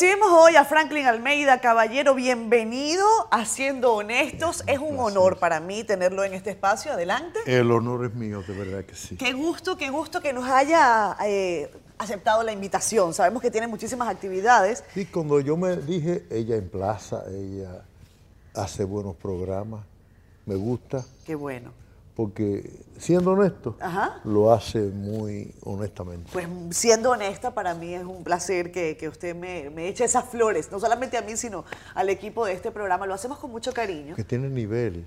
Recibimos 0.00 0.30
hoy 0.30 0.54
a 0.54 0.64
Franklin 0.64 1.06
Almeida, 1.06 1.60
caballero, 1.60 2.14
bienvenido 2.14 3.04
a 3.32 3.44
Siendo 3.44 3.94
Honestos. 3.94 4.62
Es 4.68 4.78
un 4.78 4.96
honor 5.00 5.40
para 5.40 5.58
mí 5.58 5.82
tenerlo 5.82 6.22
en 6.22 6.34
este 6.34 6.50
espacio. 6.50 6.92
Adelante. 6.92 7.40
El 7.46 7.68
honor 7.72 8.04
es 8.04 8.14
mío, 8.14 8.44
de 8.46 8.54
verdad 8.54 8.84
que 8.84 8.94
sí. 8.94 9.16
Qué 9.16 9.32
gusto, 9.32 9.76
qué 9.76 9.90
gusto 9.90 10.20
que 10.20 10.32
nos 10.32 10.48
haya 10.48 11.16
eh, 11.26 11.72
aceptado 11.98 12.44
la 12.44 12.52
invitación. 12.52 13.12
Sabemos 13.12 13.42
que 13.42 13.50
tiene 13.50 13.66
muchísimas 13.66 14.08
actividades. 14.08 14.84
Sí, 14.94 15.04
cuando 15.04 15.40
yo 15.40 15.56
me 15.56 15.74
dije, 15.74 16.24
ella 16.30 16.54
en 16.54 16.68
plaza, 16.68 17.24
ella 17.28 17.82
hace 18.54 18.84
buenos 18.84 19.16
programas, 19.16 19.84
me 20.46 20.54
gusta. 20.54 21.04
Qué 21.26 21.34
bueno 21.34 21.72
porque 22.18 22.68
siendo 22.98 23.30
honesto, 23.30 23.76
lo 24.24 24.52
hace 24.52 24.80
muy 24.80 25.54
honestamente. 25.62 26.28
Pues 26.32 26.48
siendo 26.70 27.12
honesta, 27.12 27.54
para 27.54 27.76
mí 27.76 27.94
es 27.94 28.02
un 28.02 28.24
placer 28.24 28.72
que, 28.72 29.08
usted 29.08 29.36
me, 29.36 29.86
eche 29.86 30.02
esas 30.02 30.24
flores, 30.24 30.68
no 30.72 30.80
solamente 30.80 31.16
a 31.16 31.22
mí, 31.22 31.36
sino 31.36 31.64
al 31.94 32.08
equipo 32.08 32.44
de 32.44 32.54
este 32.54 32.72
programa. 32.72 33.06
Lo 33.06 33.14
hacemos 33.14 33.38
con 33.38 33.52
mucho 33.52 33.72
cariño. 33.72 34.16
Que 34.16 34.24
tiene 34.24 34.48
nivel. 34.48 35.06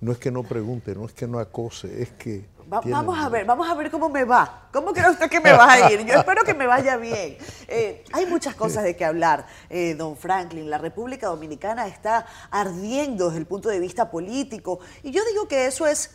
No 0.00 0.12
es 0.12 0.18
que 0.18 0.30
no 0.30 0.44
pregunte, 0.44 0.94
no 0.94 1.06
es 1.06 1.12
que 1.12 1.26
no 1.26 1.40
acose, 1.40 2.00
es 2.00 2.12
que... 2.12 2.46
vamos 2.68 3.18
a 3.18 3.28
ver, 3.28 3.44
vamos 3.44 3.68
a 3.68 3.74
ver 3.74 3.90
cómo 3.90 4.08
me 4.08 4.22
va. 4.22 4.68
¿Cómo 4.72 4.92
cree 4.92 5.10
usted 5.10 5.28
que 5.28 5.40
me 5.40 5.50
va 5.50 5.72
a 5.72 5.92
ir? 5.92 6.06
Yo 6.06 6.14
espero 6.14 6.44
que 6.44 6.54
me 6.54 6.68
vaya 6.68 6.96
bien. 6.96 7.38
Eh, 7.66 8.04
hay 8.12 8.24
muchas 8.26 8.54
cosas 8.54 8.84
de 8.84 8.94
qué 8.94 9.04
hablar, 9.04 9.48
eh, 9.68 9.96
don 9.96 10.16
Franklin. 10.16 10.70
La 10.70 10.78
República 10.78 11.26
Dominicana 11.26 11.88
está 11.88 12.24
ardiendo 12.52 13.30
desde 13.30 13.40
el 13.40 13.46
punto 13.46 13.68
de 13.68 13.80
vista 13.80 14.12
político. 14.12 14.78
Y 15.02 15.10
yo 15.10 15.24
digo 15.24 15.48
que 15.48 15.66
eso 15.66 15.88
es 15.88 16.12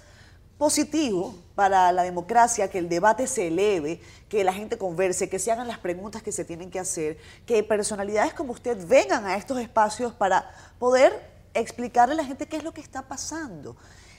positivo 0.62 1.34
para 1.56 1.92
la 1.92 2.04
democracia 2.04 2.70
que 2.70 2.78
el 2.78 2.88
debate 2.88 3.26
se 3.26 3.48
eleve, 3.48 4.00
que 4.30 4.44
la 4.44 4.54
gente 4.54 4.78
converse, 4.78 5.28
que 5.28 5.40
se 5.40 5.52
hagan 5.52 5.68
las 5.68 5.80
preguntas 5.80 6.22
que 6.22 6.32
se 6.32 6.46
tienen 6.46 6.70
que 6.70 6.78
hacer, 6.78 7.18
que 7.48 7.64
personalidades 7.64 8.36
como 8.36 8.54
usted 8.54 8.78
vengan 8.88 9.26
a 9.26 9.38
estos 9.38 9.60
espacios 9.60 10.14
para 10.14 10.52
poder 10.78 11.20
explicarle 11.56 12.14
a 12.14 12.18
la 12.18 12.26
gente 12.26 12.46
qué 12.46 12.58
es 12.58 12.64
lo 12.64 12.74
que 12.74 12.82
está 12.82 13.02
pasando. 13.02 13.76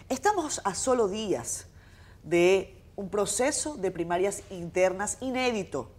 Estamos 0.09 0.61
a 0.65 0.75
solo 0.75 1.07
días 1.07 1.67
de 2.25 2.77
un 2.97 3.09
proceso 3.09 3.77
de 3.77 3.93
primarias 3.93 4.43
internas 4.51 5.19
inédito 5.21 5.93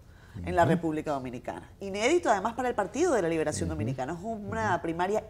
en 0.46 0.58
la 0.58 0.66
República 0.66 1.14
Dominicana. 1.14 1.72
Inédito 1.80 2.30
además 2.30 2.54
para 2.54 2.68
el 2.68 2.76
Partido 2.76 3.14
de 3.14 3.22
la 3.22 3.30
Liberación 3.30 3.70
Dominicana. 3.70 4.12
Es 4.12 4.20
una 4.22 4.82
primaria 4.82 5.24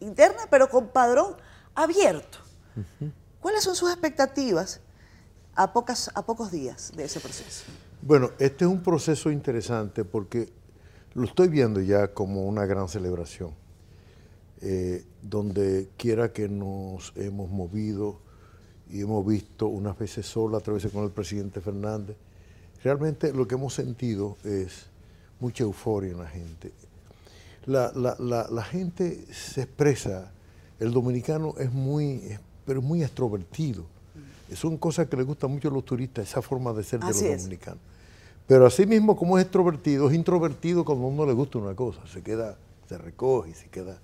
interna, 0.00 0.48
pero 0.50 0.68
con 0.68 0.88
padrón 0.88 1.36
abierto. 1.76 2.38
¿Cuáles 3.42 3.64
son 3.64 3.74
sus 3.74 3.90
expectativas 3.90 4.80
a, 5.56 5.72
pocos 5.72 6.52
días 6.52 6.92
de 6.96 7.04
ese 7.04 7.18
proceso? 7.18 7.64
Bueno, 8.00 8.30
este 8.38 8.64
es 8.64 8.70
un 8.70 8.84
proceso 8.84 9.32
interesante 9.32 10.04
porque 10.04 10.48
lo 11.14 11.24
estoy 11.24 11.48
viendo 11.48 11.80
ya 11.80 12.14
como 12.14 12.46
una 12.46 12.66
gran 12.66 12.88
celebración, 12.88 13.50
eh, 14.60 15.04
donde 15.22 15.90
quiera 15.96 16.32
que 16.32 16.48
nos 16.48 17.12
hemos 17.16 17.50
movido 17.50 18.20
y 18.88 19.00
hemos 19.00 19.26
visto 19.26 19.66
unas 19.66 19.98
veces 19.98 20.24
sola, 20.24 20.58
otras 20.58 20.76
veces 20.76 20.92
con 20.92 21.02
el 21.02 21.10
presidente 21.10 21.60
Fernández, 21.60 22.16
realmente 22.84 23.32
lo 23.32 23.48
que 23.48 23.56
hemos 23.56 23.74
sentido 23.74 24.36
es 24.44 24.86
mucha 25.40 25.64
euforia 25.64 26.12
en 26.12 26.18
la 26.18 26.28
gente. 26.28 26.70
La, 27.66 27.92
la 27.92 28.62
gente 28.62 29.26
se 29.32 29.62
expresa, 29.62 30.30
el 30.78 30.92
dominicano 30.92 31.54
es 31.58 31.72
muy 31.72 32.38
pero 32.64 32.80
es 32.80 32.84
muy 32.84 33.02
extrovertido. 33.02 33.84
Son 34.54 34.76
cosas 34.76 35.08
que 35.08 35.16
le 35.16 35.22
gustan 35.22 35.50
mucho 35.50 35.68
a 35.68 35.70
los 35.70 35.84
turistas, 35.84 36.28
esa 36.28 36.42
forma 36.42 36.72
de 36.72 36.84
ser 36.84 37.00
de 37.00 37.06
los 37.06 37.20
dominicanos. 37.20 37.80
Pero 38.46 38.66
así 38.66 38.84
mismo 38.84 39.16
como 39.16 39.38
es 39.38 39.44
extrovertido, 39.44 40.08
es 40.08 40.14
introvertido 40.14 40.84
cuando 40.84 41.04
a 41.04 41.08
uno 41.08 41.24
le 41.24 41.32
gusta 41.32 41.58
una 41.58 41.74
cosa, 41.74 42.06
se 42.06 42.22
queda, 42.22 42.58
se 42.88 42.98
recoge 42.98 43.50
y 43.50 43.54
se 43.54 43.68
queda. 43.68 43.98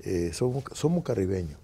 Eh, 0.00 0.30
somos, 0.32 0.64
somos 0.72 1.04
caribeños. 1.04 1.58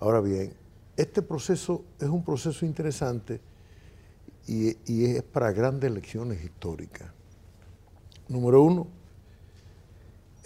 Ahora 0.00 0.20
bien, 0.20 0.52
este 0.96 1.22
proceso 1.22 1.82
es 1.98 2.08
un 2.08 2.24
proceso 2.24 2.66
interesante 2.66 3.40
y, 4.46 4.76
y 4.86 5.04
es 5.06 5.22
para 5.22 5.52
grandes 5.52 5.90
lecciones 5.90 6.44
históricas. 6.44 7.10
Número 8.28 8.62
uno, 8.62 8.86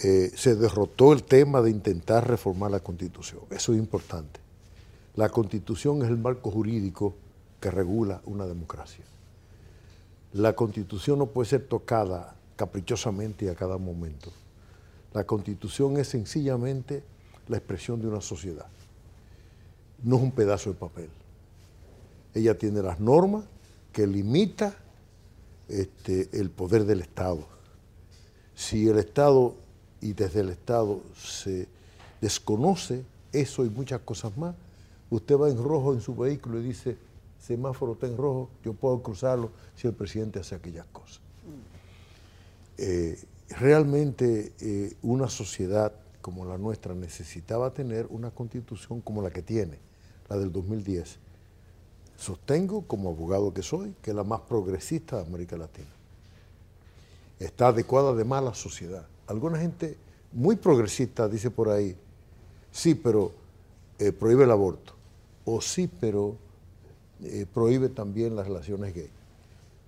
eh, 0.04 0.32
se 0.34 0.56
derrotó 0.56 1.12
el 1.12 1.22
tema 1.22 1.62
de 1.62 1.70
intentar 1.70 2.26
reformar 2.28 2.70
la 2.70 2.80
constitución. 2.80 3.42
Eso 3.50 3.72
es 3.72 3.78
importante. 3.78 4.41
La 5.14 5.28
constitución 5.28 6.02
es 6.02 6.08
el 6.08 6.18
marco 6.18 6.50
jurídico 6.50 7.14
que 7.60 7.70
regula 7.70 8.20
una 8.24 8.46
democracia. 8.46 9.04
La 10.32 10.54
constitución 10.54 11.18
no 11.18 11.26
puede 11.26 11.50
ser 11.50 11.66
tocada 11.66 12.34
caprichosamente 12.56 13.50
a 13.50 13.54
cada 13.54 13.76
momento. 13.76 14.32
La 15.12 15.24
constitución 15.24 15.98
es 15.98 16.08
sencillamente 16.08 17.02
la 17.48 17.58
expresión 17.58 18.00
de 18.00 18.08
una 18.08 18.20
sociedad. 18.22 18.66
No 20.02 20.16
es 20.16 20.22
un 20.22 20.32
pedazo 20.32 20.70
de 20.70 20.76
papel. 20.76 21.10
Ella 22.34 22.56
tiene 22.56 22.82
las 22.82 22.98
normas 22.98 23.44
que 23.92 24.06
limita 24.06 24.74
este, 25.68 26.30
el 26.32 26.50
poder 26.50 26.84
del 26.84 27.02
Estado. 27.02 27.46
Si 28.54 28.88
el 28.88 28.98
Estado 28.98 29.54
y 30.00 30.14
desde 30.14 30.40
el 30.40 30.48
Estado 30.48 31.00
se 31.14 31.68
desconoce 32.20 33.04
eso 33.32 33.64
y 33.64 33.70
muchas 33.70 34.00
cosas 34.00 34.36
más, 34.36 34.54
Usted 35.12 35.36
va 35.36 35.50
en 35.50 35.62
rojo 35.62 35.92
en 35.92 36.00
su 36.00 36.16
vehículo 36.16 36.58
y 36.58 36.62
dice, 36.62 36.96
semáforo 37.38 37.92
está 37.92 38.06
en 38.06 38.16
rojo, 38.16 38.48
yo 38.64 38.72
puedo 38.72 39.02
cruzarlo 39.02 39.50
si 39.76 39.86
el 39.86 39.92
presidente 39.92 40.40
hace 40.40 40.54
aquellas 40.54 40.86
cosas. 40.86 41.20
Eh, 42.78 43.22
realmente 43.50 44.54
eh, 44.58 44.96
una 45.02 45.28
sociedad 45.28 45.92
como 46.22 46.46
la 46.46 46.56
nuestra 46.56 46.94
necesitaba 46.94 47.74
tener 47.74 48.06
una 48.08 48.30
constitución 48.30 49.02
como 49.02 49.20
la 49.20 49.30
que 49.30 49.42
tiene, 49.42 49.76
la 50.30 50.38
del 50.38 50.50
2010. 50.50 51.18
Sostengo, 52.16 52.86
como 52.86 53.10
abogado 53.10 53.52
que 53.52 53.62
soy, 53.62 53.94
que 54.00 54.12
es 54.12 54.16
la 54.16 54.24
más 54.24 54.40
progresista 54.40 55.16
de 55.16 55.26
América 55.26 55.58
Latina. 55.58 55.90
Está 57.38 57.68
adecuada 57.68 58.14
de 58.14 58.24
mala 58.24 58.54
sociedad. 58.54 59.06
Alguna 59.26 59.58
gente 59.58 59.94
muy 60.32 60.56
progresista 60.56 61.28
dice 61.28 61.50
por 61.50 61.68
ahí, 61.68 61.94
sí, 62.70 62.94
pero 62.94 63.30
eh, 63.98 64.10
prohíbe 64.10 64.44
el 64.44 64.50
aborto 64.50 65.01
o 65.44 65.60
sí, 65.60 65.88
pero 66.00 66.36
eh, 67.22 67.46
prohíbe 67.52 67.88
también 67.88 68.36
las 68.36 68.46
relaciones 68.46 68.94
gay. 68.94 69.10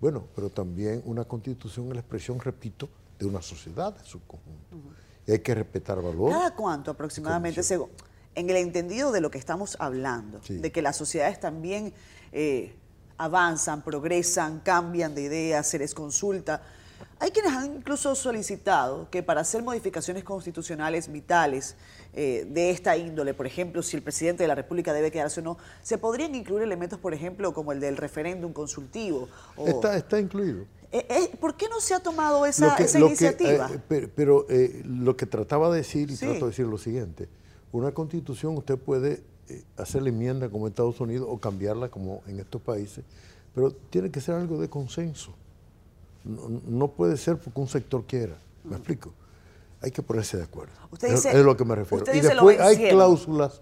Bueno, 0.01 0.25
pero 0.35 0.51
también 0.51 1.03
una 1.05 1.25
constitución 1.25 1.89
es 1.89 1.95
la 1.95 2.01
expresión, 2.01 2.39
repito, 2.41 2.89
de 3.19 3.27
una 3.27 3.43
sociedad 3.43 3.95
en 3.99 4.05
su 4.05 4.21
conjunto. 4.27 4.77
Y 5.27 5.33
hay 5.33 5.39
que 5.39 5.55
respetar 5.55 6.01
valores. 6.03 6.37
¿Cada 6.37 6.55
cuánto 6.55 6.91
aproximadamente, 6.91 7.61
en 8.35 8.51
el 8.51 8.57
entendido 8.57 9.13
de 9.13 9.21
lo 9.21 9.31
que 9.31 9.39
estamos 9.39 9.77
hablando, 9.81 10.41
de 10.47 10.73
que 10.73 10.83
las 10.83 10.97
sociedades 10.97 11.41
también 11.41 11.95
eh, 12.33 12.75
avanzan, 13.17 13.83
progresan, 13.83 14.61
cambian 14.61 15.15
de 15.15 15.23
ideas, 15.23 15.67
se 15.67 15.79
les 15.79 15.95
consulta? 15.95 16.63
Hay 17.25 17.31
quienes 17.31 17.53
han 17.55 17.77
incluso 17.77 18.15
solicitado 18.15 19.09
que 19.11 19.23
para 19.23 19.41
hacer 19.41 19.63
modificaciones 19.63 20.25
constitucionales 20.25 21.11
vitales 21.11 21.75
eh, 22.13 22.47
de 22.51 22.69
esta 22.69 22.99
índole, 22.99 23.33
por 23.33 23.47
ejemplo, 23.47 23.83
si 23.83 23.97
el 23.97 24.03
presidente 24.03 24.43
de 24.43 24.49
la 24.49 24.55
República 24.55 24.93
debe 24.93 25.11
quedarse 25.11 25.41
o 25.41 25.43
no, 25.43 25.57
se 25.81 25.97
podrían 25.97 26.35
incluir 26.35 26.65
elementos, 26.65 26.99
por 26.99 27.15
ejemplo, 27.15 27.55
como 27.55 27.73
el 27.73 27.81
del 27.81 27.97
referéndum 27.97 28.53
consultivo. 28.53 29.27
está, 29.57 29.97
está 29.97 30.21
incluido. 30.21 30.67
Eh, 30.93 31.07
eh, 31.09 31.31
¿Por 31.41 31.57
qué 31.57 31.67
no 31.71 31.81
se 31.81 31.95
ha 31.95 32.01
tomado 32.01 32.45
esa, 32.45 32.77
iniciativa? 32.99 33.71
pero, 33.89 34.47
lo 34.85 35.17
que 35.17 35.25
trataba 35.25 35.71
de 35.71 35.79
decir, 35.79 36.11
y 36.11 36.17
trato 36.19 36.45
de 36.45 36.51
decir 36.51 36.67
lo 36.67 36.77
siguiente, 36.77 37.31
una 37.73 37.93
constitución 37.93 38.55
usted 38.59 38.77
puede 38.77 39.23
hacerle 39.79 40.11
enmienda 40.11 40.51
como 40.51 40.67
en 40.67 40.73
Estados 40.73 41.01
Unidos 41.01 41.27
o 41.31 41.39
cambiarla 41.39 41.89
como 41.89 42.23
en 42.27 42.39
estos 42.39 42.61
países, 42.61 43.03
pero 43.55 43.71
tiene 43.71 44.11
que 44.11 44.21
ser 44.21 44.35
algo 44.35 44.61
de 44.61 44.69
consenso. 44.69 45.35
No, 46.25 46.89
puede 46.89 47.17
ser 47.17 47.39
porque 47.39 47.61
un 47.61 47.69
sector 47.69 48.05
quiera. 48.05 48.37
¿Me 48.65 48.77
explico? 48.77 49.13
Hay 49.83 49.91
que 49.91 50.03
ponerse 50.03 50.39
de 50.39 50.45
acuerdo. 50.45 50.73
Usted 50.91 51.11
dice, 51.11 51.31
es, 51.31 51.45
lo 51.45 51.57
que 51.57 51.65
me 51.65 51.75
refiero. 51.75 52.05
Y 52.15 52.21
después 52.21 52.59
hay 52.59 52.89
cláusulas, 52.89 53.61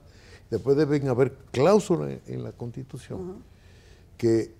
después 0.51 0.77
deben 0.77 1.09
haber 1.09 1.33
cláusulas 1.51 2.19
en, 2.27 2.45
la 2.45 2.53
Constitución 2.53 3.43
que 4.17 4.55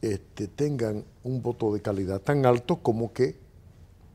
este, 0.00 0.48
tengan 0.48 1.04
un 1.22 1.42
voto 1.42 1.74
de 1.74 1.82
calidad 1.82 2.20
tan 2.20 2.46
alto 2.46 2.76
como 2.76 3.12
que 3.12 3.36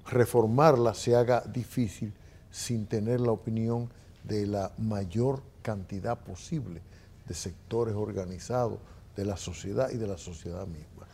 reformarla 0.08 0.96
se 0.96 1.16
haga 1.16 1.42
difícil 1.42 2.12
sin 2.50 2.88
tener 2.88 3.22
la 3.22 3.32
opinión 3.32 3.90
de 4.24 4.48
la 4.48 4.72
mayor 4.80 5.44
cantidad 5.62 6.18
posible 6.18 6.82
de 7.28 7.36
sectores 7.36 7.94
organizados 7.94 8.80
de 9.16 9.26
la 9.26 9.38
sociedad 9.38 9.92
y 9.92 9.98
de 9.98 10.08
la 10.08 10.18
sociedad 10.18 10.66
misma. 10.66 11.06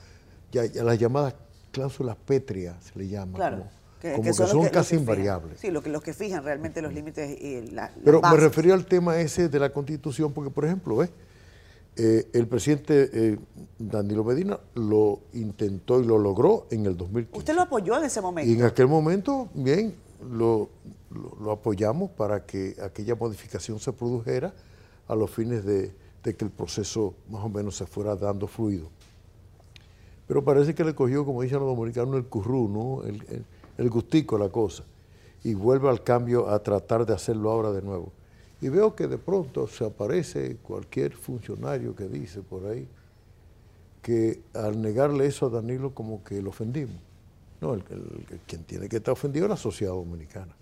Ya, 0.51 0.65
ya 0.65 0.83
las 0.83 0.97
llamadas 0.97 1.35
cláusulas 1.75 2.15
pétreas, 2.15 2.85
se 2.85 2.97
le 2.97 3.09
llama. 3.09 3.35
Claro. 3.35 3.65
como, 4.01 4.23
que, 4.23 4.33
son, 4.33 4.65
casi 4.69 4.95
invariables. 4.95 5.59
Sí, 5.59 5.71
lo 5.71 5.83
que, 5.83 5.89
los 5.89 6.01
que 6.01 6.13
fijan 6.13 6.43
realmente 6.43 6.81
los 6.81 6.93
límites 6.93 7.41
y 7.41 7.69
la, 7.71 7.91
Pero 8.03 8.21
me 8.21 8.37
refería 8.37 8.73
al 8.73 8.85
tema 8.85 9.19
ese 9.19 9.49
de 9.49 9.59
la 9.59 9.71
Constitución, 9.71 10.31
porque, 10.31 10.49
por 10.49 10.63
ejemplo, 10.63 10.95
¿ves? 10.95 11.09
Eh, 11.97 12.29
el 12.33 12.47
presidente 12.47 13.09
eh, 13.13 13.37
Danilo 13.79 14.23
Medina 14.23 14.59
lo 14.73 15.21
intentó 15.33 16.01
y 16.01 16.05
lo 16.05 16.17
logró 16.17 16.67
en 16.69 16.85
el 16.85 16.97
2015. 16.97 17.39
¿Usted 17.39 17.55
lo 17.55 17.61
apoyó 17.61 17.97
en 17.97 18.03
ese 18.03 18.19
momento? 18.19 18.51
Y 18.51 18.55
en 18.55 18.63
aquel 18.63 18.87
momento, 18.87 19.49
bien, 19.53 19.95
lo, 20.29 20.69
apoyamos 21.51 22.11
para 22.11 22.45
que 22.45 22.75
aquella 22.83 23.15
modificación 23.15 23.79
se 23.79 23.93
produjera 23.93 24.53
a 25.07 25.15
los 25.15 25.29
fines 25.29 25.63
de, 25.65 25.93
que 26.21 26.35
el 26.43 26.51
proceso 26.51 27.13
más 27.29 27.43
o 27.43 27.49
menos 27.49 27.77
se 27.77 27.85
fuera 27.85 28.15
dando 28.15 28.47
fluido. 28.47 28.89
Pero 30.27 30.43
parece 30.43 30.73
que 30.73 30.83
le 30.83 30.95
cogió, 30.95 31.25
como 31.25 31.41
dicen 31.41 31.59
los 31.59 31.75
dominicanos, 31.75 32.15
el 32.15 32.25
currú, 32.25 32.67
¿no? 32.67 33.07
el, 33.07 33.15
el, 33.29 33.45
el 33.77 33.89
gustico 33.89 34.37
la 34.37 34.49
cosa. 34.49 34.83
Y 35.43 35.53
vuelve 35.53 35.89
al 35.89 36.03
cambio 36.03 36.49
a 36.49 36.59
tratar 36.59 37.05
de 37.05 37.13
hacerlo 37.13 37.51
ahora 37.51 37.71
de 37.71 37.81
nuevo. 37.81 38.11
Y 38.61 38.69
veo 38.69 38.95
que 38.95 39.07
de 39.07 39.17
pronto 39.17 39.67
se 39.67 39.85
aparece 39.85 40.57
cualquier 40.57 41.13
funcionario 41.13 41.95
que 41.95 42.07
dice 42.07 42.41
por 42.41 42.65
ahí 42.65 42.87
que 44.01 44.39
al 44.53 44.79
negarle 44.81 45.25
eso 45.25 45.47
a 45.47 45.49
Danilo 45.49 45.95
como 45.95 46.23
que 46.23 46.39
lo 46.39 46.51
ofendimos. 46.51 46.97
No, 47.59 47.75
quien 48.45 48.63
tiene 48.63 48.87
que 48.87 48.97
estar 48.97 49.11
ofendido 49.11 49.45
es 49.45 49.49
la 49.49 49.57
sociedad 49.57 49.93
dominicana, 49.93 50.55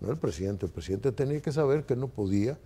no 0.00 0.10
el 0.10 0.16
presidente. 0.16 0.66
El 0.66 0.72
presidente 0.72 1.12
tenía 1.12 1.40
que 1.40 1.52
saber 1.52 1.84
que 1.84 1.94
no 1.94 2.08
podía 2.08 2.58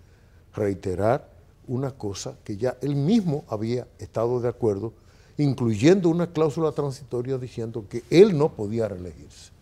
reiterar 0.55 1.31
una 1.67 1.91
cosa 1.91 2.39
que 2.43 2.57
ya 2.57 2.79
él 2.81 2.97
mismo 2.97 3.45
había 3.49 3.87
estado 3.99 4.41
de 4.41 4.49
acuerdo, 4.49 4.95
incluyendo 5.39 6.11
una 6.11 6.27
cláusula 6.27 6.73
transitoria 6.73 7.39
diciendo 7.39 7.87
que 7.89 8.05
él 8.11 8.37
no 8.37 8.55
podía 8.55 8.89
reelegirse. 8.89 9.53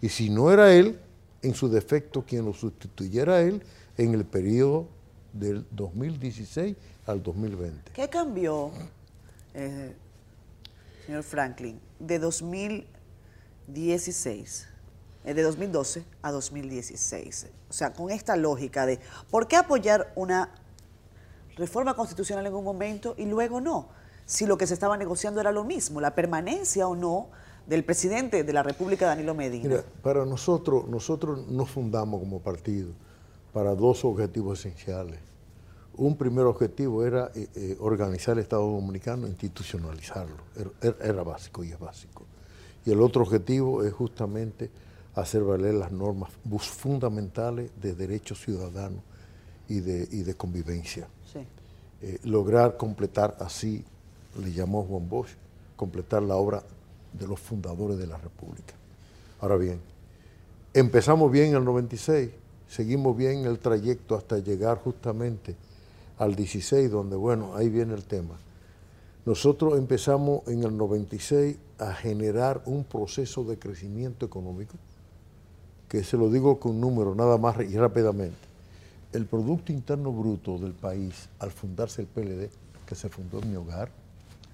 Y 0.00 0.10
si 0.10 0.30
no 0.30 0.52
era 0.52 0.72
él, 0.72 1.00
en 1.40 1.54
su 1.54 1.68
defecto, 1.68 2.22
quien 2.22 2.44
lo 2.44 2.52
sustituyera 2.52 3.40
él, 3.40 3.64
en 3.96 4.14
el 4.14 4.24
periodo 4.24 4.86
del 5.32 5.66
2016 5.70 6.76
al 7.06 7.22
2020. 7.22 7.92
¿Qué 7.92 8.08
cambió, 8.08 8.72
eh, 9.54 9.94
señor 11.06 11.22
Franklin, 11.22 11.80
de 11.98 12.18
2016, 12.18 14.66
eh, 15.24 15.34
de 15.34 15.42
2012 15.42 16.04
a 16.20 16.30
2016? 16.30 17.46
O 17.70 17.72
sea, 17.72 17.94
con 17.94 18.10
esta 18.10 18.36
lógica 18.36 18.84
de, 18.86 19.00
¿por 19.30 19.48
qué 19.48 19.56
apoyar 19.56 20.12
una 20.14 20.50
reforma 21.56 21.94
constitucional 21.94 22.46
en 22.46 22.54
un 22.54 22.64
momento 22.64 23.14
y 23.16 23.24
luego 23.24 23.60
no? 23.60 24.01
Si 24.26 24.46
lo 24.46 24.56
que 24.56 24.66
se 24.66 24.74
estaba 24.74 24.96
negociando 24.96 25.40
era 25.40 25.52
lo 25.52 25.64
mismo, 25.64 26.00
la 26.00 26.14
permanencia 26.14 26.86
o 26.88 26.96
no 26.96 27.28
del 27.66 27.84
presidente 27.84 28.44
de 28.44 28.52
la 28.52 28.62
República, 28.62 29.06
Danilo 29.06 29.34
Medina. 29.34 29.68
Mira, 29.68 29.84
para 30.02 30.24
nosotros, 30.24 30.88
nosotros 30.88 31.46
nos 31.48 31.70
fundamos 31.70 32.20
como 32.20 32.40
partido 32.40 32.90
para 33.52 33.74
dos 33.74 34.04
objetivos 34.04 34.60
esenciales. 34.60 35.18
Un 35.94 36.16
primer 36.16 36.46
objetivo 36.46 37.04
era 37.04 37.30
eh, 37.34 37.48
eh, 37.54 37.76
organizar 37.78 38.34
el 38.34 38.44
Estado 38.44 38.62
Dominicano, 38.62 39.26
institucionalizarlo. 39.26 40.36
Era, 40.80 41.22
básico 41.22 41.62
y 41.62 41.70
es 41.70 41.78
básico. 41.78 42.24
Y 42.86 42.90
el 42.90 43.00
otro 43.00 43.22
objetivo 43.22 43.84
es 43.84 43.92
justamente 43.92 44.70
hacer 45.14 45.42
valer 45.42 45.74
las 45.74 45.92
normas 45.92 46.30
fundamentales 46.58 47.70
de 47.80 47.94
derechos 47.94 48.40
ciudadanos 48.40 49.02
y 49.68 49.80
de, 49.80 50.06
de 50.06 50.34
convivencia. 50.34 51.08
Eh, 52.04 52.18
lograr 52.24 52.76
completar 52.76 53.36
así, 53.38 53.84
le 54.40 54.52
llamó 54.52 54.84
Juan 54.84 55.08
Bosch, 55.08 55.30
completar 55.76 56.22
la 56.22 56.36
obra 56.36 56.62
de 57.12 57.26
los 57.26 57.40
fundadores 57.40 57.98
de 57.98 58.06
la 58.06 58.16
República. 58.16 58.74
Ahora 59.40 59.56
bien, 59.56 59.80
empezamos 60.72 61.30
bien 61.30 61.50
en 61.50 61.56
el 61.56 61.64
96, 61.64 62.30
seguimos 62.68 63.16
bien 63.16 63.44
el 63.44 63.58
trayecto 63.58 64.14
hasta 64.14 64.38
llegar 64.38 64.78
justamente 64.78 65.56
al 66.18 66.34
16, 66.34 66.90
donde, 66.90 67.16
bueno, 67.16 67.56
ahí 67.56 67.68
viene 67.68 67.94
el 67.94 68.04
tema. 68.04 68.36
Nosotros 69.24 69.78
empezamos 69.78 70.46
en 70.48 70.64
el 70.64 70.76
96 70.76 71.56
a 71.78 71.92
generar 71.94 72.62
un 72.66 72.84
proceso 72.84 73.44
de 73.44 73.58
crecimiento 73.58 74.26
económico, 74.26 74.74
que 75.88 76.02
se 76.02 76.16
lo 76.16 76.30
digo 76.30 76.58
con 76.58 76.80
números 76.80 77.16
nada 77.16 77.38
más 77.38 77.56
y 77.60 77.76
rápidamente. 77.76 78.38
El 79.12 79.26
Producto 79.26 79.72
Interno 79.72 80.10
Bruto 80.10 80.58
del 80.58 80.72
país, 80.72 81.28
al 81.38 81.50
fundarse 81.50 82.02
el 82.02 82.08
PLD, 82.08 82.48
que 82.86 82.94
se 82.94 83.08
fundó 83.08 83.40
en 83.40 83.50
mi 83.50 83.56
hogar, 83.56 83.90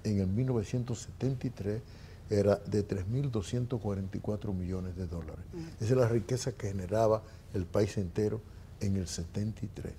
en 0.09 0.19
el 0.19 0.27
1973 0.27 1.81
era 2.29 2.57
de 2.57 2.87
3.244 2.87 4.53
millones 4.53 4.95
de 4.95 5.07
dólares. 5.07 5.43
Esa 5.79 5.93
es 5.93 5.97
la 5.97 6.07
riqueza 6.07 6.51
que 6.51 6.67
generaba 6.67 7.23
el 7.53 7.65
país 7.65 7.97
entero 7.97 8.39
en 8.81 8.95
el 8.97 9.07
73. 9.07 9.93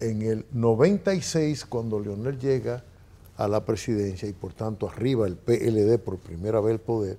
En 0.00 0.22
el 0.22 0.44
96, 0.52 1.64
cuando 1.66 2.00
Leonel 2.00 2.38
llega 2.38 2.82
a 3.36 3.46
la 3.48 3.64
presidencia 3.64 4.28
y 4.28 4.32
por 4.32 4.52
tanto 4.52 4.88
arriba 4.88 5.26
el 5.26 5.36
PLD 5.36 5.98
por 5.98 6.18
primera 6.18 6.60
vez 6.60 6.74
el 6.74 6.80
poder, 6.80 7.18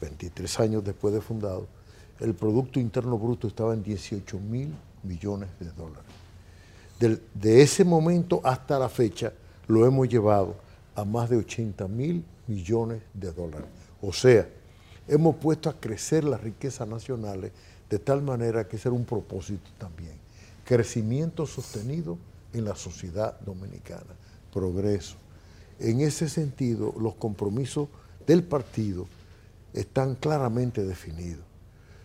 23 0.00 0.60
años 0.60 0.84
después 0.84 1.12
de 1.12 1.20
fundado, 1.20 1.66
el 2.20 2.34
Producto 2.34 2.80
Interno 2.80 3.18
Bruto 3.18 3.46
estaba 3.46 3.74
en 3.74 3.82
18 3.82 4.38
mil 4.38 4.74
millones 5.02 5.48
de 5.60 5.70
dólares. 5.72 7.22
de 7.34 7.62
ese 7.62 7.84
momento 7.84 8.40
hasta 8.42 8.78
la 8.78 8.88
fecha 8.88 9.32
lo 9.68 9.86
hemos 9.86 10.08
llevado 10.08 10.56
a 10.98 11.04
más 11.04 11.30
de 11.30 11.36
80 11.36 11.86
mil 11.86 12.24
millones 12.48 13.00
de 13.14 13.30
dólares. 13.32 13.68
O 14.02 14.12
sea, 14.12 14.48
hemos 15.06 15.36
puesto 15.36 15.70
a 15.70 15.78
crecer 15.78 16.24
las 16.24 16.40
riquezas 16.40 16.88
nacionales 16.88 17.52
de 17.88 17.98
tal 18.00 18.20
manera 18.20 18.66
que 18.66 18.76
ese 18.76 18.88
un 18.88 19.04
propósito 19.04 19.70
también. 19.78 20.14
Crecimiento 20.64 21.46
sostenido 21.46 22.18
en 22.52 22.64
la 22.64 22.74
sociedad 22.74 23.38
dominicana, 23.40 24.12
progreso. 24.52 25.14
En 25.78 26.00
ese 26.00 26.28
sentido, 26.28 26.92
los 26.98 27.14
compromisos 27.14 27.88
del 28.26 28.42
partido 28.42 29.06
están 29.72 30.16
claramente 30.16 30.84
definidos. 30.84 31.44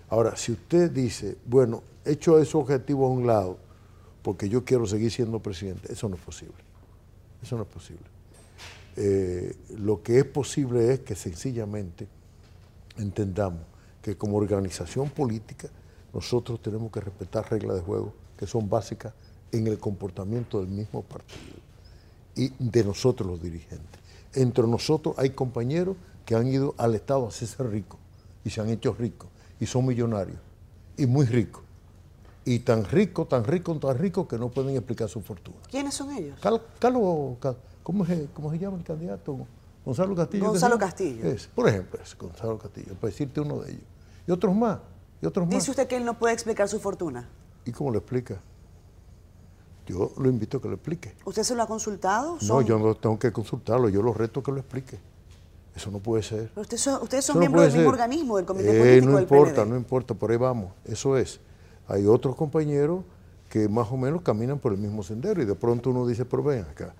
Ahora, 0.08 0.38
si 0.38 0.52
usted 0.52 0.92
dice, 0.92 1.36
bueno, 1.48 1.82
hecho 2.06 2.40
ese 2.40 2.56
objetivo 2.56 3.08
a 3.08 3.10
un 3.10 3.26
lado, 3.26 3.58
porque 4.22 4.48
yo 4.48 4.64
quiero 4.64 4.86
seguir 4.86 5.12
siendo 5.12 5.40
presidente, 5.40 5.92
eso 5.92 6.08
no 6.08 6.16
es 6.16 6.22
posible. 6.22 6.62
Eso 7.42 7.58
no 7.58 7.64
es 7.64 7.70
posible. 7.70 8.13
Eh, 8.96 9.56
lo 9.78 10.04
que 10.04 10.20
es 10.20 10.26
posible 10.26 10.94
es 10.94 11.00
que 11.00 11.16
sencillamente 11.16 12.08
entendamos 12.98 13.62
que 14.02 14.16
como 14.16 14.38
organización 14.38 15.10
política 15.10 15.70
nosotros 16.14 16.62
tenemos 16.62 16.92
que 16.92 17.00
respetar 17.00 17.50
reglas 17.50 17.78
de 17.78 17.82
juego 17.82 18.14
que 18.38 18.46
son 18.46 18.70
básicas 18.70 19.14
en 19.52 19.68
el 19.68 19.80
comportamiento 19.80 20.60
del 20.60 20.70
mismo 20.70 21.02
partido 21.02 21.58
y 22.36 22.52
de 22.60 22.84
nosotros 22.84 23.28
los 23.30 23.42
dirigentes. 23.42 24.02
Entre 24.34 24.66
nosotros 24.68 25.16
hay 25.18 25.32
compañeros 25.32 25.96
que 26.26 26.36
han 26.36 26.48
ido 26.48 26.76
al 26.78 26.96
Estado 26.96 27.26
a 27.26 27.30
hacerse 27.30 27.64
ricos 27.64 28.00
y 28.44 28.50
se 28.50 28.62
han 28.62 28.70
hecho 28.70 28.94
ricos 28.94 29.30
y 29.60 29.66
son 29.66 29.86
millonarios 29.86 30.40
y 30.98 31.06
muy 31.06 31.26
ricos. 31.26 31.64
Y 32.46 32.60
tan 32.60 32.84
ricos, 32.84 33.30
tan 33.30 33.46
ricos, 33.46 33.80
tan 33.80 33.98
ricos 33.98 34.28
que 34.28 34.38
no 34.38 34.50
pueden 34.50 34.76
explicar 34.76 35.08
su 35.08 35.22
fortuna. 35.22 35.58
¿Quiénes 35.72 35.94
son 35.94 36.12
ellos? 36.12 36.38
Carlos, 36.42 36.62
¿cómo, 37.84 38.06
se, 38.06 38.28
¿cómo 38.34 38.52
se 38.52 38.60
llama 38.60 38.78
el 38.78 38.84
candidato? 38.84 39.46
Gonzalo 39.86 40.16
Castillo. 40.16 40.48
Gonzalo 40.48 40.78
Castillo. 40.78 41.26
Es, 41.26 41.48
por 41.48 41.68
ejemplo, 41.68 42.00
es 42.02 42.18
Gonzalo 42.18 42.58
Castillo, 42.58 42.96
para 42.96 43.12
decirte 43.12 43.42
uno 43.42 43.60
de 43.60 43.72
ellos. 43.72 43.84
Y 44.28 44.32
otros 44.32 44.56
más, 44.56 44.80
y 45.22 45.26
otros 45.26 45.46
más. 45.46 45.56
Dice 45.56 45.72
usted 45.72 45.88
que 45.88 45.98
él 45.98 46.06
no 46.06 46.18
puede 46.18 46.34
explicar 46.34 46.68
su 46.70 46.80
fortuna. 46.80 47.28
¿Y 47.66 47.72
cómo 47.72 47.92
lo 47.92 48.00
explica? 48.00 48.40
Yo 49.86 50.14
lo 50.18 50.30
invito 50.30 50.58
a 50.58 50.62
que 50.62 50.70
lo 50.70 50.76
explique. 50.76 51.14
¿Usted 51.26 51.44
se 51.44 51.56
lo 51.56 51.64
ha 51.64 51.68
consultado? 51.68 52.38
No, 52.42 52.62
yo 52.62 52.80
no 52.80 52.96
tengo 52.96 53.20
que 53.20 53.32
consultarlo, 53.34 53.90
yo 53.90 54.02
lo 54.02 54.14
reto 54.14 54.40
a 54.40 54.44
que 54.44 54.52
lo 54.52 54.60
explique. 54.60 55.00
Eso 55.76 55.92
no 55.92 56.00
puede 56.00 56.24
ser. 56.24 56.52
Pero 56.54 56.62
ustedes 56.62 57.26
son, 57.26 57.40
miembros 57.40 57.66
del 57.66 57.74
mismo 57.74 57.90
organismo, 57.90 58.38
del 58.38 58.46
Comité 58.46 58.70
eh, 58.70 58.80
Político 58.80 59.12
No 59.12 59.20
importa, 59.20 59.66
no 59.66 59.76
importa, 59.76 60.14
por 60.14 60.32
ahí 60.32 60.38
vamos. 60.38 60.72
Eso 60.86 61.18
es. 61.18 61.40
Hay 61.88 62.06
otros 62.06 62.36
compañeros 62.36 63.04
que 63.50 63.68
más 63.68 63.92
o 63.92 63.98
menos 63.98 64.22
caminan 64.22 64.60
por 64.60 64.72
el 64.72 64.78
mismo 64.78 65.04
sendero 65.04 65.42
y 65.42 65.46
de 65.46 65.56
pronto 65.56 65.90
uno 65.90 66.08
dice, 66.08 66.26
pero 66.26 66.44
ven 66.44 66.62
acá. 66.62 66.94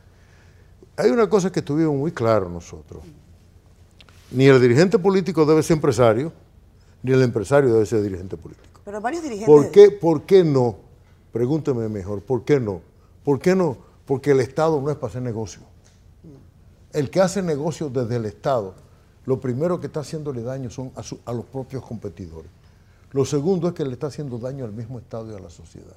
Hay 0.96 1.10
una 1.10 1.28
cosa 1.28 1.52
que 1.52 1.60
estuvimos 1.60 1.96
muy 1.96 2.12
claro 2.12 2.50
nosotros. 2.50 3.04
Ni 4.32 4.46
el 4.46 4.62
dirigente 4.62 5.00
político 5.00 5.46
debe 5.46 5.64
ser 5.64 5.78
empresario, 5.78 6.32
ni 7.02 7.12
el 7.12 7.22
empresario 7.24 7.74
debe 7.74 7.86
ser 7.86 8.02
dirigente 8.04 8.38
político. 8.38 8.82
Pero 8.86 9.02
varios 9.02 9.24
dirigentes... 9.24 9.48
¿Por 9.48 9.72
qué, 9.72 9.90
por 9.90 10.24
qué 10.24 10.44
no? 10.44 10.78
Pregúnteme 11.32 11.90
mejor, 11.90 12.22
¿por 12.22 12.44
qué 12.44 12.60
no? 12.60 12.82
¿Por 13.24 13.40
qué 13.40 13.56
no? 13.56 13.78
Porque 14.06 14.32
el 14.32 14.40
Estado 14.40 14.80
no 14.80 14.92
es 14.92 14.98
para 14.98 15.10
hacer 15.10 15.24
negocio. 15.24 15.62
El 16.92 17.10
que 17.10 17.22
hace 17.22 17.42
negocio 17.42 17.90
desde 17.90 18.18
el 18.18 18.26
Estado, 18.26 18.76
lo 19.26 19.40
primero 19.40 19.80
que 19.80 19.88
está 19.88 20.02
haciéndole 20.02 20.44
daño 20.44 20.70
son 20.70 20.92
a, 20.96 21.02
a 21.26 21.34
los 21.34 21.46
propios 21.46 21.84
competidores. 21.84 22.52
Lo 23.12 23.26
segundo 23.26 23.68
es 23.68 23.74
que 23.74 23.84
le 23.84 23.94
está 23.94 24.08
haciendo 24.08 24.38
daño 24.38 24.66
al 24.66 24.74
mismo 24.74 25.00
Estado 25.00 25.32
y 25.32 25.36
a 25.36 25.40
la 25.40 25.50
sociedad. 25.50 25.96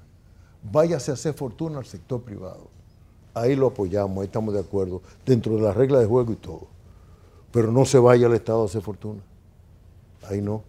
Váyase 0.62 1.10
a 1.10 1.14
hacer 1.14 1.34
fortuna 1.34 1.78
al 1.78 1.86
sector 1.86 2.22
privado 2.22 2.75
ahí 3.36 3.54
lo 3.54 3.68
apoyamos, 3.68 4.18
ahí 4.18 4.24
estamos 4.24 4.54
de 4.54 4.60
acuerdo, 4.60 5.02
dentro 5.24 5.54
de 5.56 5.60
las 5.60 5.76
reglas 5.76 6.00
de 6.00 6.06
juego 6.06 6.32
y 6.32 6.36
todo. 6.36 6.66
Pero 7.52 7.70
no 7.70 7.84
se 7.84 7.98
vaya 7.98 8.26
al 8.26 8.34
Estado 8.34 8.62
a 8.62 8.64
hacer 8.64 8.82
fortuna. 8.82 9.20
Ahí 10.28 10.40
no. 10.40 10.64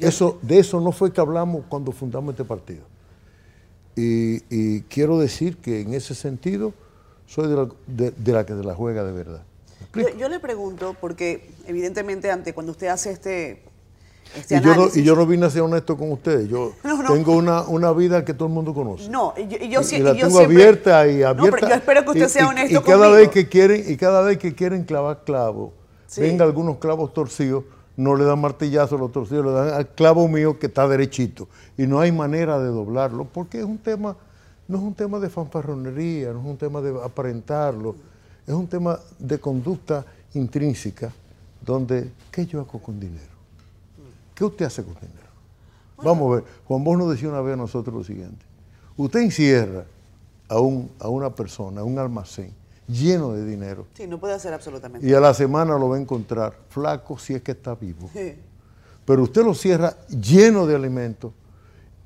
Eso, 0.00 0.38
de 0.42 0.58
eso 0.58 0.80
no 0.80 0.92
fue 0.92 1.12
que 1.12 1.20
hablamos 1.20 1.64
cuando 1.68 1.92
fundamos 1.92 2.32
este 2.32 2.44
partido. 2.44 2.82
Y, 3.96 4.82
quiero 4.82 5.18
decir 5.18 5.56
que 5.58 5.80
en 5.80 5.94
ese 5.94 6.16
sentido 6.16 6.74
soy 7.26 7.48
de 7.48 7.54
la, 7.54 7.68
de, 7.86 8.32
la 8.32 8.44
que 8.44 8.54
de 8.54 8.64
la 8.64 8.74
juega 8.74 9.04
de 9.04 9.12
verdad. 9.12 9.42
Yo, 10.18 10.28
le 10.28 10.40
pregunto, 10.40 10.96
porque 11.00 11.48
evidentemente 11.68 12.30
ante 12.32 12.52
cuando 12.52 12.72
usted 12.72 12.88
hace 12.88 13.12
este, 13.12 13.62
este 14.36 14.56
y, 14.56 14.60
yo 14.60 14.74
no, 14.74 14.88
y 14.92 15.02
yo 15.02 15.14
no 15.14 15.26
vine 15.26 15.46
a 15.46 15.50
ser 15.50 15.62
honesto 15.62 15.96
con 15.96 16.10
ustedes, 16.10 16.48
yo 16.48 16.72
tengo 17.08 17.36
una, 17.36 17.62
una, 17.62 17.92
vida 17.92 18.24
que 18.24 18.34
todo 18.34 18.48
el 18.48 18.54
mundo 18.54 18.74
conoce. 18.74 19.08
No, 19.08 19.34
y 19.36 19.46
yo, 19.46 19.58
y 19.60 19.68
yo, 19.68 19.80
y 19.80 19.98
la 20.00 20.14
tengo 20.14 20.40
abierta 20.40 21.06
y 21.06 21.22
abierta. 21.22 21.56
Pero 21.56 21.68
yo 21.68 21.74
espero 21.74 22.04
que 22.04 22.10
usted 22.10 22.28
sea 22.28 22.48
honesto 22.48 22.80
y, 22.80 22.82
cada 22.82 23.10
Vez 23.10 23.28
que 23.28 23.48
quieren, 23.48 23.84
y 23.86 23.96
cada 23.96 24.22
vez 24.22 24.38
que 24.38 24.54
quieren 24.54 24.84
clavar 24.84 25.22
clavos, 25.24 25.72
venga 26.16 26.44
algunos 26.44 26.78
clavos 26.78 27.12
torcidos, 27.12 27.64
no 27.96 28.16
le 28.16 28.24
dan 28.24 28.40
martillazo 28.40 28.96
a 28.96 28.98
los 28.98 29.12
torcidos, 29.12 29.46
le 29.46 29.52
dan 29.52 29.68
al 29.68 29.88
clavo 29.88 30.26
mío 30.26 30.58
que 30.58 30.66
está 30.66 30.88
derechito. 30.88 31.48
Y 31.76 31.86
no 31.86 32.00
hay 32.00 32.10
manera 32.10 32.58
de 32.58 32.68
doblarlo, 32.68 33.24
porque 33.24 33.58
es 33.58 33.64
un 33.64 33.78
tema, 33.78 34.16
no 34.66 34.78
es 34.78 34.82
un 34.82 34.94
tema 34.94 35.20
de 35.20 35.30
fanfarronería, 35.30 36.32
no 36.32 36.40
es 36.40 36.46
un 36.46 36.56
tema 36.56 36.80
de 36.80 36.90
aparentarlo, 37.02 37.94
es 38.46 38.54
un 38.54 38.66
tema 38.66 38.98
de 39.18 39.38
conducta 39.38 40.04
intrínseca, 40.34 41.12
donde, 41.60 42.10
¿qué 42.30 42.46
yo 42.46 42.60
hago 42.60 42.78
con 42.80 42.98
dinero? 42.98 43.33
¿Qué 44.34 44.44
usted 44.44 44.66
hace 44.66 44.82
con 44.82 44.94
dinero? 44.94 45.24
Vamos 46.02 46.32
a 46.32 46.34
ver, 46.36 46.44
Juan 46.66 46.84
Bosch 46.84 46.98
nos 46.98 47.10
decía 47.10 47.28
una 47.28 47.40
vez 47.40 47.54
a 47.54 47.56
nosotros 47.56 47.94
lo 47.94 48.04
siguiente, 48.04 48.44
usted 48.96 49.20
encierra 49.20 49.84
a, 50.48 50.60
un, 50.60 50.90
a 50.98 51.08
una 51.08 51.30
persona, 51.30 51.80
a 51.80 51.84
un 51.84 51.98
almacén, 51.98 52.52
lleno 52.88 53.32
de 53.32 53.44
dinero. 53.44 53.86
Sí, 53.94 54.06
no 54.06 54.18
puede 54.18 54.34
hacer 54.34 54.52
absolutamente. 54.52 55.06
Y 55.06 55.14
a 55.14 55.20
la 55.20 55.32
semana 55.32 55.78
lo 55.78 55.88
va 55.88 55.96
a 55.96 56.00
encontrar 56.00 56.54
flaco 56.68 57.16
si 57.18 57.34
es 57.34 57.42
que 57.42 57.52
está 57.52 57.74
vivo. 57.74 58.10
Pero 59.04 59.22
usted 59.22 59.44
lo 59.44 59.54
cierra 59.54 59.96
lleno 60.08 60.66
de 60.66 60.74
alimentos 60.74 61.32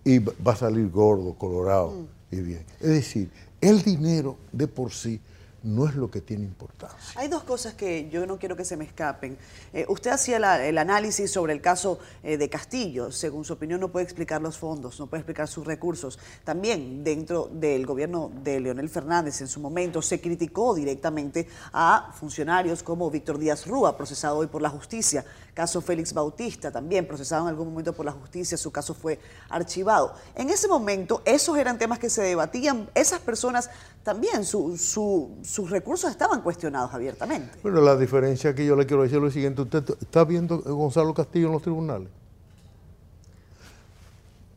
y 0.05 0.19
va 0.19 0.53
a 0.53 0.57
salir 0.57 0.91
gordo, 0.91 1.35
colorado 1.35 1.91
mm. 1.91 2.35
y 2.35 2.41
bien. 2.41 2.65
Es 2.81 2.89
decir, 2.89 3.31
el 3.61 3.83
dinero 3.83 4.37
de 4.53 4.67
por 4.67 4.93
sí 4.93 5.21
no 5.63 5.89
es 5.89 5.95
lo 5.95 6.11
que 6.11 6.21
tiene 6.21 6.45
importancia. 6.45 7.21
Hay 7.21 7.29
dos 7.29 7.43
cosas 7.43 7.75
que 7.75 8.09
yo 8.11 8.27
no 8.27 8.39
quiero 8.39 8.57
que 8.57 8.65
se 8.65 8.77
me 8.77 8.85
escapen. 8.85 9.37
Eh, 9.73 9.85
usted 9.89 10.11
hacía 10.13 10.37
el 10.67 10.79
análisis 10.79 11.31
sobre 11.31 11.53
el 11.53 11.61
caso 11.61 11.99
eh, 12.23 12.37
de 12.37 12.49
Castillo. 12.49 13.11
Según 13.11 13.45
su 13.45 13.55
opinión, 13.55 13.81
no 13.81 13.89
puede 13.89 14.05
explicar 14.05 14.41
los 14.41 14.57
fondos, 14.57 14.99
no 15.01 15.09
puede 15.09 15.23
explicar 15.23 15.49
sus 15.49 15.67
recursos. 15.67 16.19
También 16.45 17.03
dentro 17.03 17.51
del 17.53 17.87
gobierno 17.87 18.31
de 18.43 18.61
Leonel 18.61 18.89
Fernández 18.89 19.41
en 19.41 19.49
su 19.49 19.61
momento 19.61 20.01
se 20.01 20.21
criticó 20.21 20.75
directamente 20.75 21.49
a 21.73 22.13
funcionarios 22.15 22.83
como 22.83 23.11
Víctor 23.11 23.39
Díaz 23.39 23.67
Rúa, 23.67 23.97
procesado 23.97 24.39
hoy 24.39 24.47
por 24.47 24.63
la 24.63 24.71
justicia. 24.71 25.25
Caso 25.55 25.81
Félix 25.81 26.13
Bautista, 26.13 26.71
también 26.71 27.07
procesado 27.07 27.43
en 27.43 27.49
algún 27.49 27.71
momento 27.71 27.93
por 27.93 28.07
la 28.07 28.13
justicia, 28.13 28.57
su 28.57 28.71
caso 28.71 28.95
fue 28.95 29.19
archivado. 29.49 30.15
En 30.37 30.51
ese 30.51 30.69
momento, 30.69 31.21
esos 31.25 31.59
eran 31.59 31.79
temas 31.79 31.99
que 31.99 32.09
se 32.09 32.23
debatían. 32.23 32.89
Esas 32.95 33.19
personas 33.19 33.69
también, 34.05 34.45
su 34.45 35.37
sus 35.49 35.71
recursos 35.71 36.11
estaban 36.11 36.43
cuestionados 36.43 36.93
abiertamente. 36.93 37.59
Bueno, 37.63 37.81
la 37.81 37.97
diferencia 37.97 38.55
que 38.55 38.67
yo 38.67 38.77
le 38.77 38.85
quiero 38.85 39.03
decir 39.03 39.17
es 39.17 39.23
lo 39.23 39.31
siguiente. 39.31 39.63
¿Usted 39.63 39.83
está 39.99 40.23
viendo 40.25 40.57
a 40.57 40.71
Gonzalo 40.71 41.15
Castillo 41.15 41.47
en 41.47 41.53
los 41.55 41.63
tribunales? 41.63 42.09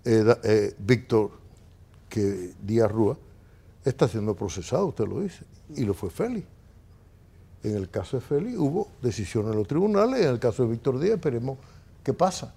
Eh, 0.03 0.36
eh, 0.43 0.75
Víctor 0.79 1.31
que 2.10 2.53
Díaz 2.62 2.91
Rúa 2.91 3.17
está 3.86 4.05
siendo 4.10 4.36
procesado, 4.36 4.88
usted 4.88 5.07
lo 5.07 5.21
dice, 5.21 5.45
y 5.75 5.86
lo 5.86 5.93
fue 5.93 6.10
Félix. 6.10 6.45
En 7.63 7.77
el 7.77 7.89
caso 7.89 8.17
de 8.17 8.21
Félix 8.21 8.57
hubo 8.57 8.89
decisiones 9.01 9.51
en 9.53 9.60
los 9.60 9.67
tribunales, 9.67 10.25
en 10.25 10.29
el 10.29 10.39
caso 10.39 10.63
de 10.63 10.71
Víctor 10.71 11.00
Díaz 11.00 11.15
esperemos 11.15 11.57
qué 12.03 12.12
pasa. 12.12 12.53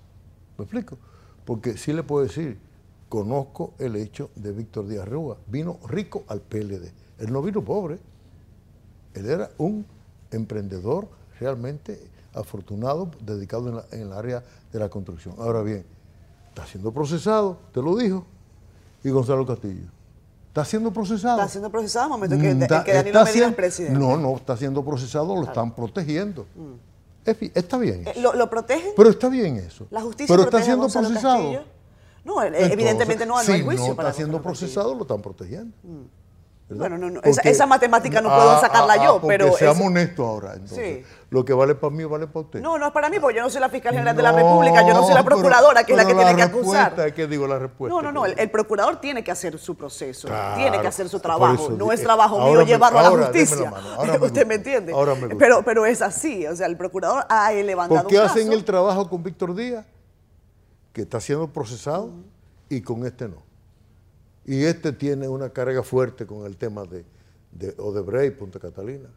¿Me 0.59 0.65
explico? 0.65 0.99
Porque 1.45 1.77
sí 1.77 1.93
le 1.93 2.03
puedo 2.03 2.25
decir, 2.27 2.59
conozco 3.09 3.75
el 3.79 3.95
hecho 3.95 4.31
de 4.35 4.51
Víctor 4.51 4.89
Díaz 4.89 5.07
Rúa, 5.07 5.37
vino 5.47 5.79
rico 5.87 6.25
al 6.27 6.41
PLD, 6.41 6.91
él 7.21 7.33
no 7.33 7.41
vino 7.41 7.63
pobre. 7.63 8.01
Él 9.15 9.31
era 9.31 9.51
un 9.59 9.87
emprendedor 10.31 11.09
realmente 11.41 12.01
afortunado, 12.35 13.11
dedicado 13.21 13.85
en, 13.93 14.01
el 14.01 14.13
área 14.13 14.43
de 14.73 14.79
la 14.79 14.89
construcción. 14.89 15.35
Ahora 15.39 15.63
bien, 15.63 15.85
está 16.49 16.67
siendo 16.67 16.93
procesado, 16.93 17.59
te 17.73 17.81
lo 17.81 17.97
dijo, 17.97 18.27
y 19.03 19.11
Gonzalo 19.11 19.47
Castillo. 19.47 19.89
Está 20.49 20.65
siendo 20.65 20.93
procesado. 20.93 21.39
Está 21.39 21.49
siendo 21.49 21.71
procesado 21.71 22.07
en 22.07 22.13
el 22.13 22.31
momento 22.31 22.37
que, 22.69 22.85
que 22.85 22.93
Danilo 22.93 23.25
Medina 23.25 23.47
es 23.49 23.55
presidente. 23.55 23.99
No, 23.99 24.17
no, 24.17 24.37
está 24.37 24.57
siendo 24.57 24.85
procesado, 24.85 25.35
lo 25.35 25.45
están 25.45 25.75
protegiendo. 25.75 26.47
Mm. 26.55 27.31
está 27.55 27.79
bien. 27.79 28.05
Eh, 28.07 28.21
¿Lo, 28.21 28.49
protegen? 28.49 28.93
Pero 28.97 29.11
está 29.11 29.29
bien 29.29 29.57
eso. 29.57 29.87
La 29.91 30.01
justicia 30.01 30.33
Pero 30.33 30.45
está 30.45 30.63
siendo 30.63 30.89
procesado. 30.89 31.65
No, 32.25 32.43
evidentemente 32.43 33.27
no, 33.27 33.35
no 33.35 33.39
hay 33.39 33.63
juicio. 33.63 33.85
Si 33.85 33.91
no 33.91 34.01
está 34.01 34.13
siendo 34.13 34.41
procesado, 34.41 34.95
lo 34.95 35.03
están 35.03 35.21
protegiendo. 35.21 35.77
Mm. 35.83 36.24
Bueno, 36.77 36.99
no, 36.99 37.11
no, 37.11 37.21
esa, 37.23 37.67
matemática 37.67 38.21
no 38.21 38.29
puedo 38.29 38.61
sacarla 38.61 39.03
yo, 39.05 39.21
pero... 39.27 39.53
Seamos 39.53 39.87
honestos 39.87 40.27
ahora, 40.27 40.55
entonces. 40.55 41.05
Lo 41.31 41.45
que 41.45 41.53
vale 41.53 41.75
para 41.75 41.93
mí 41.93 42.05
vale 42.05 42.29
para 42.29 42.41
usted. 42.45 42.61
No, 42.61 42.79
no 42.79 42.87
es 42.87 42.93
para 42.93 43.09
mí, 43.09 43.19
porque 43.19 43.37
yo 43.37 43.43
no 43.43 43.51
soy 43.51 43.61
la 43.61 43.69
fiscal 43.69 43.93
general 43.93 44.15
de 44.15 44.23
la 44.23 44.31
República, 44.31 44.87
yo 44.87 44.95
no 44.95 45.05
soy 45.05 45.15
la 45.15 45.25
procuradora, 45.25 45.85
que 45.85 45.93
es 45.93 45.99
la 45.99 46.05
que 46.05 46.15
tiene 46.15 46.37
que 46.37 46.43
acusar. 46.43 47.13
¿Qué 47.13 47.27
digo 47.27 47.47
la 47.47 47.59
respuesta? 47.59 47.95
No, 47.95 48.03
no, 48.03 48.13
no, 48.13 48.27
el, 48.27 48.51
procurador 48.51 49.01
tiene 49.01 49.25
que 49.25 49.31
hacer 49.31 49.59
su 49.59 49.77
proceso, 49.77 50.29
tiene 50.57 50.81
que 50.81 50.87
hacer 50.87 51.09
su 51.09 51.21
trabajo. 51.21 51.71
no 51.71 51.93
es 51.93 52.03
trabajo 52.03 52.39
mío 52.39 52.63
llevarlo 52.63 52.99
a 52.99 53.03
la 53.03 53.11
justicia. 53.11 53.73
¿Usted 54.21 54.47
me 54.47 54.55
entiende? 54.55 54.93
Ahora 54.93 55.15
me 55.15 55.35
pero, 55.35 55.63
pero 55.65 55.87
es 55.87 56.03
así, 56.03 56.47
o 56.47 56.55
sea, 56.55 56.67
el 56.67 56.77
procurador 56.77 57.25
ha 57.29 57.51
levantado 57.53 58.03
¿Por 58.03 58.11
qué 58.11 58.19
hacen 58.19 58.53
el 58.53 58.65
trabajo 58.65 59.09
con 59.09 59.23
Víctor 59.23 59.55
Díaz, 59.55 59.85
que 60.93 61.03
está 61.03 61.21
siendo 61.21 61.49
procesado, 61.49 62.13
y 62.69 62.81
con 62.81 63.05
este 63.07 63.29
no? 63.29 63.54
Y 64.47 64.65
este 64.65 64.93
tiene 64.93 65.29
una 65.29 65.51
carga 65.51 65.83
fuerte 65.83 66.27
con 66.27 66.45
el 66.47 66.57
tema 66.57 66.85
de, 66.85 67.05
de 67.53 67.75
Odebrecht, 67.79 68.37
Punta 68.37 68.59
Catalina. 68.59 69.09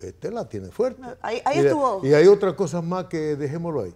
Este 0.00 0.30
la 0.30 0.48
tiene 0.48 0.68
fuerte. 0.68 1.02
ahí, 1.20 1.40
y, 1.54 1.58
estuvo. 1.58 2.06
Y 2.06 2.14
hay 2.14 2.26
otras 2.26 2.54
cosas 2.54 2.84
más 2.84 3.06
que 3.06 3.36
dejémoslo 3.36 3.82
ahí. 3.82 3.94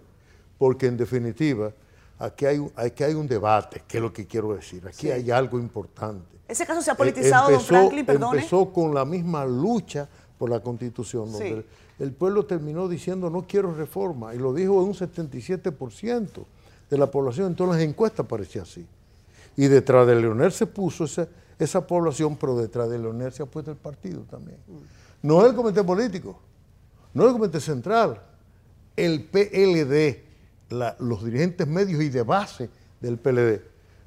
Porque 0.57 0.87
en 0.87 0.97
definitiva, 0.97 1.71
aquí 2.19 2.45
hay, 2.45 2.71
aquí 2.75 3.03
hay 3.03 3.13
un 3.13 3.27
debate, 3.27 3.83
que 3.87 3.97
es 3.97 4.03
lo 4.03 4.11
que 4.11 4.27
quiero 4.27 4.53
decir. 4.53 4.85
Aquí 4.87 5.09
hay 5.09 5.31
algo 5.31 5.59
importante. 5.59 6.37
¿Ese 6.47 6.65
caso 6.65 6.81
se 6.81 6.91
ha 6.91 6.95
politizado, 6.95 7.49
don 7.49 7.61
Franklin, 7.61 8.05
perdone? 8.05 8.39
Empezó 8.39 8.73
con 8.73 8.93
la 8.93 9.05
misma 9.05 9.45
lucha 9.45 10.09
por 10.37 10.49
la 10.49 10.59
Constitución, 10.59 11.31
donde 11.31 11.65
el 11.99 12.11
pueblo 12.11 12.45
terminó 12.45 12.89
diciendo 12.89 13.29
no 13.29 13.45
quiero 13.47 13.73
reforma, 13.73 14.33
y 14.35 14.37
lo 14.37 14.53
dijo 14.53 14.73
un 14.73 14.93
77% 14.93 16.45
de 16.89 16.97
la 16.97 17.09
población, 17.09 17.47
en 17.47 17.55
todas 17.55 17.75
las 17.75 17.83
encuestas 17.87 18.25
parecía 18.25 18.63
así. 18.63 18.85
Y 19.57 19.67
detrás 19.67 20.07
de 20.07 20.15
Leonel 20.15 20.51
se 20.51 20.65
puso 20.65 21.05
esa, 21.05 21.27
esa 21.59 21.85
población, 21.85 22.37
pero 22.37 22.57
detrás 22.57 22.89
de 22.89 22.97
Leonel 22.97 23.31
se 23.31 23.43
ha 23.43 23.45
puesto 23.45 23.71
el 23.71 23.77
partido 23.77 24.21
también. 24.21 24.57
No 25.21 25.45
el 25.45 25.55
comité 25.55 25.83
político, 25.83 26.39
no 27.13 27.27
el 27.27 27.33
comité 27.33 27.59
central, 27.59 28.21
el 28.95 29.25
PLD, 29.25 30.23
los 30.99 31.23
dirigentes 31.23 31.67
medios 31.67 32.01
y 32.01 32.09
de 32.09 32.23
base 32.23 32.69
del 32.99 33.17
PLD 33.17 33.61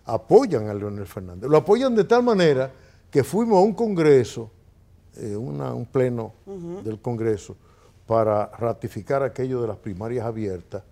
apoyan 0.06 0.68
a 0.68 0.74
Leonel 0.74 1.06
Fernández. 1.06 1.48
Lo 1.48 1.56
apoyan 1.56 1.94
de 1.94 2.04
tal 2.04 2.22
manera 2.22 2.70
que 3.10 3.24
fuimos 3.24 3.58
a 3.58 3.60
un 3.60 3.74
congreso, 3.74 4.50
eh, 5.16 5.36
un 5.36 5.86
pleno 5.90 6.32
del 6.82 7.00
congreso, 7.00 7.56
para 8.06 8.46
ratificar 8.46 9.22
aquello 9.22 9.62
de 9.62 9.68
las 9.68 9.76
primarias 9.78 10.26
abiertas 10.26 10.82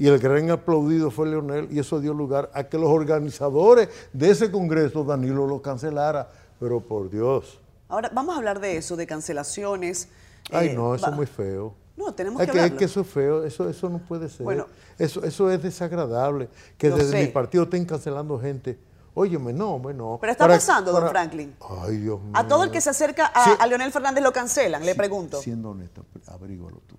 y 0.00 0.08
el 0.08 0.18
gran 0.18 0.50
aplaudido 0.50 1.10
fue 1.10 1.28
Leonel 1.28 1.68
y 1.70 1.78
eso 1.78 2.00
dio 2.00 2.14
lugar 2.14 2.50
a 2.54 2.64
que 2.64 2.78
los 2.78 2.88
organizadores 2.88 3.90
de 4.14 4.30
ese 4.30 4.50
congreso, 4.50 5.04
Danilo 5.04 5.46
lo 5.46 5.60
cancelara, 5.60 6.26
pero 6.58 6.80
por 6.80 7.10
Dios. 7.10 7.60
Ahora, 7.86 8.10
vamos 8.10 8.34
a 8.34 8.38
hablar 8.38 8.60
de 8.60 8.78
eso, 8.78 8.96
de 8.96 9.06
cancelaciones. 9.06 10.08
Ay, 10.50 10.68
eh, 10.68 10.74
no, 10.74 10.94
eso 10.94 11.10
es 11.10 11.14
muy 11.14 11.26
feo. 11.26 11.74
No, 11.98 12.14
tenemos 12.14 12.40
que, 12.40 12.50
que 12.50 12.64
Es 12.64 12.72
que 12.72 12.84
eso 12.86 13.02
es 13.02 13.08
feo, 13.08 13.44
eso, 13.44 13.68
eso 13.68 13.90
no 13.90 13.98
puede 13.98 14.30
ser. 14.30 14.44
Bueno, 14.44 14.68
eso, 14.98 15.22
eso 15.22 15.50
es 15.50 15.62
desagradable, 15.62 16.48
que 16.78 16.88
desde 16.88 17.20
mi 17.20 17.26
partido 17.30 17.64
estén 17.64 17.84
cancelando 17.84 18.40
gente. 18.40 18.78
Óyeme, 19.12 19.52
no, 19.52 19.78
bueno. 19.78 20.16
Pero 20.18 20.32
está 20.32 20.48
pasando, 20.48 20.92
don 20.92 21.10
Franklin. 21.10 21.54
Ay, 21.82 21.98
Dios 21.98 22.22
mío. 22.22 22.32
A 22.32 22.48
todo 22.48 22.64
el 22.64 22.70
que 22.70 22.80
se 22.80 22.88
acerca 22.88 23.26
a, 23.26 23.66
Leonel 23.66 23.92
Fernández 23.92 24.24
lo 24.24 24.32
cancelan, 24.32 24.82
le 24.82 24.94
pregunto. 24.94 25.42
Siendo 25.42 25.72
honesto, 25.72 26.06
averígualo 26.26 26.80
tú. 26.86 26.96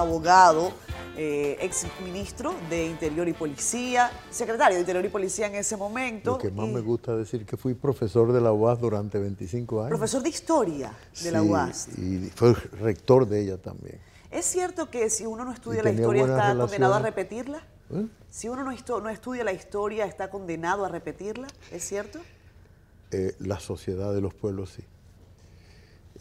Abogado, 0.00 0.72
eh, 1.16 1.58
ex 1.60 1.86
ministro 2.04 2.54
de 2.68 2.86
Interior 2.86 3.28
y 3.28 3.32
Policía, 3.32 4.10
secretario 4.30 4.76
de 4.76 4.80
Interior 4.80 5.04
y 5.04 5.08
Policía 5.08 5.46
en 5.46 5.54
ese 5.54 5.76
momento. 5.76 6.32
Lo 6.32 6.38
que 6.38 6.50
más 6.50 6.68
me 6.68 6.80
gusta 6.80 7.16
decir 7.16 7.44
que 7.44 7.56
fui 7.56 7.74
profesor 7.74 8.32
de 8.32 8.40
la 8.40 8.52
UAS 8.52 8.80
durante 8.80 9.18
25 9.18 9.80
años. 9.80 9.90
Profesor 9.90 10.22
de 10.22 10.28
historia 10.28 10.92
de 11.22 11.30
la 11.30 11.42
UAS. 11.42 11.88
Y 11.98 12.30
fue 12.34 12.54
rector 12.80 13.28
de 13.28 13.42
ella 13.42 13.56
también. 13.58 13.98
¿Es 14.30 14.46
cierto 14.46 14.90
que 14.90 15.10
si 15.10 15.26
uno 15.26 15.44
no 15.44 15.52
estudia 15.52 15.82
la 15.82 15.90
historia 15.90 16.22
está 16.22 16.56
condenado 16.56 16.94
a 16.94 16.98
repetirla? 17.00 17.62
¿Eh? 17.92 18.06
Si 18.30 18.48
uno 18.48 18.62
no, 18.62 18.70
estudia 18.70 19.44
la 19.44 19.52
historia 19.52 20.06
está 20.06 20.30
condenado 20.30 20.84
a 20.84 20.88
repetirla, 20.88 21.48
¿es 21.72 21.82
cierto? 21.84 22.20
Eh, 23.10 23.34
la 23.40 23.58
sociedad 23.58 24.14
de 24.14 24.20
los 24.20 24.32
pueblos 24.32 24.70
sí. 24.70 24.84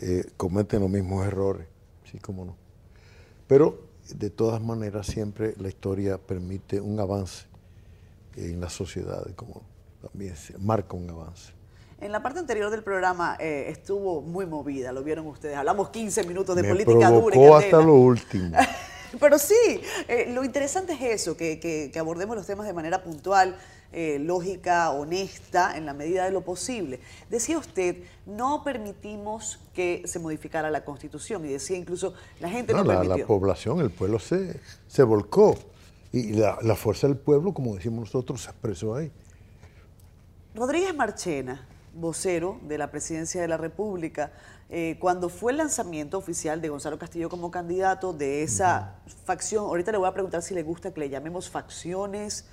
Eh, 0.01 0.31
cometen 0.37 0.81
los 0.81 0.89
mismos 0.89 1.27
errores, 1.27 1.67
sí, 2.11 2.17
cómo 2.17 2.45
no. 2.45 2.55
Pero 3.49 3.79
de 4.13 4.29
todas 4.29 4.61
maneras 4.61 5.07
siempre 5.07 5.55
la 5.57 5.69
historia 5.69 6.19
permite 6.19 6.79
un 6.79 6.99
avance 6.99 7.47
en 8.35 8.61
las 8.61 8.73
sociedades, 8.73 9.33
como 9.35 9.63
también 10.03 10.35
marca 10.59 10.95
un 10.95 11.09
avance. 11.09 11.51
En 11.99 12.11
la 12.11 12.21
parte 12.21 12.39
anterior 12.39 12.69
del 12.69 12.83
programa 12.83 13.37
eh, 13.39 13.65
estuvo 13.69 14.21
muy 14.21 14.45
movida, 14.45 14.91
lo 14.91 15.03
vieron 15.03 15.25
ustedes. 15.25 15.57
Hablamos 15.57 15.89
15 15.89 16.25
minutos 16.25 16.55
de 16.55 16.63
política 16.63 17.09
dura. 17.09 17.35
Y 17.35 17.45
hasta 17.47 17.81
lo 17.81 17.95
último. 17.95 18.55
Pero 19.19 19.39
sí, 19.39 19.81
eh, 20.07 20.31
lo 20.31 20.43
interesante 20.43 20.93
es 20.93 21.01
eso, 21.01 21.35
que, 21.35 21.91
abordemos 21.99 22.35
los 22.35 22.45
temas 22.45 22.67
de 22.67 22.73
manera 22.73 23.03
puntual, 23.03 23.57
eh, 23.91 24.19
lógica, 24.19 24.91
honesta, 24.91 25.77
en 25.77 25.85
la 25.85 25.93
medida 25.93 26.25
de 26.25 26.31
lo 26.31 26.41
posible. 26.41 26.99
Decía 27.29 27.57
usted, 27.57 28.03
no 28.25 28.63
permitimos 28.63 29.59
que 29.73 30.03
se 30.05 30.19
modificara 30.19 30.69
la 30.69 30.85
Constitución, 30.85 31.45
y 31.45 31.49
decía 31.49 31.77
incluso, 31.77 32.13
la 32.39 32.49
gente 32.49 32.73
no, 32.73 32.83
la, 32.83 33.03
La 33.03 33.25
población, 33.25 33.79
el 33.79 33.89
pueblo 33.89 34.19
se, 34.19 34.59
se 34.87 35.03
volcó, 35.03 35.55
y 36.11 36.33
la, 36.33 36.57
la 36.61 36.75
fuerza 36.75 37.07
del 37.07 37.17
pueblo, 37.17 37.53
como 37.53 37.75
decimos 37.75 37.99
nosotros, 37.99 38.43
se 38.43 38.49
expresó 38.49 38.95
ahí. 38.95 39.11
Rodríguez 40.55 40.95
Marchena, 40.95 41.67
vocero 41.93 42.59
de 42.67 42.77
la 42.77 42.91
Presidencia 42.91 43.41
de 43.41 43.47
la 43.47 43.57
República, 43.57 44.31
eh, 44.71 44.97
cuando 44.99 45.29
fue 45.29 45.51
el 45.51 45.57
lanzamiento 45.57 46.17
oficial 46.17 46.61
de 46.61 46.69
Gonzalo 46.69 46.99
Castillo 46.99 47.29
como 47.29 47.49
candidato 47.49 48.13
de 48.13 48.43
esa 48.43 48.97
facción, 49.25 49.65
ahorita 49.65 49.91
le 49.91 49.97
voy 49.97 50.07
a 50.07 50.13
preguntar 50.13 50.43
si 50.43 50.53
le 50.53 50.61
gusta 50.61 50.93
que 50.93 50.99
le 50.99 51.09
llamemos 51.09 51.49
facciones, 51.49 52.45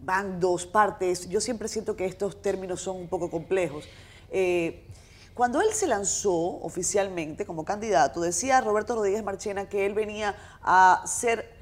bandos, 0.00 0.66
partes, 0.66 1.28
yo 1.28 1.40
siempre 1.40 1.68
siento 1.68 1.96
que 1.96 2.06
estos 2.06 2.40
términos 2.40 2.80
son 2.80 2.96
un 2.96 3.08
poco 3.08 3.30
complejos. 3.30 3.84
Eh, 4.30 4.84
cuando 5.34 5.60
él 5.60 5.68
se 5.72 5.86
lanzó 5.86 6.34
oficialmente 6.34 7.46
como 7.46 7.64
candidato, 7.64 8.20
decía 8.20 8.60
Roberto 8.60 8.96
Rodríguez 8.96 9.22
Marchena 9.22 9.68
que 9.68 9.86
él 9.86 9.94
venía 9.94 10.34
a 10.62 11.04
ser 11.06 11.52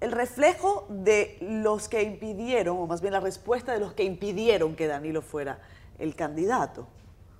el 0.00 0.10
reflejo 0.10 0.86
de 0.88 1.38
los 1.40 1.88
que 1.88 2.02
impidieron, 2.02 2.76
o 2.78 2.86
más 2.88 3.00
bien 3.00 3.12
la 3.12 3.20
respuesta 3.20 3.72
de 3.72 3.78
los 3.78 3.92
que 3.92 4.02
impidieron 4.02 4.74
que 4.74 4.88
Danilo 4.88 5.22
fuera 5.22 5.60
el 6.00 6.16
candidato. 6.16 6.88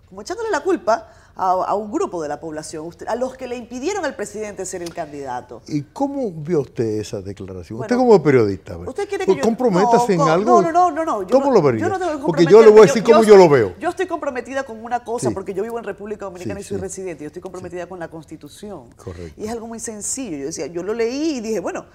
Como 0.08 0.22
echándole 0.22 0.50
la 0.50 0.61
culpa 0.61 1.08
a, 1.34 1.74
un 1.74 1.90
grupo 1.90 2.22
de 2.22 2.28
la 2.28 2.40
población, 2.40 2.90
a 3.06 3.16
los 3.16 3.36
que 3.36 3.46
le 3.46 3.56
impidieron 3.56 4.04
al 4.04 4.14
presidente 4.14 4.66
ser 4.66 4.82
el 4.82 4.92
candidato. 4.92 5.62
¿Y 5.66 5.82
cómo 5.82 6.30
vio 6.30 6.60
usted 6.60 6.84
esa 7.00 7.22
declaración? 7.22 7.80
usted 7.80 7.96
como 7.96 8.22
periodista, 8.22 8.76
¿usted 8.76 9.08
quiere 9.08 9.26
que 9.26 9.40
comprométase 9.40 10.14
en 10.14 10.20
algo? 10.20 10.62
No, 10.62 10.72
no, 10.72 10.90
no, 10.90 11.04
no. 11.04 11.26
¿Cómo 11.28 11.50
lo 11.50 11.62
vería? 11.62 11.90
porque 12.24 12.44
yo 12.46 12.62
le 12.62 12.70
voy 12.70 12.80
a 12.80 12.82
decir 12.82 13.02
cómo 13.02 13.22
yo, 13.22 13.36
lo 13.36 13.48
veo. 13.48 13.74
Yo 13.78 13.88
estoy 13.88 14.06
comprometida 14.06 14.64
con 14.64 14.82
una 14.84 15.04
cosa, 15.04 15.30
porque 15.30 15.54
yo 15.54 15.62
vivo 15.62 15.78
en 15.78 15.84
República 15.84 16.24
Dominicana 16.24 16.60
y 16.60 16.64
soy 16.64 16.78
residente. 16.78 17.24
Yo 17.24 17.28
estoy 17.28 17.42
comprometida 17.42 17.86
con 17.86 17.98
la 17.98 18.08
Constitución. 18.08 18.90
Correcto. 18.96 19.40
Y 19.40 19.44
es 19.44 19.50
algo 19.50 19.66
muy 19.66 19.80
sencillo. 19.80 20.36
Yo 20.36 20.46
decía, 20.46 20.66
yo 20.66 20.82
lo 20.82 20.94
leí 20.94 21.36
y 21.36 21.40
dije, 21.40 21.60
bueno, 21.60 21.86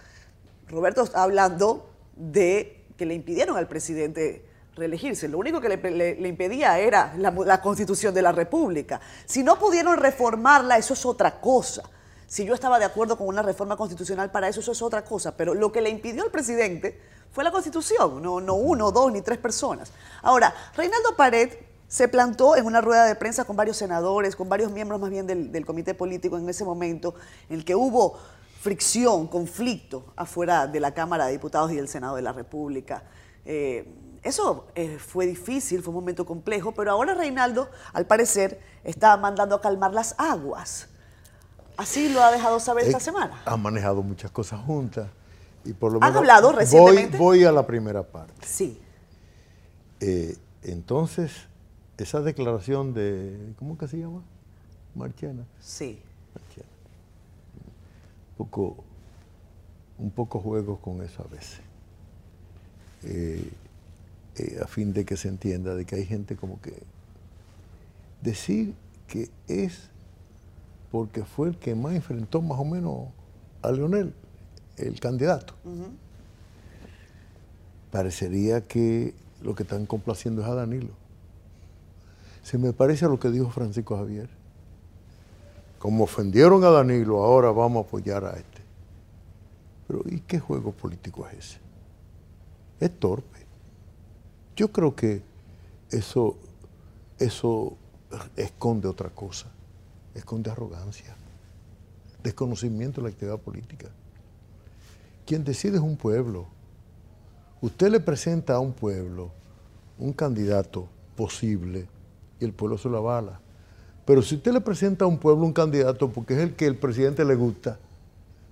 Roberto 0.67 1.03
está 1.03 1.23
hablando 1.23 1.89
de 2.15 2.85
que 2.97 3.05
le 3.05 3.13
impidieron 3.13 3.57
al 3.57 3.67
presidente 3.67 4.43
reelegirse. 4.77 5.27
Lo 5.27 5.37
único 5.37 5.59
que 5.59 5.69
le, 5.69 6.27
impedía 6.27 6.79
era 6.79 7.13
la, 7.17 7.61
constitución 7.61 8.13
de 8.13 8.21
la 8.21 8.31
República. 8.31 9.01
Si 9.25 9.43
no 9.43 9.59
pudieron 9.59 9.97
reformarla, 9.97 10.77
eso 10.77 10.93
es 10.93 11.05
otra 11.05 11.41
cosa. 11.41 11.83
Si 12.27 12.45
yo 12.45 12.53
estaba 12.53 12.79
de 12.79 12.85
acuerdo 12.85 13.17
con 13.17 13.27
una 13.27 13.41
reforma 13.41 13.75
constitucional 13.77 14.31
para 14.31 14.47
eso, 14.47 14.59
eso 14.59 14.71
es 14.71 14.81
otra 14.81 15.03
cosa. 15.03 15.35
Pero 15.35 15.53
lo 15.53 15.71
que 15.71 15.81
le 15.81 15.89
impidió 15.89 16.23
al 16.23 16.31
presidente 16.31 16.99
fue 17.31 17.43
la 17.43 17.51
constitución, 17.51 18.21
no, 18.21 18.39
no 18.39 18.55
uno, 18.55 18.91
dos 18.91 19.11
ni 19.11 19.21
tres 19.21 19.37
personas. 19.37 19.91
Ahora, 20.21 20.53
Reinaldo 20.75 21.15
Pared 21.15 21.51
se 21.87 22.07
plantó 22.07 22.55
en 22.55 22.65
una 22.65 22.81
rueda 22.81 23.05
de 23.05 23.15
prensa 23.15 23.45
con 23.45 23.55
varios 23.55 23.77
senadores, 23.77 24.35
con 24.35 24.49
varios 24.49 24.71
miembros 24.71 24.99
más 24.99 25.09
bien 25.09 25.25
del, 25.25 25.65
comité 25.65 25.93
político 25.93 26.37
en 26.37 26.49
ese 26.49 26.65
momento, 26.65 27.15
en 27.49 27.59
el 27.59 27.65
que 27.65 27.75
hubo 27.75 28.17
fricción, 28.61 29.27
conflicto 29.27 30.05
afuera 30.15 30.67
de 30.67 30.79
la 30.79 30.93
Cámara 30.93 31.27
de 31.27 31.31
Diputados 31.33 31.71
y 31.71 31.75
del 31.75 31.87
Senado 31.87 32.15
de 32.17 32.21
la 32.21 32.33
República. 32.33 33.03
Eh, 33.45 33.87
eso 34.27 34.67
eh, 34.75 34.97
fue 34.99 35.25
difícil, 35.25 35.81
fue 35.81 35.89
un 35.89 36.01
momento 36.01 36.25
complejo, 36.25 36.73
pero 36.73 36.91
ahora 36.91 37.13
Reinaldo, 37.13 37.69
al 37.93 38.05
parecer, 38.05 38.59
está 38.83 39.15
mandando 39.17 39.55
a 39.55 39.61
calmar 39.61 39.93
las 39.93 40.15
aguas. 40.17 40.89
Así 41.77 42.09
lo 42.09 42.21
ha 42.21 42.31
dejado 42.31 42.59
saber 42.59 42.85
esta 42.85 42.99
semana. 42.99 43.41
Ha 43.45 43.55
manejado 43.55 44.01
muchas 44.01 44.31
cosas 44.31 44.59
juntas. 44.65 45.07
Y 45.63 45.73
por 45.73 45.91
lo 45.91 46.03
¿Han 46.03 46.15
hablado 46.15 46.51
recientemente? 46.51 47.17
Voy, 47.17 47.43
a 47.43 47.51
la 47.51 47.65
primera 47.67 48.03
parte. 48.03 48.45
Sí. 48.45 48.81
Eh, 49.99 50.35
entonces, 50.63 51.31
esa 51.97 52.21
declaración 52.21 52.93
de, 52.93 53.53
¿cómo 53.59 53.77
que 53.77 53.87
se 53.87 53.97
llama? 53.97 54.21
Marchena. 54.95 55.45
Sí. 55.59 56.01
Marchena. 56.33 56.67
Un 58.31 58.45
poco, 58.45 58.83
un 59.99 60.11
poco 60.11 60.39
juego 60.39 60.77
con 60.77 61.01
eso 61.03 61.23
a 61.23 61.27
veces. 61.33 61.61
Eh, 63.03 63.51
eh, 64.37 64.59
a 64.63 64.67
fin 64.67 64.93
de 64.93 65.05
que 65.05 65.17
se 65.17 65.27
entienda 65.27 65.75
de 65.75 65.85
que 65.85 65.95
hay 65.95 66.05
gente 66.05 66.35
como 66.35 66.61
que 66.61 66.83
decir 68.21 68.73
que 69.07 69.29
es 69.47 69.89
porque 70.91 71.25
fue 71.25 71.49
el 71.49 71.57
que 71.57 71.75
más 71.75 71.93
enfrentó 71.93 72.41
más 72.41 72.59
o 72.59 72.65
menos 72.65 73.07
a 73.61 73.71
Leonel, 73.71 74.13
el 74.77 74.99
candidato. 74.99 75.53
Parecería 77.91 78.65
que 78.67 79.13
lo 79.41 79.55
que 79.55 79.63
están 79.63 79.85
complaciendo 79.85 80.41
es 80.41 80.47
a 80.47 80.55
Danilo. 80.55 80.93
Se 82.43 82.57
me 82.57 82.73
parece 82.73 83.05
a 83.05 83.09
lo 83.09 83.19
que 83.19 83.29
dijo 83.29 83.49
Francisco 83.49 83.97
Javier. 83.97 84.29
Como 85.79 86.05
ofendieron 86.05 86.63
a 86.63 86.69
Danilo, 86.69 87.23
ahora 87.23 87.51
vamos 87.51 87.83
a 87.83 87.87
apoyar 87.87 88.25
a 88.25 88.31
este. 88.31 88.61
Pero 89.87 90.03
¿y 90.05 90.19
qué 90.21 90.39
juego 90.39 90.71
político 90.71 91.27
es 91.27 91.37
ese? 91.37 91.59
Es 92.79 92.99
torpe. 92.99 93.36
Yo 94.57 94.71
creo 94.71 94.95
que 94.95 95.21
eso, 95.91 96.35
eso 97.19 97.77
esconde 98.35 98.87
otra 98.87 99.11
cosa, 99.11 99.51
esconde 100.15 100.49
arrogancia, 100.49 101.15
desconocimiento 102.23 102.99
de 102.99 103.07
la 103.07 103.13
actividad 103.13 103.37
política. 103.37 103.89
Quien 105.27 105.43
decide 105.43 105.77
es 105.77 105.83
un 105.83 105.95
pueblo. 105.95 106.47
Usted 107.61 107.91
le 107.91 107.99
presenta 107.99 108.55
a 108.55 108.59
un 108.59 108.73
pueblo 108.73 109.31
un 109.99 110.11
candidato 110.11 110.87
posible 111.15 111.87
y 112.39 112.45
el 112.45 112.51
pueblo 112.51 112.79
se 112.79 112.89
lo 112.89 112.97
avala. 112.97 113.39
Pero 114.05 114.23
si 114.23 114.35
usted 114.35 114.53
le 114.53 114.61
presenta 114.61 115.05
a 115.05 115.07
un 115.07 115.19
pueblo 115.19 115.45
un 115.45 115.53
candidato 115.53 116.09
porque 116.09 116.33
es 116.33 116.39
el 116.39 116.55
que 116.55 116.65
el 116.65 116.77
presidente 116.77 117.23
le 117.23 117.35
gusta, 117.35 117.77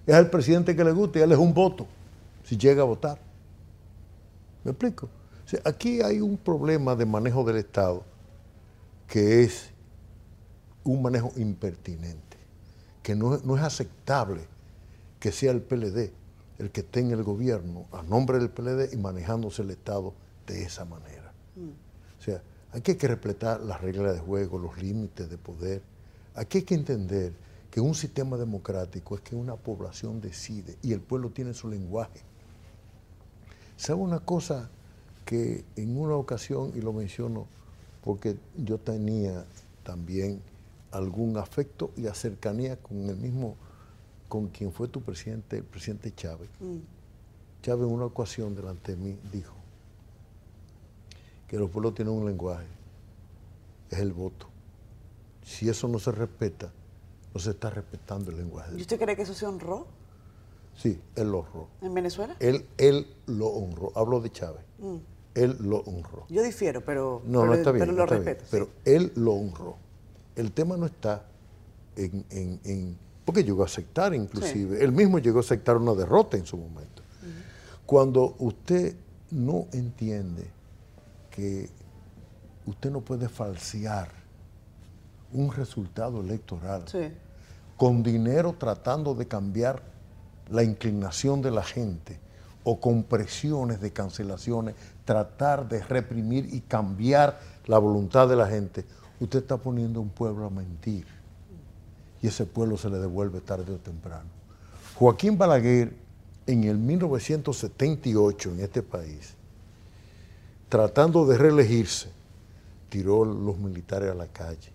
es 0.06 0.16
el 0.16 0.30
presidente 0.30 0.76
que 0.76 0.84
le 0.84 0.92
gusta 0.92 1.18
y 1.18 1.22
él 1.24 1.32
es 1.32 1.40
un 1.40 1.52
voto, 1.52 1.88
si 2.44 2.58
llega 2.58 2.84
a 2.84 2.86
votar. 2.86 3.18
¿Me 4.64 4.70
explico? 4.70 5.10
Aquí 5.64 6.02
hay 6.02 6.22
un 6.22 6.38
problema 6.38 6.96
de 6.96 7.06
manejo 7.06 7.44
del 7.44 7.58
Estado 7.58 8.04
que 9.08 9.44
es 9.44 9.70
un 10.84 11.02
manejo 11.02 11.32
impertinente, 11.36 12.38
que 13.04 13.16
no, 13.16 13.36
es 13.36 13.64
aceptable 13.64 14.42
que 15.20 15.32
sea 15.32 15.52
el 15.52 15.62
PLD 15.62 16.12
el 16.58 16.72
que 16.72 16.82
esté 16.82 17.02
en 17.02 17.12
el 17.12 17.24
gobierno 17.24 17.86
a 17.92 18.02
nombre 18.04 18.40
del 18.40 18.50
PLD 18.50 18.94
y 18.94 18.98
manejándose 18.98 19.62
el 19.62 19.72
Estado 19.72 20.14
de 20.48 20.64
esa 20.64 20.86
manera. 20.86 21.34
O 22.18 22.22
sea, 22.22 22.42
aquí 22.72 22.92
hay 22.92 22.98
que 22.98 23.08
respetar 23.08 23.60
las 23.62 23.82
reglas 23.82 24.14
de 24.14 24.20
juego, 24.20 24.58
los 24.58 24.78
límites 24.78 25.30
de 25.30 25.38
poder. 25.38 25.82
Aquí 26.34 26.60
hay 26.60 26.64
que 26.64 26.76
entender 26.76 27.34
que 27.70 27.82
un 27.82 27.94
sistema 27.94 28.38
democrático 28.38 29.16
es 29.16 29.22
que 29.22 29.36
una 29.36 29.58
población 29.58 30.22
decide 30.22 30.78
y 30.82 30.94
el 30.94 31.02
pueblo 31.02 31.30
tiene 31.30 31.54
su 31.54 31.68
lenguaje. 31.68 32.22
¿Sabe 33.76 34.00
una 34.00 34.20
cosa 34.20 34.70
que 35.26 35.66
en 35.76 35.98
una 35.98 36.16
ocasión, 36.16 36.72
y 36.76 36.82
lo 36.82 36.94
menciono 36.94 37.48
porque 38.04 38.38
yo 38.56 38.78
tenía 38.78 39.44
también 39.84 40.40
algún 40.92 41.38
afecto 41.38 41.92
y 41.98 42.04
cercanía 42.14 42.78
con 42.78 43.10
el 43.10 43.18
mismo, 43.18 43.56
con 44.30 44.48
quien 44.48 44.72
fue 44.72 44.88
tu 44.88 45.02
presidente, 45.02 45.58
el 45.58 45.64
presidente 45.64 46.14
Chávez. 46.14 46.50
Mm. 46.60 46.78
Chávez 47.64 47.88
en 47.88 47.94
una 47.94 48.06
ocasión 48.06 48.56
delante 48.56 48.96
de 48.96 49.04
mí 49.04 49.18
dijo 49.34 49.56
que 51.48 51.58
los 51.58 51.70
pueblos 51.72 51.96
tienen 51.96 52.14
un 52.14 52.26
lenguaje, 52.26 52.68
es 53.90 54.00
el 54.00 54.14
voto. 54.14 54.48
Si 55.44 55.68
eso 55.68 55.88
no 55.88 55.98
se 55.98 56.12
respeta, 56.12 56.72
no 57.34 57.40
se 57.40 57.52
está 57.52 57.72
respetando 57.72 58.30
el 58.30 58.38
lenguaje. 58.38 58.72
¿Y 58.78 58.82
usted 58.82 59.00
cree 59.00 59.16
que 59.16 59.24
eso 59.24 59.34
se 59.34 59.46
honró? 59.48 59.88
Sí, 60.76 61.00
él 61.16 61.32
lo 61.32 61.40
honró. 61.40 61.68
¿En 61.82 61.94
Venezuela? 61.94 62.36
Él, 62.40 62.68
él 62.78 63.08
lo 63.26 63.48
honró. 63.48 63.92
Hablo 63.96 64.22
de 64.22 64.32
Chávez. 64.32 64.64
Mm 64.78 65.15
él 65.36 65.58
lo 65.60 65.80
honró. 65.82 66.26
Yo 66.30 66.42
difiero, 66.42 66.84
pero, 66.84 67.22
no, 67.26 67.46
no 67.46 67.54
está 67.54 67.72
bien, 67.72 67.86
pero 67.86 67.92
lo 67.92 68.06
respeto. 68.06 68.46
Pero 68.50 68.70
él 68.86 69.12
lo 69.16 69.34
honró. 69.34 69.76
El 70.36 70.52
tema 70.52 70.78
no 70.78 70.86
está 70.86 71.26
en, 71.96 72.98
porque 73.24 73.44
llegó 73.44 73.64
a 73.64 73.66
aceptar 73.66 74.14
inclusive, 74.14 74.84
él 74.84 74.92
mismo 74.92 75.20
llegó 75.20 75.40
a 75.40 75.42
aceptar 75.42 75.78
una 75.78 75.94
derrota 75.94 76.38
en 76.38 76.46
su 76.46 76.58
momento. 76.58 77.04
Cuando 77.86 78.36
usted 78.40 78.96
no 79.32 79.68
entiende 79.72 80.48
que 81.30 81.70
usted 82.66 82.90
no 82.90 83.02
puede 83.02 83.30
falsear 83.30 84.10
un 85.34 85.52
resultado 85.52 86.22
electoral 86.22 86.86
con 87.78 88.02
dinero 88.02 88.56
tratando 88.58 89.14
de 89.14 89.28
cambiar 89.28 89.84
la 90.50 90.64
inclinación 90.64 91.42
de 91.42 91.52
la 91.52 91.64
gente 91.64 92.20
o 92.66 92.80
con 92.80 93.04
presiones 93.04 93.80
de 93.80 93.94
cancelaciones, 93.94 94.76
tratar 95.06 95.70
de 95.70 95.84
reprimir 95.84 96.52
y 96.52 96.62
cambiar 96.62 97.40
la 97.68 97.78
voluntad 97.78 98.28
de 98.28 98.36
la 98.36 98.48
gente, 98.48 98.84
usted 99.20 99.40
está 99.40 99.58
poniendo 99.58 100.00
a 100.00 100.04
un 100.04 100.10
pueblo 100.10 100.48
a 100.48 100.50
mentir. 100.50 101.06
Y 102.22 102.28
ese 102.28 102.46
pueblo 102.46 102.76
se 102.76 102.90
le 102.90 102.98
devuelve 102.98 103.40
tarde 103.40 103.72
o 103.72 103.78
temprano. 103.78 104.26
Joaquín 104.96 105.38
Balaguer, 105.38 105.94
en 106.48 106.64
el 106.64 106.78
1978 106.80 108.52
en 108.52 108.60
este 108.60 108.82
país, 108.82 109.36
tratando 110.68 111.26
de 111.28 111.38
reelegirse, 111.38 112.10
tiró 112.90 113.26
los 113.26 113.60
militares 113.60 114.10
a 114.10 114.16
la 114.16 114.28
calle. 114.28 114.72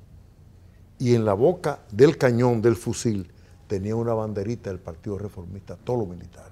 Y 1.01 1.15
en 1.17 1.25
la 1.25 1.35
boca 1.35 1.81
del 1.91 2.17
cañón 2.19 2.63
del 2.63 2.77
fusil 2.77 3.33
tenía 3.67 3.97
una 3.97 4.15
banderita 4.15 4.71
del 4.71 4.79
Partido 4.79 5.19
Reformista, 5.19 5.77
todos 5.77 6.01
los 6.01 6.09
militares. 6.09 6.50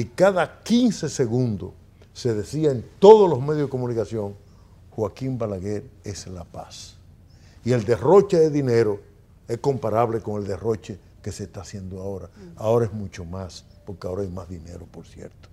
Y 0.00 0.06
cada 0.06 0.62
15 0.62 1.10
segundos 1.10 1.72
se 2.14 2.32
decía 2.32 2.70
en 2.70 2.82
todos 2.98 3.28
los 3.28 3.38
medios 3.38 3.64
de 3.64 3.68
comunicación, 3.68 4.34
Joaquín 4.88 5.36
Balaguer 5.36 5.84
es 6.02 6.26
la 6.26 6.42
paz. 6.42 6.96
Y 7.66 7.72
el 7.72 7.84
derroche 7.84 8.38
de 8.38 8.48
dinero 8.48 8.98
es 9.46 9.58
comparable 9.58 10.22
con 10.22 10.40
el 10.40 10.48
derroche 10.48 10.98
que 11.22 11.30
se 11.30 11.42
está 11.42 11.60
haciendo 11.60 12.00
ahora. 12.00 12.30
Ahora 12.56 12.86
es 12.86 12.94
mucho 12.94 13.26
más, 13.26 13.66
porque 13.84 14.08
ahora 14.08 14.22
hay 14.22 14.30
más 14.30 14.48
dinero, 14.48 14.86
por 14.90 15.04
cierto. 15.04 15.50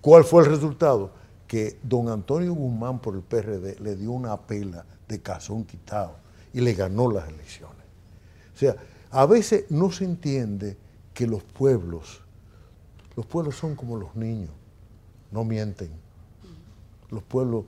¿Cuál 0.00 0.24
fue 0.24 0.44
el 0.44 0.48
resultado? 0.48 1.10
Que 1.46 1.78
don 1.82 2.08
Antonio 2.08 2.54
Guzmán 2.54 3.00
por 3.00 3.16
el 3.16 3.20
PRD 3.20 3.80
le 3.80 3.96
dio 3.96 4.12
una 4.12 4.34
pela 4.38 4.86
de 5.06 5.20
cazón 5.20 5.64
quitado 5.64 6.14
y 6.54 6.62
le 6.62 6.72
ganó 6.72 7.12
las 7.12 7.28
elecciones. 7.28 7.84
O 8.54 8.58
sea, 8.58 8.76
a 9.10 9.26
veces 9.26 9.66
no 9.68 9.92
se 9.92 10.06
entiende 10.06 10.78
que 11.12 11.26
los 11.26 11.42
pueblos, 11.42 12.22
los 13.18 13.26
pueblos 13.26 13.56
son 13.56 13.74
como 13.74 13.96
los 13.96 14.14
niños, 14.14 14.52
no 15.32 15.42
mienten. 15.42 15.90
Los 17.10 17.20
pueblos, 17.24 17.64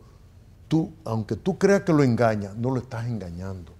tú, 0.69 0.93
aunque 1.05 1.35
tú 1.35 1.59
creas 1.59 1.83
que 1.83 1.93
lo 1.93 2.05
engañas, 2.05 2.55
no 2.55 2.71
lo 2.71 2.79
estás 2.79 3.07
engañando. 3.07 3.73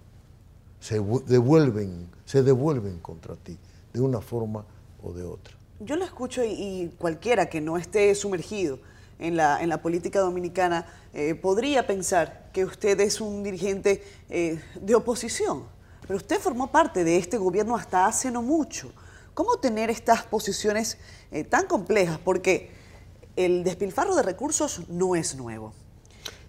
Se 0.81 0.95
devuelven, 0.95 2.09
se 2.25 2.43
devuelven 2.43 2.99
contra 2.99 3.37
ti, 3.37 3.57
de 3.93 4.01
una 4.01 4.19
forma 4.19 4.65
o 5.01 5.13
de 5.13 5.23
otra. 5.23 5.55
Yo 5.79 5.95
lo 5.95 6.03
escucho 6.03 6.43
y, 6.43 6.93
cualquiera 6.97 7.45
que 7.45 7.61
no 7.61 7.77
esté 7.77 8.13
sumergido 8.15 8.77
en 9.17 9.37
la, 9.37 9.63
en 9.63 9.69
la 9.69 9.81
política 9.81 10.19
dominicana 10.19 10.85
eh, 11.13 11.35
podría 11.35 11.87
pensar 11.87 12.49
que 12.51 12.65
usted 12.65 12.99
es 12.99 13.21
un 13.21 13.43
dirigente 13.43 14.03
eh, 14.29 14.61
de 14.75 14.93
oposición, 14.93 15.63
pero 16.01 16.17
usted 16.17 16.37
formó 16.37 16.69
parte 16.69 17.05
de 17.05 17.15
este 17.15 17.37
gobierno 17.37 17.77
hasta 17.77 18.07
hace 18.07 18.29
no 18.29 18.41
mucho. 18.41 18.91
¿Cómo 19.33 19.57
tener 19.57 19.89
estas 19.89 20.23
posiciones 20.23 20.97
eh, 21.31 21.43
tan 21.43 21.67
complejas? 21.67 22.19
Porque 22.23 22.71
el 23.35 23.63
despilfarro 23.63 24.15
de 24.15 24.23
recursos 24.23 24.89
no 24.89 25.15
es 25.15 25.35
nuevo. 25.35 25.73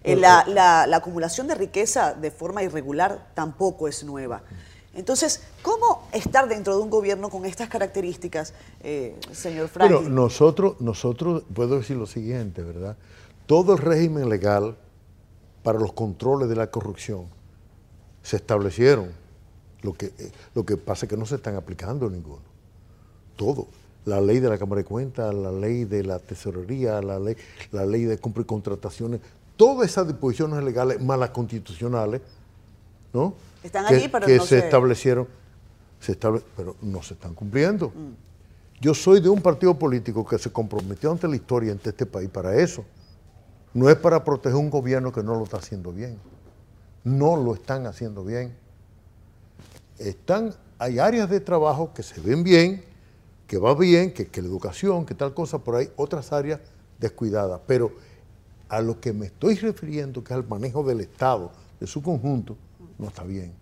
La, 0.03 0.83
acumulación 0.93 1.47
de 1.47 1.55
riqueza 1.55 2.13
de 2.13 2.29
forma 2.29 2.61
irregular 2.61 3.31
tampoco 3.33 3.87
es 3.87 4.03
nueva. 4.03 4.43
Entonces, 4.93 5.41
¿cómo 5.61 6.07
estar 6.11 6.47
dentro 6.47 6.75
de 6.75 6.83
un 6.83 6.89
gobierno 6.89 7.29
con 7.29 7.45
estas 7.45 7.69
características, 7.69 8.53
eh, 8.81 9.15
señor 9.31 9.69
Franklin? 9.69 10.01
Bueno, 10.01 10.15
nosotros, 10.15 10.79
nosotros, 10.81 11.43
puedo 11.53 11.77
decir 11.77 11.95
lo 11.95 12.05
siguiente, 12.05 12.61
¿verdad? 12.61 12.97
Todo 13.47 13.73
el 13.73 13.79
régimen 13.79 14.29
legal 14.29 14.77
para 15.63 15.79
los 15.79 15.93
controles 15.93 16.47
de 16.49 16.55
la 16.55 16.69
corrupción 16.69 17.27
se 18.21 18.35
establecieron. 18.35 19.11
Lo 19.81 19.93
que, 19.93 20.07
eh, 20.17 20.31
lo 20.53 20.65
que 20.65 20.77
pasa 20.77 21.05
es 21.05 21.09
que 21.09 21.17
no 21.17 21.25
se 21.25 21.35
están 21.35 21.55
aplicando 21.55 22.09
ninguno. 22.09 22.52
Todo 23.35 23.67
la 24.05 24.19
ley 24.19 24.39
de 24.39 24.49
la 24.49 24.57
Cámara 24.57 24.81
de 24.81 24.85
Cuentas, 24.85 25.33
la 25.33 25.51
ley 25.51 25.85
de 25.85 26.03
la 26.03 26.19
tesorería, 26.19 27.01
la 27.01 27.19
ley, 27.19 27.35
la 27.71 27.85
ley 27.85 28.03
de 28.03 28.17
compra 28.17 28.43
y 28.43 28.45
contrataciones, 28.45 29.21
todas 29.55 29.89
esas 29.89 30.07
disposiciones 30.07 30.63
legales 30.63 31.01
malas 31.01 31.29
constitucionales, 31.29 32.21
¿no? 33.13 33.33
Están 33.63 33.85
allí, 33.85 34.09
pero 34.09 34.25
que 34.25 34.39
se, 34.39 34.59
establecieron, 34.59 35.27
se 35.99 36.15
pero 36.15 36.75
no 36.81 37.01
se 37.01 37.13
están 37.13 37.33
cumpliendo. 37.33 37.89
Mm. 37.89 38.81
Yo 38.81 38.93
soy 38.93 39.21
de 39.21 39.29
un 39.29 39.41
partido 39.41 39.77
político 39.79 40.25
que 40.25 40.37
se 40.37 40.51
comprometió 40.51 41.09
ante 41.11 41.27
la 41.27 41.37
historia, 41.37 41.71
ante 41.71 41.91
este 41.91 42.05
país, 42.05 42.29
para 42.29 42.53
eso. 42.55 42.83
No 43.73 43.89
es 43.89 43.95
para 43.95 44.23
proteger 44.23 44.57
un 44.57 44.69
gobierno 44.69 45.13
que 45.13 45.23
no 45.23 45.35
lo 45.35 45.45
está 45.45 45.57
haciendo 45.57 45.93
bien. 45.93 46.17
No 47.05 47.37
lo 47.37 47.53
están 47.53 47.85
haciendo 47.87 48.25
bien. 48.25 48.53
Están, 49.97 50.53
hay 50.77 50.99
áreas 50.99 51.29
de 51.29 51.39
trabajo 51.39 51.93
que 51.93 52.03
se 52.03 52.19
ven 52.19 52.43
bien, 52.43 52.83
que 53.47 53.57
va 53.57 53.75
bien, 53.75 54.13
que, 54.13 54.29
la 54.41 54.47
educación, 54.47 55.05
que 55.05 55.15
tal 55.15 55.33
cosa, 55.33 55.59
por 55.59 55.75
ahí 55.75 55.89
otras 55.95 56.31
áreas 56.31 56.59
descuidadas. 56.99 57.61
Pero 57.67 57.91
a 58.69 58.81
lo 58.81 58.99
que 58.99 59.13
me 59.13 59.27
estoy 59.27 59.55
refiriendo, 59.55 60.23
que 60.23 60.33
es 60.33 60.37
al 60.37 60.47
manejo 60.47 60.83
del 60.83 61.01
Estado, 61.01 61.51
de 61.79 61.87
su 61.87 62.01
conjunto, 62.01 62.57
no 62.97 63.07
está 63.07 63.23
bien. 63.23 63.53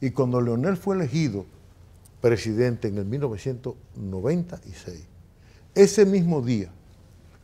Y 0.00 0.10
cuando 0.10 0.40
Leonel 0.40 0.76
fue 0.76 0.96
elegido 0.96 1.44
presidente 2.20 2.88
en 2.88 2.98
el 2.98 3.04
1996, 3.04 5.06
ese 5.74 6.06
mismo 6.06 6.40
día 6.40 6.70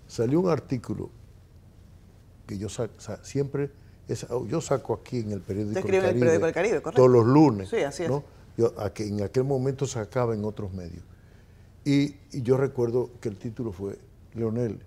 salió 0.06 0.40
un 0.40 0.48
artículo 0.48 1.10
que 2.46 2.58
yo 2.58 2.68
siempre, 3.22 3.70
yo 4.48 4.60
saco 4.60 4.94
aquí 4.94 5.18
en 5.18 5.32
el 5.32 5.40
periódico, 5.40 5.78
el 5.78 5.84
Caribe, 5.84 6.08
el 6.08 6.18
periódico 6.18 6.46
el 6.46 6.52
Caribe 6.52 6.80
todos 6.80 7.10
los 7.10 7.26
lunes. 7.26 7.68
Sí, 7.68 7.78
así 7.78 8.04
es. 8.04 8.10
Yo, 8.56 8.72
en 8.98 9.22
aquel 9.22 9.44
momento 9.44 9.86
sacaba 9.86 10.34
en 10.34 10.44
otros 10.44 10.72
medios. 10.72 11.02
Y, 11.84 12.16
yo 12.32 12.56
recuerdo 12.56 13.10
que 13.20 13.28
el 13.28 13.36
título 13.36 13.72
fue, 13.72 13.98
Leonel, 14.34 14.80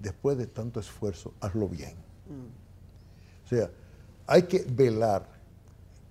después 0.00 0.36
de 0.36 0.46
tanto 0.46 0.80
esfuerzo, 0.80 1.32
hazlo 1.40 1.68
bien. 1.68 1.94
Mm. 2.28 3.46
O 3.46 3.48
sea, 3.48 3.70
hay 4.26 4.44
que 4.44 4.64
velar, 4.68 5.28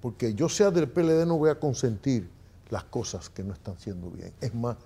porque 0.01 0.33
yo 0.33 0.49
sea 0.49 0.71
del 0.71 0.89
PLD 0.89 1.25
no 1.25 1.37
voy 1.37 1.49
a 1.49 1.59
consentir 1.59 2.29
las 2.69 2.83
cosas 2.85 3.29
que 3.29 3.43
no 3.43 3.53
están 3.53 3.77
siendo 3.79 4.09
bien. 4.11 4.33
Es 4.39 4.53
más, 4.53 4.77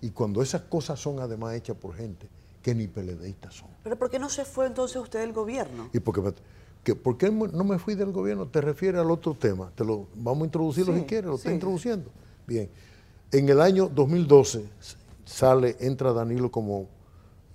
y 0.00 0.10
cuando 0.10 0.42
esas 0.42 0.62
cosas 0.62 0.98
son 0.98 1.20
además 1.20 1.54
hechas 1.54 1.76
por 1.76 1.94
gente 1.94 2.28
que 2.62 2.74
ni 2.74 2.86
PLDistas 2.86 3.54
son. 3.54 3.68
¿Pero 3.82 3.96
por 3.96 4.10
qué 4.10 4.18
no 4.18 4.28
se 4.28 4.44
fue 4.44 4.66
entonces 4.66 4.96
usted 4.96 5.20
del 5.20 5.32
gobierno? 5.32 5.90
Y 5.92 6.00
porque, 6.00 6.34
que, 6.82 6.94
¿Por 6.94 7.16
qué 7.16 7.30
no 7.30 7.64
me 7.64 7.78
fui 7.78 7.94
del 7.94 8.12
gobierno? 8.12 8.46
Te 8.46 8.60
refiere 8.60 8.98
al 8.98 9.10
otro 9.10 9.34
tema. 9.34 9.70
Te 9.74 9.84
lo 9.84 10.06
vamos 10.14 10.42
a 10.42 10.44
introducirlo 10.46 10.94
si 10.94 11.02
quieres, 11.02 11.26
lo 11.26 11.36
está 11.36 11.52
introduciendo. 11.52 12.10
Bien. 12.46 12.68
En 13.30 13.48
el 13.48 13.60
año 13.60 13.88
2012 13.88 14.64
sale, 15.24 15.76
entra 15.80 16.12
Danilo 16.12 16.50
como 16.50 16.88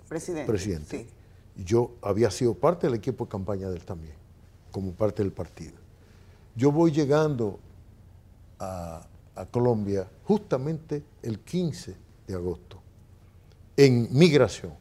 presidente. 0.08 1.08
Yo 1.56 1.92
había 2.02 2.30
sido 2.30 2.54
parte 2.54 2.86
del 2.86 2.94
equipo 2.94 3.24
de 3.24 3.30
campaña 3.30 3.68
de 3.68 3.76
él 3.76 3.84
también, 3.84 4.14
como 4.70 4.92
parte 4.92 5.22
del 5.22 5.32
partido. 5.32 5.74
Yo 6.54 6.70
voy 6.70 6.92
llegando 6.92 7.58
a, 8.58 9.06
Colombia 9.50 10.08
justamente 10.22 11.02
el 11.20 11.40
15 11.40 11.96
de 12.28 12.34
agosto, 12.34 12.80
en 13.76 14.08
migración. 14.16 14.72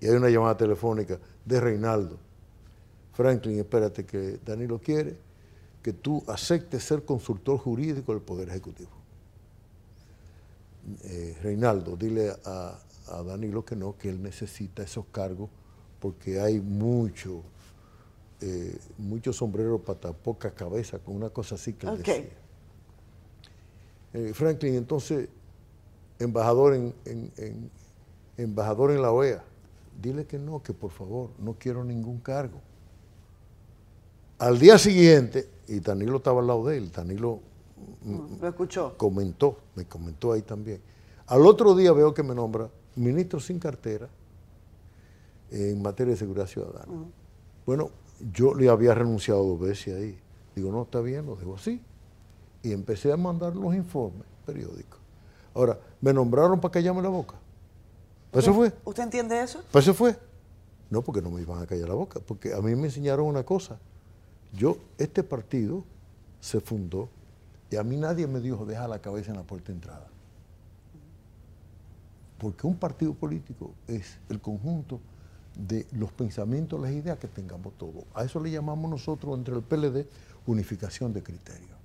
Y 0.00 0.06
hay 0.06 0.16
una 0.16 0.28
llamada 0.28 0.56
telefónica 0.56 1.20
de 1.44 1.60
Reinaldo. 1.60 2.18
Franklin, 3.12 3.60
espérate 3.60 4.04
que 4.04 4.40
Danilo 4.44 4.80
quiere 4.80 5.16
que 5.80 5.92
tú 5.92 6.24
aceptes 6.26 6.82
ser 6.82 7.04
consultor 7.04 7.58
jurídico 7.58 8.12
del 8.12 8.22
Poder 8.22 8.48
Ejecutivo. 8.48 9.03
Eh, 11.04 11.36
Reinaldo, 11.42 11.96
dile 11.96 12.34
a, 12.44 12.78
Danilo 13.26 13.64
que 13.64 13.76
no, 13.76 13.96
que 13.98 14.08
él 14.08 14.22
necesita 14.22 14.82
esos 14.82 15.04
cargos 15.12 15.50
porque 16.00 16.40
hay 16.40 16.58
mucho, 16.58 17.42
eh, 18.40 18.76
mucho 18.98 19.32
sombrero 19.32 19.78
para 19.78 20.12
poca 20.12 20.50
cabeza, 20.50 20.98
con 20.98 21.16
una 21.16 21.30
cosa 21.30 21.54
así 21.54 21.74
que 21.74 21.86
él 21.86 21.98
decía. 21.98 22.24
Eh, 24.14 24.32
Franklin, 24.32 24.74
entonces, 24.74 25.28
embajador 26.18 26.74
en, 26.74 27.70
embajador 28.36 28.90
en 28.92 29.02
la 29.02 29.12
OEA, 29.12 29.42
dile 30.00 30.26
que 30.26 30.38
no, 30.38 30.62
que 30.62 30.72
por 30.72 30.90
favor, 30.90 31.30
no 31.38 31.54
quiero 31.58 31.84
ningún 31.84 32.20
cargo. 32.20 32.60
Al 34.38 34.58
día 34.58 34.78
siguiente, 34.78 35.48
y 35.68 35.80
Danilo 35.80 36.18
estaba 36.18 36.40
al 36.40 36.46
lado 36.46 36.66
de 36.66 36.76
él, 36.76 36.92
Danilo 36.92 37.40
¿Lo 38.04 38.48
escuchó? 38.48 38.94
Comentó, 38.96 39.58
me 39.74 39.86
comentó 39.86 40.32
ahí 40.32 40.42
también. 40.42 40.80
Al 41.26 41.46
otro 41.46 41.74
día 41.74 41.92
veo 41.92 42.12
que 42.12 42.22
me 42.22 42.34
nombra 42.34 42.68
ministro 42.96 43.40
sin 43.40 43.58
cartera 43.58 44.08
en 45.50 45.80
materia 45.80 46.12
de 46.12 46.18
seguridad 46.18 46.46
ciudadana. 46.46 46.92
Bueno, 47.64 47.90
yo 48.32 48.54
le 48.54 48.68
había 48.68 48.94
renunciado 48.94 49.42
dos 49.44 49.60
veces 49.60 49.96
ahí. 49.96 50.18
Digo, 50.54 50.70
no, 50.70 50.82
está 50.82 51.00
bien, 51.00 51.26
lo 51.26 51.36
dejo 51.36 51.54
así. 51.54 51.80
Y 52.62 52.72
empecé 52.72 53.12
a 53.12 53.16
mandar 53.16 53.56
los 53.56 53.74
informes 53.74 54.26
periódicos. 54.44 55.00
Ahora, 55.54 55.78
me 56.00 56.12
nombraron 56.12 56.60
para 56.60 56.72
callarme 56.72 57.02
la 57.02 57.08
boca. 57.08 57.36
Eso 58.32 58.52
fue. 58.52 58.72
¿Usted 58.84 59.04
entiende 59.04 59.40
eso? 59.40 59.62
Eso 59.72 59.94
fue. 59.94 60.16
No, 60.90 61.02
porque 61.02 61.22
no 61.22 61.30
me 61.30 61.40
iban 61.40 61.62
a 61.62 61.66
callar 61.66 61.88
la 61.88 61.94
boca, 61.94 62.20
porque 62.20 62.52
a 62.52 62.60
mí 62.60 62.74
me 62.74 62.86
enseñaron 62.86 63.26
una 63.26 63.44
cosa. 63.44 63.78
Yo, 64.52 64.76
este 64.98 65.22
partido 65.22 65.84
se 66.40 66.60
fundó 66.60 67.08
y 67.74 67.76
a 67.76 67.82
mí 67.82 67.96
nadie 67.96 68.28
me 68.28 68.38
dijo, 68.38 68.64
deja 68.64 68.86
la 68.86 69.00
cabeza 69.00 69.32
en 69.32 69.36
la 69.36 69.42
puerta 69.42 69.68
de 69.68 69.72
entrada. 69.72 70.06
Porque 72.38 72.68
un 72.68 72.76
partido 72.76 73.14
político 73.14 73.72
es 73.88 74.16
el 74.28 74.40
conjunto 74.40 75.00
de 75.56 75.84
los 75.90 76.12
pensamientos, 76.12 76.80
las 76.80 76.92
ideas 76.92 77.18
que 77.18 77.26
tengamos 77.26 77.72
todos. 77.76 78.04
A 78.14 78.22
eso 78.22 78.38
le 78.38 78.52
llamamos 78.52 78.88
nosotros 78.88 79.36
entre 79.36 79.56
el 79.56 79.62
PLD 79.62 80.06
unificación 80.46 81.12
de 81.12 81.24
criterios. 81.24 81.76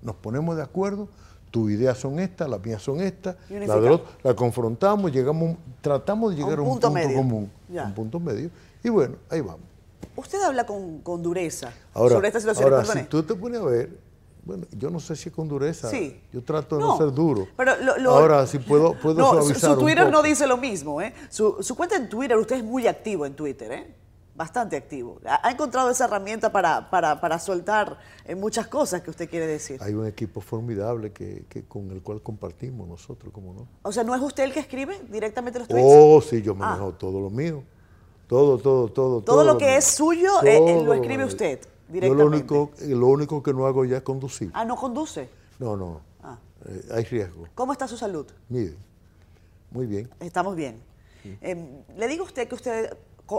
Nos 0.00 0.16
ponemos 0.16 0.56
de 0.56 0.62
acuerdo, 0.62 1.08
tus 1.50 1.70
ideas 1.70 1.98
son 1.98 2.18
estas, 2.18 2.48
las 2.48 2.64
mías 2.64 2.80
son 2.80 3.02
estas, 3.02 3.36
la, 3.50 3.76
de 3.78 4.00
la 4.22 4.34
confrontamos, 4.34 5.12
llegamos, 5.12 5.58
tratamos 5.82 6.30
de 6.30 6.36
llegar 6.42 6.60
a 6.60 6.62
un, 6.62 6.68
punto, 6.68 6.88
común, 6.88 7.50
un 7.68 7.94
punto 7.94 8.20
medio, 8.20 8.50
y 8.82 8.88
bueno, 8.88 9.16
ahí 9.28 9.42
vamos. 9.42 9.66
Usted 10.16 10.40
habla 10.42 10.64
con, 10.64 11.02
dureza 11.22 11.74
sobre 11.92 12.28
esta 12.28 12.40
situación. 12.40 12.72
Ahora, 12.72 12.86
si 12.86 13.02
tú 13.04 13.22
te 13.22 13.34
pones 13.34 13.60
a 13.60 13.64
ver, 13.64 14.13
bueno, 14.44 14.66
yo 14.72 14.90
no 14.90 15.00
sé 15.00 15.16
si 15.16 15.30
es 15.30 15.34
con 15.34 15.48
dureza. 15.48 15.88
Sí. 15.90 16.20
Yo 16.32 16.42
trato 16.42 16.76
de 16.76 16.82
no, 16.82 16.98
ser 16.98 17.12
duro. 17.12 17.48
Pero 17.56 17.72
Ahora, 18.10 18.46
si 18.46 18.58
puedo, 18.58 18.94
puedo 18.94 19.18
no, 19.18 19.30
suavizar 19.30 19.74
Su, 19.74 19.78
Twitter 19.78 20.10
no 20.10 20.22
dice 20.22 20.46
lo 20.46 20.56
mismo, 20.56 21.00
¿eh? 21.00 21.14
Su, 21.30 21.56
su, 21.60 21.74
cuenta 21.74 21.96
en 21.96 22.08
Twitter, 22.08 22.36
usted 22.36 22.56
es 22.56 22.64
muy 22.64 22.86
activo 22.86 23.24
en 23.24 23.34
Twitter, 23.34 23.72
¿eh? 23.72 23.94
Bastante 24.34 24.76
activo. 24.76 25.20
¿Ha 25.24 25.50
encontrado 25.50 25.90
esa 25.90 26.06
herramienta 26.06 26.50
para, 26.50 26.90
para, 26.90 27.20
para 27.20 27.38
soltar 27.38 27.98
en 28.24 28.40
muchas 28.40 28.66
cosas 28.66 29.00
que 29.00 29.10
usted 29.10 29.30
quiere 29.30 29.46
decir? 29.46 29.80
Hay 29.80 29.94
un 29.94 30.06
equipo 30.06 30.40
formidable 30.40 31.12
que, 31.12 31.44
que, 31.48 31.64
con 31.64 31.90
el 31.92 32.02
cual 32.02 32.20
compartimos 32.20 32.88
nosotros, 32.88 33.32
¿cómo 33.32 33.54
no? 33.54 33.68
O 33.82 33.92
sea, 33.92 34.02
¿no 34.02 34.12
es 34.14 34.20
usted 34.20 34.42
el 34.42 34.52
que 34.52 34.58
escribe 34.60 35.00
directamente 35.08 35.60
los 35.60 35.68
tweets? 35.68 35.86
Oh, 35.88 36.20
sí, 36.20 36.42
yo 36.42 36.54
manejo 36.54 36.92
ah. 36.94 36.98
todo 36.98 37.20
lo 37.20 37.30
mío. 37.30 37.62
Todo, 38.26 38.58
todo, 38.58 38.88
todo. 38.88 39.20
Todo, 39.20 39.44
lo 39.44 39.56
que 39.56 39.76
es 39.76 39.84
suyo 39.84 40.42
eh, 40.42 40.82
lo 40.84 40.94
escribe 40.94 41.24
usted. 41.24 41.60
Yo 41.88 42.14
lo 42.14 42.26
único, 42.26 42.70
lo 42.80 43.06
único 43.08 43.42
que 43.42 43.52
no 43.52 43.66
hago 43.66 43.84
ya 43.84 43.98
es 43.98 44.02
conducir. 44.02 44.50
Ah, 44.54 44.64
¿no 44.64 44.76
conduce? 44.76 45.28
No, 45.58 45.76
no. 45.76 46.00
Ah. 46.22 46.38
Eh, 46.66 46.88
hay 46.92 47.04
riesgo. 47.04 47.46
¿Cómo 47.54 47.72
está 47.72 47.86
su 47.86 47.96
salud? 47.96 48.26
Mire, 48.48 48.74
muy 49.70 49.86
bien. 49.86 50.08
Estamos 50.20 50.56
bien. 50.56 50.80
Em, 51.40 51.82
le 51.96 52.08
digo 52.08 52.24
a 52.24 52.26
usted 52.26 52.46
que 52.48 52.54
usted 52.54 52.96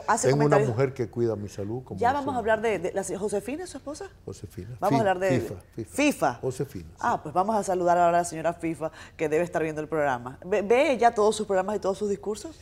hace 0.08 0.30
Tengo 0.30 0.46
una 0.46 0.60
mujer 0.60 0.94
que 0.94 1.08
cuida 1.10 1.36
mi 1.36 1.48
salud. 1.50 1.84
Como 1.84 2.00
ya 2.00 2.14
vamos 2.14 2.36
a 2.36 2.40
hablar 2.40 2.62
de, 2.62 2.92
la 2.94 3.04
Josefina, 3.18 3.68
su 3.68 3.78
esposa. 3.78 4.10
Josefina. 4.26 4.76
Vamos 4.80 4.98
a 4.98 5.02
hablar 5.02 5.20
de 5.20 5.40
FIFA. 5.40 5.56
FIFA. 5.86 6.34
Josefina. 6.36 6.90
Ah, 7.00 7.22
pues 7.22 7.34
vamos 7.34 7.56
a 7.56 7.64
saludar 7.64 7.98
ahora 7.98 8.10
a 8.10 8.22
la 8.22 8.26
señora 8.26 8.54
FIFA 8.54 8.92
que 9.16 9.30
debe 9.30 9.44
estar 9.44 9.62
viendo 9.62 9.82
el 9.82 9.88
programa. 9.88 10.40
¿Ve, 10.46 10.62
ve 10.62 10.98
ya 10.98 11.14
todos 11.14 11.36
sus 11.36 11.46
programas 11.46 11.76
y 11.76 11.80
todos 11.80 11.98
sus 11.98 12.10
discursos? 12.10 12.60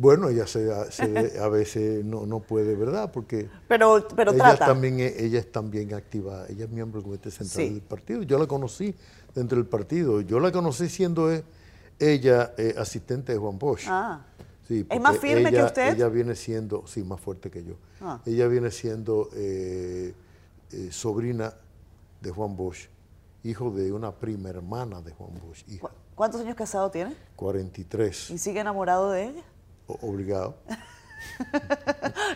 Bueno, 0.00 0.28
ella 0.28 0.46
se, 0.46 0.70
a 0.72 1.48
veces 1.48 2.04
no, 2.04 2.38
puede, 2.38 2.76
¿verdad? 2.76 3.10
Porque 3.10 3.50
pero, 3.66 4.06
pero 4.14 4.32
ella, 4.32 4.56
También, 4.56 5.00
ella 5.00 5.40
es 5.40 5.50
también 5.50 5.92
activa, 5.92 6.46
ella 6.48 6.66
es 6.66 6.70
miembro 6.70 7.00
del 7.00 7.04
Comité 7.04 7.32
Central 7.32 7.74
del 7.74 7.82
partido. 7.82 8.22
Yo 8.22 8.38
la 8.38 8.46
conocí 8.46 8.94
dentro 9.34 9.56
del 9.56 9.66
partido. 9.66 10.20
Yo 10.20 10.38
la 10.38 10.52
conocí 10.52 10.88
siendo 10.88 11.32
e, 11.32 11.42
ella 11.98 12.54
eh, 12.56 12.76
asistente 12.78 13.32
de 13.32 13.38
Juan 13.38 13.58
Bosch. 13.58 13.86
Ah. 13.88 14.24
¿Es 14.68 15.00
más 15.00 15.18
firme 15.18 15.50
que 15.50 15.64
usted? 15.64 15.94
Ella 15.94 16.08
viene 16.08 16.36
siendo, 16.36 16.86
sí, 16.86 17.02
más 17.02 17.20
fuerte 17.20 17.50
que 17.50 17.64
yo. 17.64 17.74
Ah. 18.00 18.20
Ella 18.24 18.46
viene 18.46 18.70
siendo 18.70 19.30
eh, 19.34 20.14
eh, 20.70 20.88
sobrina 20.92 21.52
de 22.20 22.30
Juan 22.30 22.54
Bosch, 22.54 22.88
hijo 23.42 23.72
de 23.72 23.92
una 23.92 24.12
prima 24.12 24.50
hermana 24.50 25.02
de 25.02 25.10
Juan 25.10 25.30
Bosch. 25.44 25.64
¿Cuántos 26.14 26.40
años 26.40 26.54
casado 26.54 26.88
tiene? 26.88 27.16
43. 27.34 28.30
¿Y 28.30 28.38
sigue 28.38 28.60
enamorado 28.60 29.10
de 29.10 29.24
ella? 29.24 29.42
Obligado. 29.88 30.56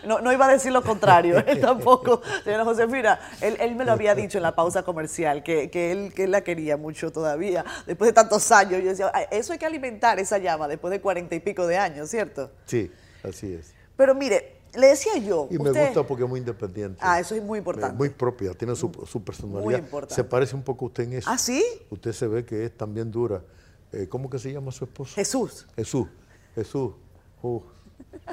No, 0.05 0.19
no 0.19 0.31
iba 0.33 0.45
a 0.45 0.51
decir 0.51 0.71
lo 0.71 0.83
contrario, 0.83 1.39
él 1.45 1.59
tampoco. 1.61 2.21
Señora 2.43 2.65
Josefina, 2.65 3.19
él, 3.41 3.57
él 3.59 3.75
me 3.75 3.85
lo 3.85 3.93
había 3.93 4.15
dicho 4.15 4.37
en 4.37 4.43
la 4.43 4.55
pausa 4.55 4.83
comercial, 4.83 5.43
que, 5.43 5.69
que, 5.69 5.91
él, 5.91 6.13
que 6.13 6.25
él 6.25 6.31
la 6.31 6.41
quería 6.41 6.77
mucho 6.77 7.11
todavía, 7.11 7.63
después 7.85 8.09
de 8.09 8.13
tantos 8.13 8.51
años. 8.51 8.81
Yo 8.83 8.89
decía, 8.89 9.09
eso 9.31 9.53
hay 9.53 9.59
que 9.59 9.65
alimentar 9.65 10.19
esa 10.19 10.37
llama 10.37 10.67
después 10.67 10.91
de 10.91 11.01
cuarenta 11.01 11.35
y 11.35 11.39
pico 11.39 11.65
de 11.67 11.77
años, 11.77 12.09
¿cierto? 12.09 12.51
Sí, 12.65 12.91
así 13.23 13.53
es. 13.53 13.73
Pero 13.95 14.15
mire, 14.15 14.57
le 14.75 14.87
decía 14.87 15.17
yo. 15.17 15.47
Y 15.49 15.57
me 15.57 15.71
gusta 15.71 16.03
porque 16.03 16.23
es 16.23 16.29
muy 16.29 16.39
independiente. 16.39 16.99
Ah, 17.01 17.19
eso 17.19 17.35
es 17.35 17.43
muy 17.43 17.59
importante. 17.59 17.95
Muy 17.95 18.09
propia, 18.09 18.53
tiene 18.53 18.75
su, 18.75 18.91
su 19.05 19.23
personalidad. 19.23 19.63
Muy 19.63 19.75
importante. 19.75 20.15
Se 20.15 20.23
parece 20.23 20.55
un 20.55 20.63
poco 20.63 20.85
a 20.85 20.87
usted 20.87 21.03
en 21.03 21.13
eso. 21.13 21.29
¿Ah, 21.29 21.37
sí? 21.37 21.63
Usted 21.89 22.11
se 22.11 22.27
ve 22.27 22.45
que 22.45 22.65
es 22.65 22.75
también 22.75 23.11
dura. 23.11 23.41
Eh, 23.91 24.07
¿Cómo 24.09 24.29
que 24.29 24.39
se 24.39 24.51
llama 24.51 24.71
su 24.71 24.83
esposo? 24.85 25.13
Jesús. 25.13 25.67
Jesús. 25.75 26.07
Jesús. 26.55 26.93
Uh, 27.43 27.61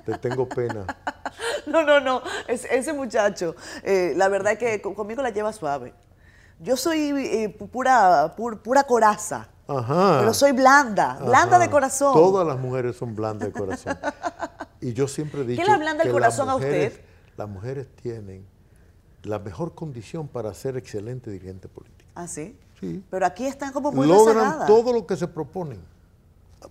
te 0.04 0.16
tengo 0.18 0.48
pena. 0.48 0.86
No, 1.66 1.84
no, 1.84 2.00
no. 2.00 2.22
ese 2.48 2.92
muchacho, 2.92 3.54
eh, 3.82 4.14
la 4.16 4.28
verdad 4.28 4.54
es 4.54 4.58
que 4.58 4.80
conmigo 4.80 5.22
la 5.22 5.30
lleva 5.30 5.52
suave. 5.52 5.94
Yo 6.58 6.76
soy 6.76 7.12
eh, 7.16 7.48
pura, 7.48 8.34
pura 8.34 8.82
coraza. 8.84 9.48
Ajá. 9.68 10.18
Pero 10.20 10.34
soy 10.34 10.52
blanda, 10.52 11.18
blanda 11.22 11.58
de 11.58 11.70
corazón. 11.70 12.14
Todas 12.14 12.46
las 12.46 12.58
mujeres 12.58 12.96
son 12.96 13.14
blandas 13.14 13.52
de 13.52 13.52
corazón. 13.52 13.96
Y 14.80 14.94
yo 14.94 15.06
siempre 15.06 15.42
he 15.42 15.44
dicho. 15.44 15.62
¿Qué 15.62 15.70
le 15.70 15.76
blanda 15.76 16.02
el 16.02 16.10
corazón 16.10 16.48
a 16.48 16.56
usted? 16.56 17.00
Las 17.36 17.48
mujeres 17.48 17.86
tienen 17.94 18.46
la 19.22 19.38
mejor 19.38 19.74
condición 19.74 20.26
para 20.26 20.52
ser 20.54 20.76
excelente 20.76 21.30
dirigente 21.30 21.68
político. 21.68 22.10
¿Ah, 22.14 22.26
sí? 22.26 22.58
Sí. 22.80 23.04
Pero 23.10 23.26
aquí 23.26 23.46
están 23.46 23.72
como 23.72 23.92
muy 23.92 24.06
Logran 24.06 24.66
todo 24.66 24.92
lo 24.92 25.06
que 25.06 25.16
se 25.16 25.28
proponen 25.28 25.89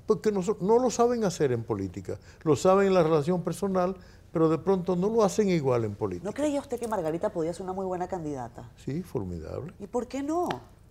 porque 0.06 0.32
no, 0.32 0.42
no, 0.62 0.80
lo 0.80 0.92
saben 0.92 1.24
hacer 1.24 1.52
en 1.52 1.64
política, 1.64 2.20
lo 2.44 2.56
saben 2.56 2.88
en 2.88 2.94
la 2.94 3.04
relación 3.04 3.44
personal, 3.44 3.96
pero 4.32 4.50
de 4.50 4.58
pronto 4.58 4.96
no 4.96 5.10
lo 5.10 5.24
hacen 5.24 5.50
igual 5.50 5.86
en 5.86 5.96
política. 5.96 6.30
¿No 6.30 6.34
creía 6.34 6.60
usted 6.60 6.80
que 6.80 6.88
Margarita 6.88 7.32
podía 7.32 7.54
ser 7.54 7.64
una 7.64 7.74
muy 7.74 7.86
buena 7.86 8.08
candidata? 8.08 8.70
Sí, 8.84 9.02
formidable. 9.02 9.74
¿Y 9.80 9.88
por 9.88 10.08
qué 10.08 10.22
no? 10.22 10.48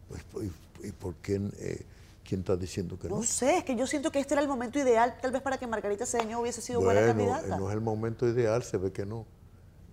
Pues, 0.09 0.51
¿Y, 0.83 0.93
por 0.93 1.15
qué? 1.17 1.41
Eh, 1.59 1.85
¿Quién 2.25 2.41
está 2.41 2.57
diciendo 2.57 2.99
que 2.99 3.09
no? 3.09 3.17
No 3.17 3.23
sé, 3.23 3.59
es 3.59 3.65
que 3.65 3.75
yo 3.75 3.87
siento 3.87 4.11
que 4.11 4.19
este 4.19 4.35
era 4.35 4.43
el 4.43 4.49
momento 4.49 4.79
ideal, 4.79 5.17
tal 5.21 5.33
vez 5.33 5.41
para 5.43 5.59
que 5.59 5.67
Margarita 5.67 6.05
Cedeño 6.05 6.41
hubiese 6.41 6.61
sido 6.61 6.81
buena 6.81 7.01
candidata. 7.01 7.57
No 7.57 7.69
es 7.69 7.75
el 7.75 7.81
momento 7.81 8.29
ideal, 8.29 8.63
se 8.63 8.77
ve 8.77 8.93
que 8.93 9.07
no. 9.07 9.25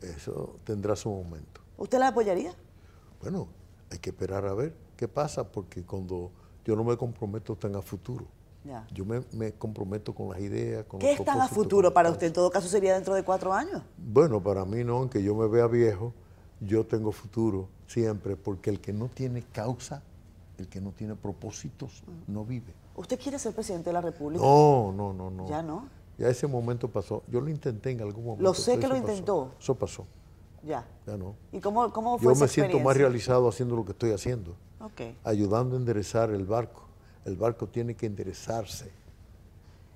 Eso 0.02 0.60
tendrá 0.64 0.96
su 0.96 1.10
momento. 1.10 1.62
¿Usted 1.78 1.98
la 2.00 2.10
apoyaría? 2.10 2.54
Bueno, 3.22 3.48
hay 3.90 4.00
que 4.00 4.10
esperar 4.10 4.46
a 4.46 4.54
ver 4.54 4.74
qué 4.98 5.08
pasa, 5.08 5.50
porque 5.50 5.84
cuando 5.84 6.32
yo 6.66 6.76
no 6.76 6.84
me 6.84 6.98
comprometo 6.98 7.56
tan 7.56 7.76
a 7.76 7.82
futuro. 7.82 8.26
Yo 8.94 9.06
me, 9.06 9.52
comprometo 9.54 10.14
con 10.14 10.30
las 10.30 10.40
ideas. 10.40 10.86
Con 10.86 11.00
¿Qué 11.00 11.14
es 11.14 11.24
tan 11.24 11.40
a 11.42 11.48
futuro 11.48 11.94
para 11.94 12.10
usted? 12.10 12.28
En 12.28 12.34
todo 12.34 12.50
caso 12.50 12.68
sería 12.68 12.96
dentro 12.96 13.14
de 13.14 13.24
cuatro 13.24 13.54
años. 13.54 13.82
Bueno, 13.98 14.42
para 14.42 14.66
mí 14.66 14.84
no, 14.84 14.98
aunque 14.98 15.22
yo 15.22 15.36
me 15.36 15.48
vea 15.48 15.68
viejo, 15.68 16.14
yo 16.60 16.86
tengo 16.86 17.12
futuro 17.12 17.68
siempre, 17.88 18.36
porque 18.36 18.70
el 18.70 18.80
que 18.80 18.92
no 18.94 19.08
tiene 19.08 19.44
causa, 19.44 20.02
el 20.58 20.68
que 20.68 20.82
no 20.82 20.92
tiene 20.92 21.16
propósitos, 21.16 22.04
no 22.28 22.44
vive. 22.44 22.74
¿Usted 22.96 23.20
quiere 23.20 23.38
ser 23.38 23.54
presidente 23.54 23.90
de 23.90 23.94
la 23.94 24.02
República? 24.02 24.44
No, 24.44 24.92
no, 24.96 25.14
no, 25.14 25.30
no. 25.30 25.48
¿Ya 25.48 25.62
no? 25.62 25.88
Ya 26.18 26.30
ese 26.30 26.48
momento 26.48 26.88
pasó. 26.88 27.24
Yo 27.28 27.42
lo 27.42 27.50
intenté 27.50 27.92
en 27.92 28.02
algún 28.02 28.24
momento. 28.24 28.44
Lo 28.44 28.54
sé 28.54 28.80
que 28.80 28.88
lo 28.88 28.96
intentó. 28.96 29.52
Eso 29.60 29.76
pasó. 29.76 30.06
Ya. 30.64 30.88
Ya 31.06 31.18
no. 31.18 31.36
¿Y 31.52 31.60
cómo, 31.60 31.92
cómo 31.92 32.18
fue 32.18 32.34
Yo 32.34 32.40
me 32.40 32.48
siento 32.48 32.80
más 32.80 32.98
realizado 32.98 33.50
haciendo 33.50 33.76
lo 33.76 33.86
que 33.86 33.92
estoy 33.92 34.12
haciendo. 34.12 34.56
Okay. 34.80 35.18
Ayudando 35.24 35.76
a 35.76 35.80
enderezar 35.80 36.30
el 36.32 36.46
barco 36.46 36.85
el 37.26 37.36
barco 37.36 37.68
tiene 37.68 37.96
que 37.96 38.06
enderezarse. 38.06 38.92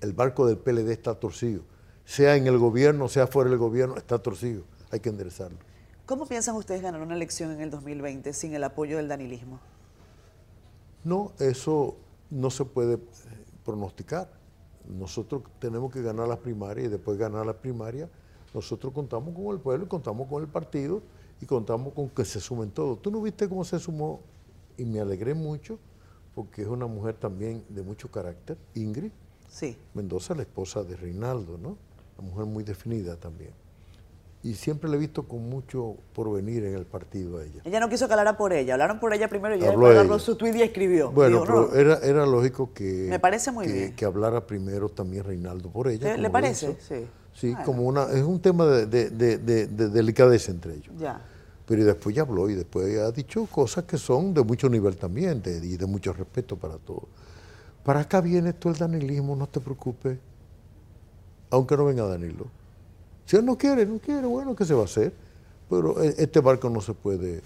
El 0.00 0.12
barco 0.12 0.46
del 0.46 0.58
PLD 0.58 0.90
está 0.90 1.14
torcido. 1.14 1.62
Sea 2.04 2.36
en 2.36 2.46
el 2.46 2.58
gobierno, 2.58 3.08
sea 3.08 3.26
fuera 3.28 3.48
del 3.48 3.58
gobierno, 3.58 3.96
está 3.96 4.18
torcido. 4.18 4.64
Hay 4.90 4.98
que 5.00 5.08
enderezarlo. 5.08 5.58
¿Cómo 6.06 6.26
piensan 6.26 6.56
ustedes 6.56 6.82
ganar 6.82 7.00
una 7.00 7.14
elección 7.14 7.52
en 7.52 7.60
el 7.60 7.70
2020 7.70 8.32
sin 8.32 8.52
el 8.54 8.64
apoyo 8.64 8.96
del 8.96 9.06
danilismo? 9.06 9.60
No, 11.04 11.32
eso 11.38 11.96
no 12.30 12.50
se 12.50 12.64
puede 12.64 12.94
eh, 12.94 12.98
pronosticar. 13.64 14.28
Nosotros 14.88 15.42
tenemos 15.60 15.92
que 15.92 16.02
ganar 16.02 16.26
las 16.26 16.38
primarias 16.38 16.86
y 16.86 16.90
después 16.90 17.16
de 17.16 17.24
ganar 17.24 17.46
las 17.46 17.56
primarias, 17.56 18.10
nosotros 18.52 18.92
contamos 18.92 19.32
con 19.34 19.54
el 19.54 19.60
pueblo 19.60 19.84
y 19.84 19.88
contamos 19.88 20.26
con 20.28 20.42
el 20.42 20.48
partido 20.48 21.00
y 21.40 21.46
contamos 21.46 21.94
con 21.94 22.08
que 22.08 22.24
se 22.24 22.40
sumen 22.40 22.72
todos. 22.72 23.00
¿Tú 23.00 23.12
no 23.12 23.22
viste 23.22 23.48
cómo 23.48 23.62
se 23.62 23.78
sumó? 23.78 24.20
Y 24.76 24.84
me 24.84 24.98
alegré 24.98 25.32
mucho 25.34 25.78
porque 26.40 26.62
es 26.62 26.68
una 26.68 26.86
mujer 26.86 27.16
también 27.16 27.62
de 27.68 27.82
mucho 27.82 28.10
carácter, 28.10 28.56
Ingrid. 28.74 29.10
Sí. 29.50 29.76
Mendoza, 29.92 30.34
la 30.34 30.40
esposa 30.40 30.82
de 30.82 30.96
Reinaldo, 30.96 31.58
¿no? 31.58 31.76
Una 32.16 32.30
mujer 32.30 32.46
muy 32.46 32.64
definida 32.64 33.16
también. 33.16 33.50
Y 34.42 34.54
siempre 34.54 34.88
le 34.88 34.96
he 34.96 34.98
visto 34.98 35.24
con 35.24 35.50
mucho 35.50 35.96
porvenir 36.14 36.64
en 36.64 36.76
el 36.76 36.86
partido 36.86 37.36
a 37.36 37.44
ella. 37.44 37.60
Ella 37.62 37.78
no 37.78 37.90
quiso 37.90 38.06
que 38.06 38.14
hablara 38.14 38.38
por 38.38 38.54
ella, 38.54 38.72
hablaron 38.72 38.98
por 38.98 39.12
ella 39.12 39.28
primero 39.28 39.54
y 39.54 39.58
ella 39.58 39.72
agarró 39.72 40.18
su 40.18 40.34
tweet 40.36 40.56
y 40.56 40.62
escribió. 40.62 41.10
Bueno, 41.10 41.42
pero 41.44 41.74
era, 41.74 41.98
era 41.98 42.24
lógico 42.24 42.72
que, 42.72 43.06
Me 43.10 43.18
parece 43.18 43.52
muy 43.52 43.66
que, 43.66 43.72
bien. 43.72 43.94
que 43.96 44.06
hablara 44.06 44.46
primero 44.46 44.88
también 44.88 45.24
Reinaldo 45.24 45.68
por 45.68 45.88
ella. 45.88 46.16
¿Le, 46.16 46.30
parece? 46.30 46.78
Sí. 46.80 47.06
Sí, 47.34 47.54
como 47.66 47.82
una, 47.82 48.04
es 48.04 48.22
un 48.22 48.40
tema 48.40 48.64
de, 48.64 48.86
de, 48.86 49.10
de, 49.10 49.66
de 49.66 49.88
delicadeza 49.90 50.50
entre 50.52 50.72
ellos. 50.76 50.94
Ya 50.96 51.20
pero 51.70 51.84
después 51.84 52.16
ya 52.16 52.22
habló 52.22 52.50
y 52.50 52.56
después 52.56 52.98
ha 52.98 53.12
dicho 53.12 53.46
cosas 53.46 53.84
que 53.84 53.96
son 53.96 54.34
de 54.34 54.42
mucho 54.42 54.68
nivel 54.68 54.96
también 54.96 55.40
y 55.46 55.76
de 55.76 55.86
mucho 55.86 56.12
respeto 56.12 56.56
para 56.56 56.78
todos. 56.78 57.04
Para 57.84 58.00
acá 58.00 58.20
viene 58.20 58.52
todo 58.52 58.72
el 58.72 58.78
danilismo, 58.80 59.36
no 59.36 59.46
te 59.46 59.60
preocupes, 59.60 60.18
aunque 61.48 61.76
no 61.76 61.84
venga 61.84 62.02
Danilo. 62.08 62.46
Si 63.24 63.36
él 63.36 63.44
no 63.44 63.56
quiere, 63.56 63.86
no 63.86 64.00
quiere, 64.00 64.26
bueno, 64.26 64.56
¿qué 64.56 64.64
se 64.64 64.74
va 64.74 64.82
a 64.82 64.86
hacer? 64.86 65.12
Pero 65.68 66.02
e, 66.02 66.12
este 66.18 66.40
barco 66.40 66.68
no 66.68 66.80
se 66.80 66.92
puede 66.92 67.40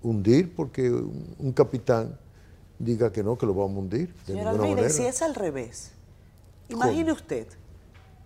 hundir 0.00 0.54
porque 0.54 0.88
un 0.88 1.52
capitán 1.52 2.16
diga 2.78 3.10
que 3.10 3.24
no, 3.24 3.36
que 3.36 3.46
lo 3.46 3.54
vamos 3.54 3.78
a 3.78 3.80
hundir. 3.80 4.14
Señor 4.24 4.46
Almeida, 4.46 4.86
¿y 4.86 4.90
si 4.90 5.06
es 5.06 5.22
al 5.22 5.34
revés? 5.34 5.90
Imagine 6.68 7.10
usted 7.10 7.48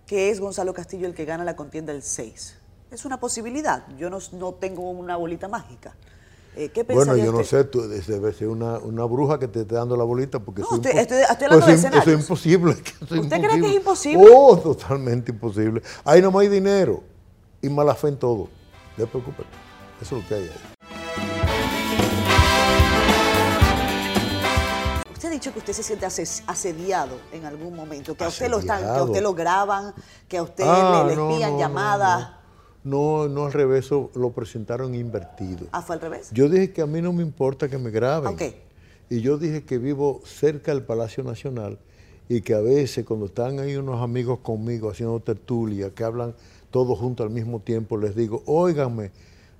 que 0.05 0.29
es 0.29 0.39
Gonzalo 0.39 0.71
Castillo 0.75 1.07
el 1.07 1.15
que 1.15 1.25
gana 1.25 1.43
la 1.43 1.55
contienda 1.55 1.93
el 1.93 2.03
6. 2.03 2.60
Es 2.91 3.05
una 3.05 3.17
posibilidad. 3.17 3.87
Yo 3.97 4.09
no, 4.09 4.19
no 4.33 4.53
tengo 4.53 4.89
una 4.91 5.15
bolita 5.15 5.47
mágica. 5.47 5.95
Eh, 6.57 6.69
¿Qué 6.73 6.83
bueno, 6.83 7.15
yo 7.15 7.31
no 7.31 7.45
sé, 7.45 7.63
tú, 7.63 7.87
debe 7.87 8.33
ser 8.33 8.49
una, 8.49 8.77
una, 8.79 9.05
bruja 9.05 9.39
que 9.39 9.47
te 9.47 9.61
esté 9.61 9.75
dando 9.75 9.95
la 9.95 10.03
bolita 10.03 10.41
porque 10.41 10.61
no, 10.63 10.67
usted, 10.71 10.97
estoy, 10.97 11.21
hablando 11.21 11.65
de 11.65 11.73
Eso 11.75 11.87
es 11.87 12.07
imposible. 12.07 12.71
¿Usted 13.01 13.41
cree 13.41 13.61
que 13.61 13.67
es 13.67 13.75
imposible? 13.75 14.29
Oh, 14.29 14.57
totalmente 14.61 15.31
imposible. 15.31 15.81
Ahí 16.03 16.21
no 16.21 16.37
hay 16.37 16.49
dinero 16.49 17.01
y 17.61 17.69
mala 17.69 17.95
fe 17.95 18.09
en 18.09 18.17
todo. 18.17 18.49
No 18.97 19.05
te 19.05 19.07
preocupes. 19.07 19.45
Eso 20.01 20.17
es 20.17 20.23
lo 20.23 20.27
que 20.27 20.35
hay 20.35 20.41
ahí. 20.41 20.49
Usted 25.13 25.29
ha 25.29 25.31
dicho 25.31 25.53
que 25.53 25.59
usted 25.59 25.71
se 25.71 25.83
siente 25.83 26.05
asediado 26.05 27.17
en 27.31 27.45
algún 27.45 27.73
momento, 27.73 28.17
que 28.17 28.25
a 28.25 28.27
usted 28.27 28.49
lo 28.49 28.59
están, 28.59 28.81
que 28.81 28.99
a 28.99 29.03
usted 29.03 29.21
lo 29.21 29.33
graban, 29.33 29.93
que 30.27 30.37
a 30.37 30.43
usted 30.43 30.65
ah, 30.67 31.05
le, 31.07 31.13
envían 31.13 31.57
llamadas. 31.57 32.40
No, 32.83 33.27
no 33.27 33.45
al 33.45 33.53
revés, 33.53 33.89
lo 33.91 34.31
presentaron 34.31 34.95
invertido. 34.95 35.67
Ah, 35.71 35.81
fue 35.81 35.95
al 35.95 36.01
revés. 36.01 36.29
Yo 36.31 36.49
dije 36.49 36.71
que 36.71 36.81
a 36.81 36.87
mí 36.87 37.01
no 37.01 37.13
me 37.13 37.21
importa 37.21 37.69
que 37.69 37.77
me 37.77 37.91
graben. 37.91 38.35
Y 39.09 39.21
yo 39.21 39.37
dije 39.37 39.63
que 39.63 39.77
vivo 39.77 40.21
cerca 40.23 40.73
del 40.73 40.83
Palacio 40.83 41.23
Nacional 41.23 41.77
y 42.29 42.41
que 42.41 42.53
a 42.53 42.61
veces 42.61 43.05
cuando 43.05 43.25
están 43.25 43.59
ahí 43.59 43.75
unos 43.75 44.01
amigos 44.01 44.39
conmigo 44.39 44.89
haciendo 44.89 45.19
tertulia, 45.19 45.89
que 45.89 46.03
hablan 46.03 46.33
todos 46.71 46.97
juntos 46.97 47.25
al 47.25 47.31
mismo 47.31 47.59
tiempo, 47.59 47.97
les 47.97 48.15
digo, 48.15 48.41
óiganme, 48.45 49.11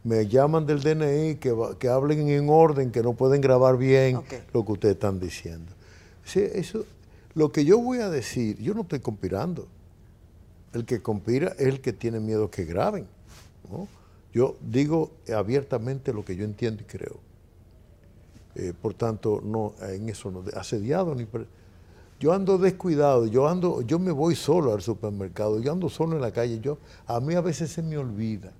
me 0.03 0.27
llaman 0.27 0.65
del 0.65 0.81
DNI, 0.81 1.35
que, 1.35 1.53
que 1.77 1.89
hablen 1.89 2.29
en 2.29 2.49
orden, 2.49 2.91
que 2.91 3.03
no 3.03 3.13
pueden 3.13 3.41
grabar 3.41 3.77
bien 3.77 4.21
lo 4.53 4.65
que 4.65 4.71
ustedes 4.71 4.95
están 4.95 5.19
diciendo. 5.19 5.71
eso, 6.33 6.85
lo 7.35 7.51
que 7.51 7.65
yo 7.65 7.77
voy 7.79 7.99
a 7.99 8.09
decir, 8.09 8.57
yo 8.57 8.73
no 8.73 8.81
estoy 8.81 8.99
conspirando. 8.99 9.67
El 10.73 10.85
que 10.85 11.01
conspira 11.01 11.49
es 11.57 11.67
el 11.67 11.81
que 11.81 11.93
tiene 11.93 12.19
miedo 12.19 12.49
que 12.49 12.65
graben. 12.65 13.07
Yo 14.33 14.57
digo 14.61 15.11
abiertamente 15.33 16.13
lo 16.13 16.23
que 16.23 16.35
yo 16.35 16.45
entiendo 16.45 16.81
y 16.83 16.85
creo. 16.85 17.19
Eh, 18.55 18.73
por 18.79 18.93
tanto, 18.93 19.41
no, 19.43 19.73
en 19.81 20.09
eso 20.09 20.31
no, 20.31 20.43
asediado 20.55 21.15
ni... 21.15 21.27
Yo 22.19 22.33
ando 22.33 22.57
descuidado, 22.57 23.25
yo 23.25 23.47
ando, 23.47 23.81
yo 23.81 23.97
me 23.97 24.11
voy 24.11 24.35
solo 24.35 24.73
al 24.73 24.81
supermercado, 24.81 25.59
yo 25.59 25.71
ando 25.71 25.89
solo 25.89 26.15
en 26.15 26.21
la 26.21 26.31
calle, 26.31 26.59
yo, 26.59 26.77
a 27.07 27.19
mí 27.19 27.33
a 27.33 27.41
veces 27.41 27.71
se 27.71 27.81
me 27.81 27.97
olvida, 27.97 28.51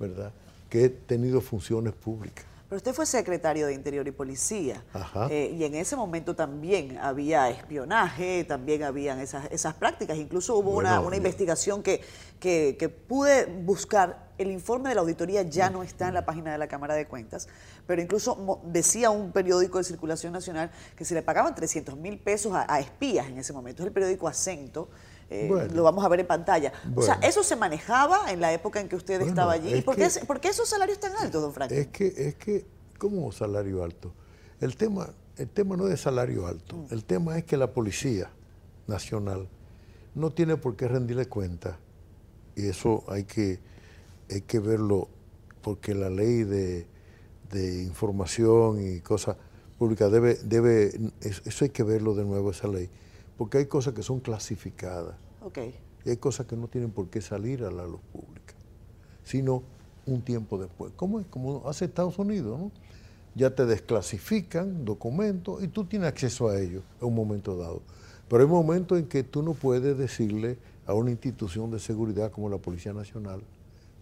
¿verdad? 0.00 0.32
Que 0.70 0.86
he 0.86 0.88
tenido 0.88 1.42
funciones 1.42 1.92
públicas. 1.92 2.46
Pero 2.74 2.78
usted 2.78 2.92
fue 2.92 3.06
secretario 3.06 3.68
de 3.68 3.72
Interior 3.72 4.08
y 4.08 4.10
Policía. 4.10 4.82
Eh, 5.30 5.54
y 5.56 5.62
en 5.62 5.76
ese 5.76 5.94
momento 5.94 6.34
también 6.34 6.98
había 6.98 7.48
espionaje, 7.48 8.42
también 8.42 8.82
habían 8.82 9.20
esas, 9.20 9.48
esas 9.52 9.74
prácticas. 9.74 10.16
Incluso 10.16 10.56
hubo 10.56 10.72
una, 10.72 11.16
investigación 11.16 11.84
que, 11.84 12.00
que, 12.40 12.88
pude 12.88 13.46
buscar. 13.46 14.32
El 14.38 14.50
informe 14.50 14.88
de 14.88 14.96
la 14.96 15.02
auditoría 15.02 15.42
ya 15.42 15.70
no 15.70 15.84
está 15.84 16.08
en 16.08 16.14
la 16.14 16.24
página 16.24 16.50
de 16.50 16.58
la 16.58 16.66
Cámara 16.66 16.96
de 16.96 17.06
Cuentas, 17.06 17.46
pero 17.86 18.02
incluso 18.02 18.60
decía 18.64 19.10
un 19.10 19.30
periódico 19.30 19.78
de 19.78 19.84
circulación 19.84 20.32
nacional 20.32 20.72
que 20.96 21.04
se 21.04 21.14
le 21.14 21.22
pagaban 21.22 21.54
300 21.54 21.96
mil 21.96 22.18
pesos 22.18 22.54
a, 22.56 22.80
espías 22.80 23.28
en 23.28 23.38
ese 23.38 23.52
momento. 23.52 23.84
Es 23.84 23.86
el 23.86 23.92
periódico 23.92 24.26
Acento. 24.26 24.88
Eh, 25.30 25.68
lo 25.72 25.82
vamos 25.82 26.04
a 26.04 26.08
ver 26.08 26.20
en 26.20 26.26
pantalla. 26.26 26.72
O 26.94 27.02
sea, 27.02 27.18
¿eso 27.22 27.42
se 27.42 27.56
manejaba 27.56 28.30
en 28.30 28.40
la 28.40 28.52
época 28.52 28.80
en 28.80 28.88
que 28.88 28.96
usted 28.96 29.20
estaba 29.22 29.52
allí? 29.52 29.74
¿Y 29.74 29.82
por, 29.82 29.96
qué, 29.96 30.48
esos 30.48 30.68
salarios 30.68 31.00
tan 31.00 31.12
altos, 31.16 31.42
don 31.42 31.52
Frank? 31.52 31.70
Es 31.72 31.88
que, 31.88 32.06
es 32.16 32.34
que, 32.36 32.66
¿cómo 32.98 33.32
salario 33.32 33.82
alto? 33.82 34.12
El 34.60 34.76
tema, 34.76 35.10
el 35.36 35.48
tema 35.48 35.76
no 35.76 35.84
es 35.84 35.90
de 35.90 35.96
salario 35.96 36.46
alto. 36.46 36.76
Mm. 36.76 36.86
El 36.90 37.04
tema 37.04 37.38
es 37.38 37.44
que 37.44 37.56
la 37.56 37.72
Policía 37.72 38.30
Nacional 38.86 39.48
no 40.14 40.30
tiene 40.30 40.56
por 40.56 40.76
qué 40.76 40.88
rendirle 40.88 41.26
cuenta. 41.26 41.78
Y 42.56 42.66
eso 42.66 43.04
hay 43.08 43.24
que, 43.24 43.58
hay 44.30 44.42
que 44.42 44.60
verlo 44.60 45.08
porque 45.62 45.94
la 45.94 46.10
ley 46.10 46.44
de, 46.44 46.86
de 47.50 47.82
información 47.82 48.80
y 48.86 49.00
cosas 49.00 49.36
públicas 49.78 50.12
debe, 50.12 50.36
debe, 50.44 50.92
eso 51.20 51.64
hay 51.64 51.70
que 51.70 51.82
verlo 51.82 52.14
de 52.14 52.24
nuevo, 52.24 52.50
esa 52.50 52.68
ley 52.68 52.90
porque 53.36 53.58
hay 53.58 53.66
cosas 53.66 53.94
que 53.94 54.02
son 54.02 54.20
clasificadas. 54.20 55.16
Okay. 55.42 55.74
Y 56.04 56.10
hay 56.10 56.16
cosas 56.16 56.46
que 56.46 56.56
no 56.56 56.68
tienen 56.68 56.90
por 56.90 57.08
qué 57.08 57.20
salir 57.20 57.64
a 57.64 57.70
la 57.70 57.86
luz 57.86 58.00
pública, 58.12 58.54
sino 59.24 59.62
un 60.06 60.22
tiempo 60.22 60.58
después. 60.58 60.92
¿Cómo 60.96 61.20
es? 61.20 61.26
Como 61.26 61.68
hace 61.68 61.86
Estados 61.86 62.18
Unidos, 62.18 62.58
¿no? 62.58 62.70
Ya 63.34 63.54
te 63.54 63.66
desclasifican 63.66 64.84
documentos 64.84 65.62
y 65.62 65.68
tú 65.68 65.84
tienes 65.84 66.08
acceso 66.08 66.48
a 66.48 66.60
ellos 66.60 66.84
en 67.00 67.08
un 67.08 67.14
momento 67.14 67.56
dado. 67.56 67.82
Pero 68.28 68.42
hay 68.42 68.48
momentos 68.48 68.98
en 68.98 69.06
que 69.06 69.22
tú 69.22 69.42
no 69.42 69.54
puedes 69.54 69.98
decirle 69.98 70.58
a 70.86 70.94
una 70.94 71.10
institución 71.10 71.70
de 71.70 71.78
seguridad 71.78 72.30
como 72.30 72.48
la 72.48 72.58
Policía 72.58 72.92
Nacional, 72.92 73.42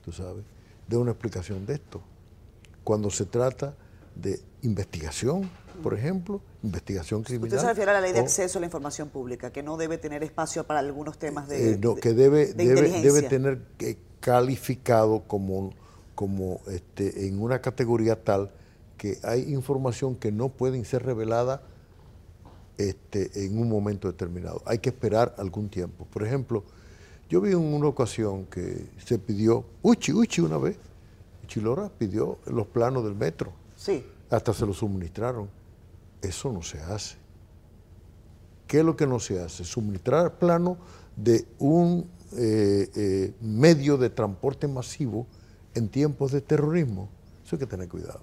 tú 0.04 0.12
sabes, 0.12 0.44
de 0.88 0.96
una 0.96 1.12
explicación 1.12 1.64
de 1.64 1.74
esto. 1.74 2.02
Cuando 2.84 3.10
se 3.10 3.24
trata 3.24 3.74
de 4.14 4.40
investigación, 4.62 5.48
por 5.82 5.94
ejemplo, 5.94 6.40
investigación 6.62 7.22
criminal. 7.22 7.48
Usted 7.48 7.60
se 7.60 7.66
refiere 7.66 7.90
a 7.90 7.94
la 7.94 8.00
ley 8.00 8.12
de 8.12 8.20
acceso 8.20 8.58
a 8.58 8.60
la 8.60 8.66
información 8.66 9.08
pública, 9.08 9.52
que 9.52 9.62
no 9.62 9.76
debe 9.76 9.98
tener 9.98 10.22
espacio 10.22 10.64
para 10.64 10.80
algunos 10.80 11.18
temas 11.18 11.48
de. 11.48 11.72
Eh, 11.72 11.78
no, 11.82 11.94
que 11.94 12.12
debe, 12.12 12.52
debe, 12.54 13.22
tener 13.22 13.62
calificado 14.20 15.24
como, 15.26 15.72
como 16.14 16.60
este, 16.68 17.26
en 17.26 17.40
una 17.40 17.60
categoría 17.60 18.22
tal 18.22 18.50
que 18.96 19.18
hay 19.24 19.52
información 19.52 20.14
que 20.14 20.30
no 20.30 20.48
pueden 20.48 20.84
ser 20.84 21.04
revelada 21.04 21.62
este, 22.78 23.44
en 23.44 23.58
un 23.58 23.68
momento 23.68 24.06
determinado. 24.06 24.62
Hay 24.64 24.78
que 24.78 24.90
esperar 24.90 25.34
algún 25.38 25.68
tiempo. 25.68 26.06
Por 26.06 26.24
ejemplo, 26.24 26.62
yo 27.28 27.40
vi 27.40 27.50
en 27.50 27.58
una 27.58 27.88
ocasión 27.88 28.46
que 28.46 28.86
se 29.04 29.18
pidió, 29.18 29.64
Uchi, 29.82 30.12
Uchi 30.12 30.40
una 30.40 30.58
vez, 30.58 30.76
Chilora 31.46 31.90
pidió 31.90 32.38
los 32.46 32.66
planos 32.66 33.04
del 33.04 33.14
metro. 33.14 33.52
Sí. 33.76 34.04
Hasta 34.30 34.54
se 34.54 34.64
los 34.64 34.78
suministraron 34.78 35.48
eso 36.22 36.52
no 36.52 36.62
se 36.62 36.80
hace. 36.80 37.16
¿Qué 38.66 38.78
es 38.78 38.84
lo 38.84 38.96
que 38.96 39.06
no 39.06 39.20
se 39.20 39.40
hace? 39.40 39.64
Suministrar 39.64 40.38
plano 40.38 40.78
de 41.16 41.46
un 41.58 42.08
eh, 42.36 42.90
eh, 42.94 43.34
medio 43.40 43.98
de 43.98 44.08
transporte 44.08 44.66
masivo 44.66 45.26
en 45.74 45.88
tiempos 45.88 46.32
de 46.32 46.40
terrorismo. 46.40 47.08
Eso 47.44 47.56
hay 47.56 47.60
que 47.60 47.66
tener 47.66 47.88
cuidado. 47.88 48.22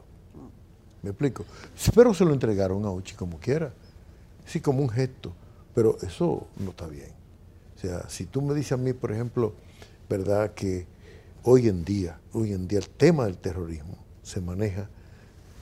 ¿Me 1.03 1.12
explico? 1.12 1.45
Pero 1.93 2.13
se 2.13 2.25
lo 2.25 2.33
entregaron 2.33 2.83
a 2.85 2.91
Uchi 2.91 3.15
como 3.15 3.39
quiera. 3.39 3.73
Sí, 4.45 4.59
como 4.59 4.81
un 4.81 4.89
gesto. 4.89 5.33
Pero 5.75 5.97
eso 6.01 6.47
no 6.57 6.71
está 6.71 6.88
bien. 6.88 7.12
O 7.75 7.79
sea, 7.79 8.09
si 8.09 8.25
tú 8.25 8.41
me 8.41 8.53
dices 8.53 8.73
a 8.73 8.77
mí, 8.77 8.93
por 8.93 9.12
ejemplo, 9.12 9.53
¿verdad? 10.09 10.53
Que 10.53 10.88
hoy 11.43 11.67
en 11.67 11.85
día, 11.85 12.19
hoy 12.33 12.53
en 12.53 12.67
día 12.67 12.79
el 12.79 12.89
tema 12.89 13.25
del 13.25 13.38
terrorismo 13.38 13.97
se 14.23 14.41
maneja 14.41 14.89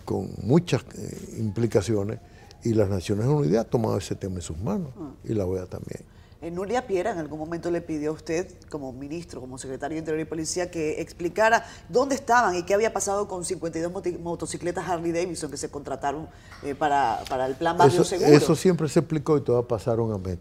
con 0.07 0.29
muchas 0.41 0.83
eh, 0.97 1.35
implicaciones 1.37 2.19
y 2.63 2.73
las 2.73 2.87
Naciones 2.87 3.25
Unidas 3.25 3.65
han 3.65 3.69
tomado 3.69 3.97
ese 3.97 4.15
tema 4.15 4.35
en 4.35 4.41
sus 4.41 4.57
manos 4.57 4.93
ah. 4.97 5.11
y 5.25 5.33
la 5.33 5.45
OEA 5.45 5.65
también. 5.65 5.99
En 6.39 6.55
Nuria 6.55 6.87
Piera 6.87 7.11
en 7.11 7.17
algún 7.17 7.37
momento 7.37 7.69
le 7.69 7.81
pidió 7.81 8.11
a 8.11 8.13
usted, 8.13 8.47
como 8.69 8.93
ministro, 8.93 9.41
como 9.41 9.57
secretario 9.57 9.95
de 9.95 9.99
Interior 9.99 10.21
y 10.21 10.29
Policía, 10.29 10.71
que 10.71 11.01
explicara 11.01 11.65
dónde 11.89 12.15
estaban 12.15 12.55
y 12.55 12.63
qué 12.63 12.73
había 12.73 12.93
pasado 12.93 13.27
con 13.27 13.43
52 13.43 13.91
motocicletas 14.21 14.87
Harley 14.87 15.11
Davidson 15.11 15.51
que 15.51 15.57
se 15.57 15.69
contrataron 15.69 16.29
eh, 16.63 16.73
para, 16.73 17.21
el 17.45 17.55
plan 17.55 17.77
Barrio 17.77 18.05
Seguro. 18.05 18.29
Eso 18.29 18.55
siempre 18.55 18.87
se 18.87 18.99
explicó 18.99 19.37
y 19.37 19.41
todas 19.41 19.65
pasaron 19.65 20.13
a 20.13 20.17
MED. 20.17 20.37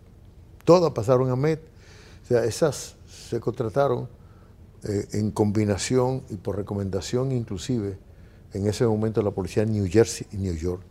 Todas 0.65 0.93
pasaron 0.93 1.29
a 1.29 1.35
MED. 1.35 1.59
O 2.23 2.27
sea, 2.29 2.45
esas 2.45 2.95
se 3.09 3.41
contrataron 3.41 4.09
eh, 4.85 5.09
en 5.15 5.33
combinación 5.33 6.23
y 6.31 6.37
por 6.37 6.55
recomendación 6.57 7.33
inclusive 7.33 7.99
en 8.57 8.67
ese 8.67 8.87
momento 8.87 9.23
la 9.23 9.31
policía 9.31 9.65
de 9.65 9.73
New 9.73 9.87
Jersey 9.89 10.27
y 10.33 10.37
New 10.37 10.55
York, 10.55 10.83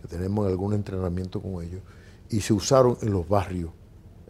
que 0.00 0.08
tenemos 0.08 0.46
algún 0.46 0.74
entrenamiento 0.74 1.40
con 1.40 1.62
ellos, 1.62 1.80
y 2.30 2.40
se 2.40 2.52
usaron 2.52 2.96
en 3.02 3.12
los 3.12 3.28
barrios 3.28 3.70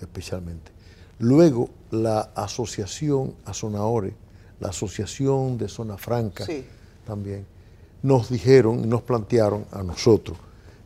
especialmente. 0.01 0.73
Luego 1.19 1.71
la 1.91 2.33
asociación 2.35 3.35
Azonaore, 3.45 4.15
la 4.61 4.69
asociación 4.69 5.57
de 5.59 5.69
Zona 5.69 5.97
Franca 5.97 6.45
también, 7.07 7.47
nos 8.03 8.29
dijeron, 8.29 8.89
nos 8.89 9.03
plantearon 9.03 9.67
a 9.71 9.83
nosotros 9.83 10.37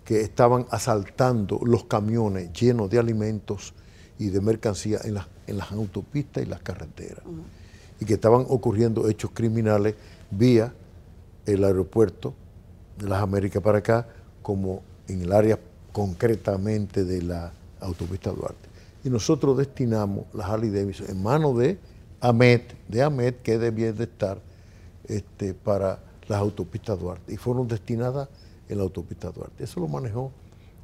que 0.04 0.20
estaban 0.20 0.66
asaltando 0.70 1.60
los 1.64 1.84
camiones 1.84 2.52
llenos 2.52 2.88
de 2.88 2.98
alimentos 2.98 3.74
y 4.18 4.28
de 4.28 4.40
mercancía 4.40 5.00
en 5.04 5.14
las, 5.14 5.26
en 5.46 5.58
las 5.58 5.72
autopistas 5.72 6.42
y 6.42 6.46
las 6.46 6.60
carreteras. 6.60 7.24
Y 8.00 8.04
que 8.04 8.14
estaban 8.14 8.46
ocurriendo 8.48 9.08
hechos 9.08 9.32
criminales 9.34 9.96
vía 10.30 10.72
el 11.52 11.64
aeropuerto 11.64 12.34
de 12.98 13.08
las 13.08 13.22
Américas 13.22 13.62
para 13.62 13.78
acá, 13.78 14.06
como 14.42 14.82
en 15.08 15.22
el 15.22 15.32
área 15.32 15.58
concretamente 15.92 17.04
de 17.04 17.22
la 17.22 17.52
autopista 17.80 18.30
Duarte. 18.30 18.68
Y 19.04 19.10
nosotros 19.10 19.56
destinamos 19.56 20.26
las 20.32 20.48
Harley 20.48 20.70
Davidson 20.70 21.06
en 21.08 21.22
manos 21.22 21.56
de 21.58 21.78
AMET, 22.20 22.74
de 22.88 23.02
AMET 23.02 23.42
que 23.42 23.58
debía 23.58 23.92
de 23.92 24.04
estar 24.04 24.40
este, 25.06 25.54
para 25.54 26.00
las 26.28 26.38
autopistas 26.40 26.98
Duarte. 26.98 27.32
Y 27.32 27.36
fueron 27.36 27.66
destinadas 27.66 28.28
en 28.68 28.78
la 28.78 28.84
autopista 28.84 29.30
Duarte. 29.30 29.64
Eso 29.64 29.80
lo 29.80 29.88
manejó 29.88 30.32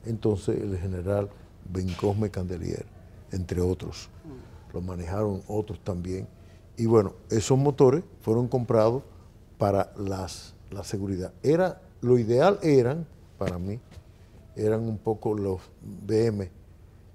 entonces 0.07 0.61
el 0.61 0.79
general 0.79 1.29
Bencosme 1.71 2.31
Candelier. 2.31 2.87
entre 3.33 3.61
otros. 3.61 4.09
Lo 4.73 4.81
manejaron 4.81 5.43
otros 5.49 5.81
también. 5.81 6.27
Y 6.77 6.87
bueno, 6.87 7.15
esos 7.31 7.59
motores 7.59 8.05
fueron 8.21 8.49
comprados 8.49 9.03
para 9.59 9.93
las, 9.97 10.55
la 10.71 10.85
seguridad. 10.85 11.33
Era, 11.43 11.81
lo 12.01 12.19
ideal 12.19 12.59
eran, 12.63 13.07
para 13.39 13.59
mí, 13.59 13.81
eran 14.57 14.81
un 14.81 14.99
poco 14.99 15.35
los 15.35 15.61
BM, 15.83 16.51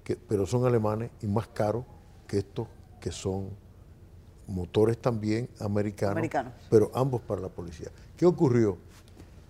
que, 0.04 0.16
pero 0.16 0.46
son 0.46 0.64
alemanes 0.66 1.10
y 1.22 1.26
más 1.26 1.48
caros 1.48 1.84
que 2.26 2.38
estos 2.38 2.68
que 3.00 3.10
son 3.10 3.48
motores 4.46 4.98
también 4.98 5.48
americanos, 5.60 6.12
Americanos. 6.12 6.52
pero 6.68 6.90
ambos 6.94 7.20
para 7.22 7.40
la 7.40 7.48
policía. 7.48 7.88
¿Qué 8.16 8.26
ocurrió? 8.26 8.76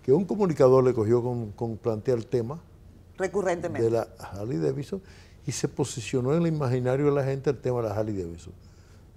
Que 0.03 0.13
un 0.13 0.25
comunicador 0.25 0.83
le 0.83 0.93
cogió 0.93 1.21
con, 1.21 1.51
con 1.51 1.77
plantear 1.77 2.17
el 2.17 2.27
tema 2.27 2.59
Recurrentemente. 3.17 3.83
de 3.83 3.91
la 3.91 4.07
Harley 4.19 4.57
Davidson 4.57 5.01
y 5.45 5.51
se 5.51 5.67
posicionó 5.67 6.33
en 6.33 6.41
el 6.43 6.47
imaginario 6.47 7.05
de 7.07 7.11
la 7.11 7.23
gente 7.23 7.49
el 7.49 7.57
tema 7.59 7.81
de 7.81 7.89
la 7.89 7.95
Harley 7.95 8.15
Davidson. 8.15 8.53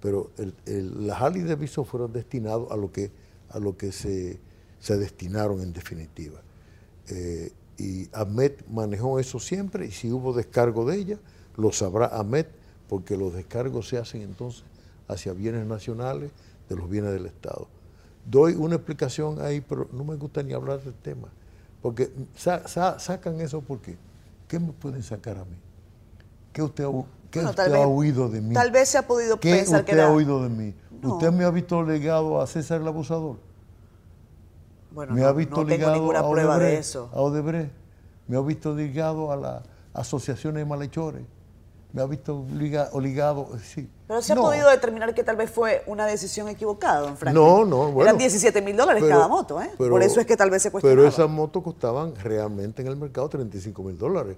Pero 0.01 0.31
el, 0.37 0.53
el, 0.65 1.07
la 1.07 1.17
Harley 1.17 1.43
Davidson 1.43 1.85
fueron 1.85 2.11
destinados 2.11 2.71
a 2.71 2.75
lo 2.75 2.91
que, 2.91 3.11
a 3.55 3.59
lo 3.59 3.77
que 3.77 3.91
se, 3.91 4.39
se 4.79 4.97
destinaron 4.97 5.61
en 5.61 5.71
definitiva. 5.73 6.41
Eh, 7.07 7.51
y 7.77 8.09
Ahmed 8.13 8.51
manejó 8.69 9.19
eso 9.19 9.39
siempre 9.39 9.85
y 9.87 9.91
si 9.91 10.11
hubo 10.11 10.33
descargo 10.33 10.85
de 10.85 10.97
ella, 10.97 11.19
lo 11.57 11.71
sabrá 11.71 12.07
Ahmed 12.07 12.45
porque 12.89 13.17
los 13.17 13.33
descargos 13.33 13.87
se 13.87 13.97
hacen 13.97 14.21
entonces 14.21 14.63
hacia 15.07 15.33
bienes 15.33 15.65
nacionales 15.65 16.31
de 16.69 16.75
los 16.75 16.89
bienes 16.89 17.11
del 17.13 17.25
Estado. 17.25 17.67
Doy 18.25 18.53
una 18.53 18.75
explicación 18.75 19.39
ahí, 19.41 19.61
pero 19.61 19.87
no 19.93 20.03
me 20.03 20.15
gusta 20.15 20.41
ni 20.43 20.53
hablar 20.53 20.81
del 20.83 20.93
tema, 20.95 21.27
porque 21.81 22.11
sa- 22.35 22.67
sa- 22.67 22.97
sacan 22.99 23.39
eso 23.39 23.61
porque, 23.61 23.97
¿qué 24.47 24.59
me 24.59 24.71
pueden 24.73 25.03
sacar 25.03 25.37
a 25.37 25.45
mí? 25.45 25.57
¿Qué 26.51 26.63
usted, 26.63 26.85
ha, 26.85 26.87
qué 27.29 27.39
Bueno, 27.39 27.49
usted 27.51 27.73
ha 27.73 27.87
oído 27.87 28.29
de 28.29 28.41
mí? 28.41 28.53
Tal 28.53 28.71
vez 28.71 28.89
se 28.89 28.97
ha 28.97 29.05
podido 29.05 29.39
¿Qué 29.39 29.51
pensar 29.57 29.81
usted 29.81 29.85
que 29.85 29.91
era... 29.91 30.07
ha 30.07 30.11
oído 30.11 30.41
de 30.41 30.49
mí? 30.49 30.73
No. 31.01 31.13
¿Usted 31.15 31.31
me 31.31 31.43
ha 31.43 31.51
visto 31.51 31.83
ligado 31.83 32.41
a 32.41 32.47
César 32.47 32.81
el 32.81 32.87
Abusador? 32.87 33.37
Bueno, 34.95 35.13
¿Me 35.13 35.21
no, 35.21 35.27
ha 35.27 35.33
visto 35.33 35.51
no 35.57 35.65
tengo 35.65 35.69
ligado 35.77 35.93
ninguna 35.95 36.19
a 36.21 36.29
prueba 36.31 36.55
Odebrecht? 36.55 36.73
de 36.73 36.79
eso. 36.79 37.09
A 37.13 37.19
Odebrecht? 37.21 37.71
¿Me 38.27 38.37
ha 38.37 38.41
visto 38.41 38.73
ligado 38.73 39.31
a 39.31 39.35
las 39.35 39.61
asociaciones 39.93 40.61
de 40.61 40.65
malhechores? 40.65 41.21
¿Me 41.93 42.01
ha 42.01 42.05
visto 42.07 42.45
liga- 42.53 42.89
o 42.93 42.99
ligado? 42.99 43.49
Sí. 43.63 43.89
Pero 44.07 44.21
se 44.21 44.33
ha 44.33 44.35
podido 44.35 44.69
determinar 44.69 45.13
que 45.13 45.23
tal 45.23 45.35
vez 45.35 45.49
fue 45.49 45.83
una 45.87 46.05
decisión 46.05 46.47
equivocada, 46.49 47.01
don 47.01 47.15
Franklin. 47.17 47.43
No, 47.43 47.63
no, 47.65 47.91
bueno. 47.91 48.01
Eran 48.09 48.17
17 48.17 48.61
mil 48.61 48.75
dólares 48.75 49.01
Pero- 49.03 49.15
cada 49.15 49.27
moto, 49.27 49.61
¿eh? 49.61 49.69
pero- 49.77 49.91
Por 49.91 50.01
eso 50.03 50.19
es 50.19 50.25
que 50.25 50.35
tal 50.37 50.49
vez 50.49 50.61
se 50.63 50.71
cuestionaba. 50.71 51.01
Pero 51.01 51.07
esas 51.07 51.29
motos 51.29 51.61
costaban 51.63 52.13
realmente 52.15 52.81
en 52.81 52.87
el 52.87 52.95
mercado 52.97 53.29
35 53.29 53.83
mil 53.83 53.97
dólares. 53.97 54.37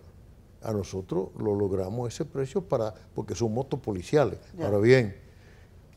A 0.63 0.71
nosotros 0.73 1.29
lo 1.37 1.55
logramos 1.55 2.11
ese 2.13 2.25
precio 2.25 2.61
para 2.61 2.93
porque 3.15 3.35
son 3.35 3.53
motos 3.53 3.79
policiales. 3.79 4.39
Ya. 4.57 4.65
Ahora 4.65 4.79
bien, 4.79 5.15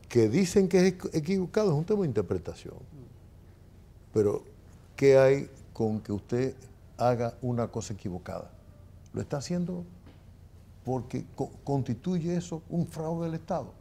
que 0.07 0.29
dicen 0.29 0.67
que 0.67 0.85
es 0.87 0.97
equ- 0.97 1.09
equivocado 1.13 1.71
es 1.71 1.75
un 1.77 1.83
tema 1.85 2.01
de 2.01 2.07
interpretación. 2.07 2.75
Pero, 4.13 4.43
¿qué 5.01 5.17
hay 5.17 5.49
con 5.73 5.99
que 5.99 6.11
usted 6.11 6.53
haga 6.95 7.33
una 7.41 7.69
cosa 7.69 7.93
equivocada? 7.93 8.51
Lo 9.13 9.19
está 9.21 9.37
haciendo 9.37 9.83
porque 10.85 11.25
co- 11.35 11.49
constituye 11.63 12.35
eso 12.37 12.61
un 12.69 12.85
fraude 12.85 13.25
del 13.25 13.33
Estado. 13.33 13.73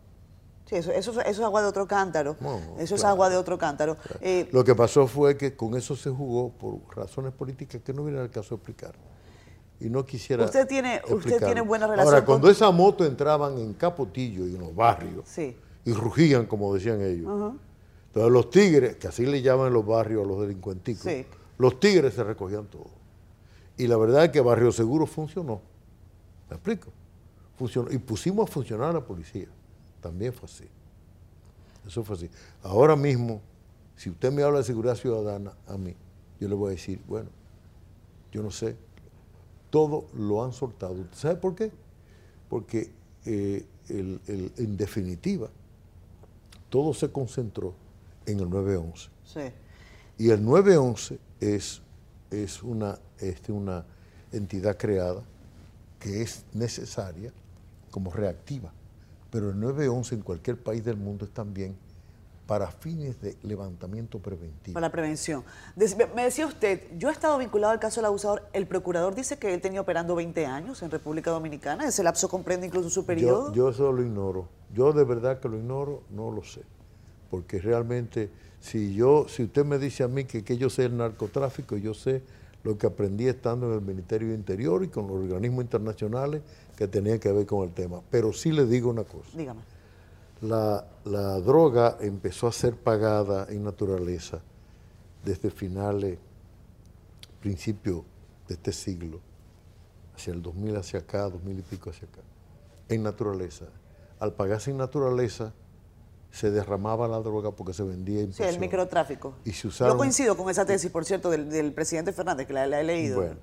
Sí, 0.64 0.77
eso, 0.77 0.91
eso, 0.93 1.11
eso 1.21 1.21
es 1.29 1.41
agua 1.41 1.61
de 1.61 1.68
otro 1.68 1.87
cántaro. 1.87 2.37
No, 2.41 2.59
eso 2.79 2.95
es 2.95 3.05
agua 3.05 3.29
de 3.29 3.37
otro 3.37 3.59
cántaro. 3.59 3.99
Eh, 4.23 4.49
Lo 4.51 4.64
que 4.64 4.75
pasó 4.75 5.07
fue 5.07 5.37
que 5.37 5.55
con 5.55 5.77
eso 5.77 5.95
se 5.95 6.09
jugó 6.09 6.49
por 6.53 6.79
razones 6.97 7.35
políticas 7.35 7.83
que 7.85 7.93
no 7.93 8.03
viene 8.05 8.18
al 8.21 8.31
caso 8.31 8.51
de 8.51 8.55
explicar. 8.57 8.95
Y 9.79 9.91
no 9.91 10.07
quisiera. 10.07 10.47
Usted 10.47 10.66
tiene- 10.66 11.03
usted 11.11 11.39
tiene 11.45 11.61
buena 11.61 11.87
relación 11.87 12.14
Ahora, 12.14 12.25
con- 12.25 12.37
cuando 12.37 12.49
esas 12.51 12.73
motos 12.73 13.07
entraban 13.07 13.59
en 13.59 13.75
Capotillo 13.75 14.47
y 14.47 14.55
en 14.55 14.61
los 14.62 14.75
barrios 14.75 15.25
sí. 15.27 15.55
y 15.85 15.93
rugían, 15.93 16.47
como 16.47 16.73
decían 16.75 17.03
ellos, 17.03 17.53
entonces 18.11 18.32
los 18.32 18.50
tigres, 18.50 18.96
que 18.96 19.08
así 19.08 19.24
le 19.26 19.40
llaman 19.42 19.72
los 19.72 19.86
barrios 19.86 20.24
a 20.24 20.28
los 20.28 20.40
delincuenticos, 20.40 21.02
Sí. 21.04 21.24
los 21.58 21.78
tigres 21.80 22.14
se 22.14 22.24
recogían 22.24 22.66
todos. 22.66 22.88
Y 23.76 23.86
la 23.86 23.96
verdad 23.96 24.24
es 24.24 24.30
que 24.30 24.40
Barrio 24.40 24.72
Seguro 24.72 25.06
funcionó. 25.06 25.61
¿Me 26.50 26.56
explico? 26.56 26.90
Funcionó. 27.56 27.90
Y 27.92 27.98
pusimos 27.98 28.48
a 28.48 28.52
funcionar 28.52 28.90
a 28.90 28.92
la 28.94 29.00
policía. 29.04 29.46
También 30.02 30.32
fue 30.32 30.46
así. 30.48 30.64
Eso 31.86 32.02
fue 32.04 32.16
así. 32.16 32.28
Ahora 32.62 32.96
mismo, 32.96 33.40
si 33.96 34.11
usted 34.11 34.30
me 34.32 34.42
habla 34.42 34.58
de 34.58 34.64
seguridad 34.64 34.96
ciudadana 34.96 35.52
a 35.66 35.76
mí, 35.78 35.94
yo 36.40 36.48
le 36.48 36.54
voy 36.54 36.68
a 36.68 36.70
decir, 36.72 37.00
bueno, 37.06 37.28
yo 38.32 38.42
no 38.42 38.50
sé, 38.50 38.76
todo 39.70 40.06
lo 40.14 40.42
han 40.44 40.52
soltado. 40.52 40.94
¿Usted 40.94 41.16
sabe 41.16 41.36
por 41.36 41.54
qué? 41.54 41.70
Porque 42.48 42.90
eh, 43.24 43.64
el- 43.88 44.20
el- 44.26 44.52
en 44.56 44.76
definitiva, 44.76 45.48
todo 46.70 46.92
se 46.94 47.11
concentró 47.12 47.74
en 48.27 48.41
el 48.41 48.51
911. 48.51 49.09
Sí. 49.25 49.41
Y 50.18 50.31
el 50.31 50.45
911 50.45 51.18
es, 51.41 51.83
es 52.31 52.62
una, 52.62 52.99
este, 53.18 53.53
una 53.53 53.85
entidad 54.33 54.77
creada 54.77 55.23
que 55.99 56.23
es 56.23 56.45
necesaria 56.53 57.33
como 57.91 58.11
reactiva. 58.11 58.73
Pero 59.31 59.51
el 59.51 59.61
911 59.61 60.14
en 60.16 60.21
cualquier 60.23 60.62
país 60.62 60.85
del 60.85 60.97
mundo 60.97 61.25
es 61.25 61.31
también 61.31 61.77
para 62.47 62.66
fines 62.66 63.21
de 63.21 63.37
levantamiento 63.45 64.18
preventivo. 64.18 64.75
Para 64.75 64.89
la 64.89 64.93
prevención. 64.93 65.45
Me 66.16 66.25
decía 66.25 66.47
usted, 66.47 66.83
yo 66.99 67.09
he 67.09 67.12
estado 67.12 67.39
vinculado 67.39 67.73
al 67.73 67.79
caso 67.79 68.01
del 68.01 68.07
abusador. 68.07 68.49
El 68.53 68.66
procurador 68.66 69.14
dice 69.14 69.39
que 69.39 69.55
él 69.55 69.61
tenía 69.61 69.81
operando 69.81 70.16
20 70.16 70.47
años 70.47 70.83
en 70.83 70.91
República 70.91 71.31
Dominicana. 71.31 71.87
Ese 71.87 72.03
lapso 72.03 72.29
comprende 72.29 72.66
incluso 72.66 72.91
su 72.91 73.07
periodo. 73.07 73.51
Yo, 73.51 73.55
yo 73.55 73.68
eso 73.68 73.93
lo 73.93 74.03
ignoro. 74.03 74.49
Yo 74.75 74.93
de 74.93 75.05
verdad 75.05 75.39
que 75.39 75.49
lo 75.49 75.59
ignoro, 75.59 76.03
no 76.11 76.33
lo 76.33 76.43
sé. 76.43 76.62
Porque 77.31 77.61
realmente, 77.61 78.31
si 78.61 78.95
yo, 78.95 79.26
si 79.28 79.45
usted 79.45 79.64
me 79.64 79.78
dice 79.78 80.03
a 80.03 80.09
mí 80.09 80.24
que, 80.24 80.43
que 80.43 80.57
yo 80.59 80.68
sé 80.68 80.87
el 80.87 80.97
narcotráfico, 80.97 81.76
yo 81.76 81.95
sé 81.95 82.22
lo 82.62 82.76
que 82.76 82.87
aprendí 82.87 83.26
estando 83.26 83.68
en 83.68 83.74
el 83.74 83.81
Ministerio 83.81 84.28
de 84.28 84.35
Interior 84.35 84.85
y 84.85 84.89
con 84.89 85.07
los 85.07 85.16
organismos 85.16 85.64
internacionales 85.64 86.43
que 86.76 86.89
tenían 86.89 87.18
que 87.18 87.33
ver 87.33 87.47
con 87.47 87.66
el 87.66 87.72
tema. 87.72 88.01
Pero 88.11 88.33
sí 88.33 88.53
le 88.53 88.66
digo 88.66 88.91
una 88.91 89.05
cosa. 89.05 89.37
Dígame. 89.37 89.61
La, 90.43 90.87
la 91.05 91.39
droga 91.41 91.99
empezó 92.01 92.47
a 92.47 92.53
ser 92.53 92.74
pagada 92.74 93.47
en 93.51 93.62
naturaleza 93.62 94.41
desde 95.24 95.51
finales, 95.51 96.18
principio 97.41 98.05
de 98.49 98.55
este 98.55 98.72
siglo, 98.72 99.20
hacia 100.14 100.33
el 100.33 100.43
2000 100.43 100.76
hacia 100.76 101.01
acá, 101.01 101.28
2000 101.28 101.59
y 101.59 101.62
pico 101.62 101.91
hacia 101.91 102.09
acá, 102.09 102.20
en 102.89 103.03
naturaleza. 103.03 103.66
Al 104.18 104.33
pagarse 104.35 104.70
en 104.70 104.78
naturaleza, 104.78 105.53
se 106.31 106.51
derramaba 106.51 107.09
la 107.09 107.18
droga 107.20 107.51
porque 107.51 107.72
se 107.72 107.83
vendía 107.83 108.20
en 108.20 108.33
Sí, 108.33 108.43
el 108.43 108.59
microtráfico. 108.61 109.35
Y 109.45 109.53
se 109.53 109.68
usaron- 109.68 109.95
Yo 109.95 109.99
coincido 109.99 110.37
con 110.37 110.49
esa 110.51 110.64
tesis, 110.64 110.91
por 110.91 111.05
cierto, 111.05 111.31
del, 111.31 111.51
del 111.51 111.72
presidente 111.72 112.12
Fernández, 112.12 112.47
que 112.47 112.53
la, 112.53 112.66
la 112.66 112.81
he 112.81 112.85
leído. 112.85 113.16
Bueno, 113.20 113.37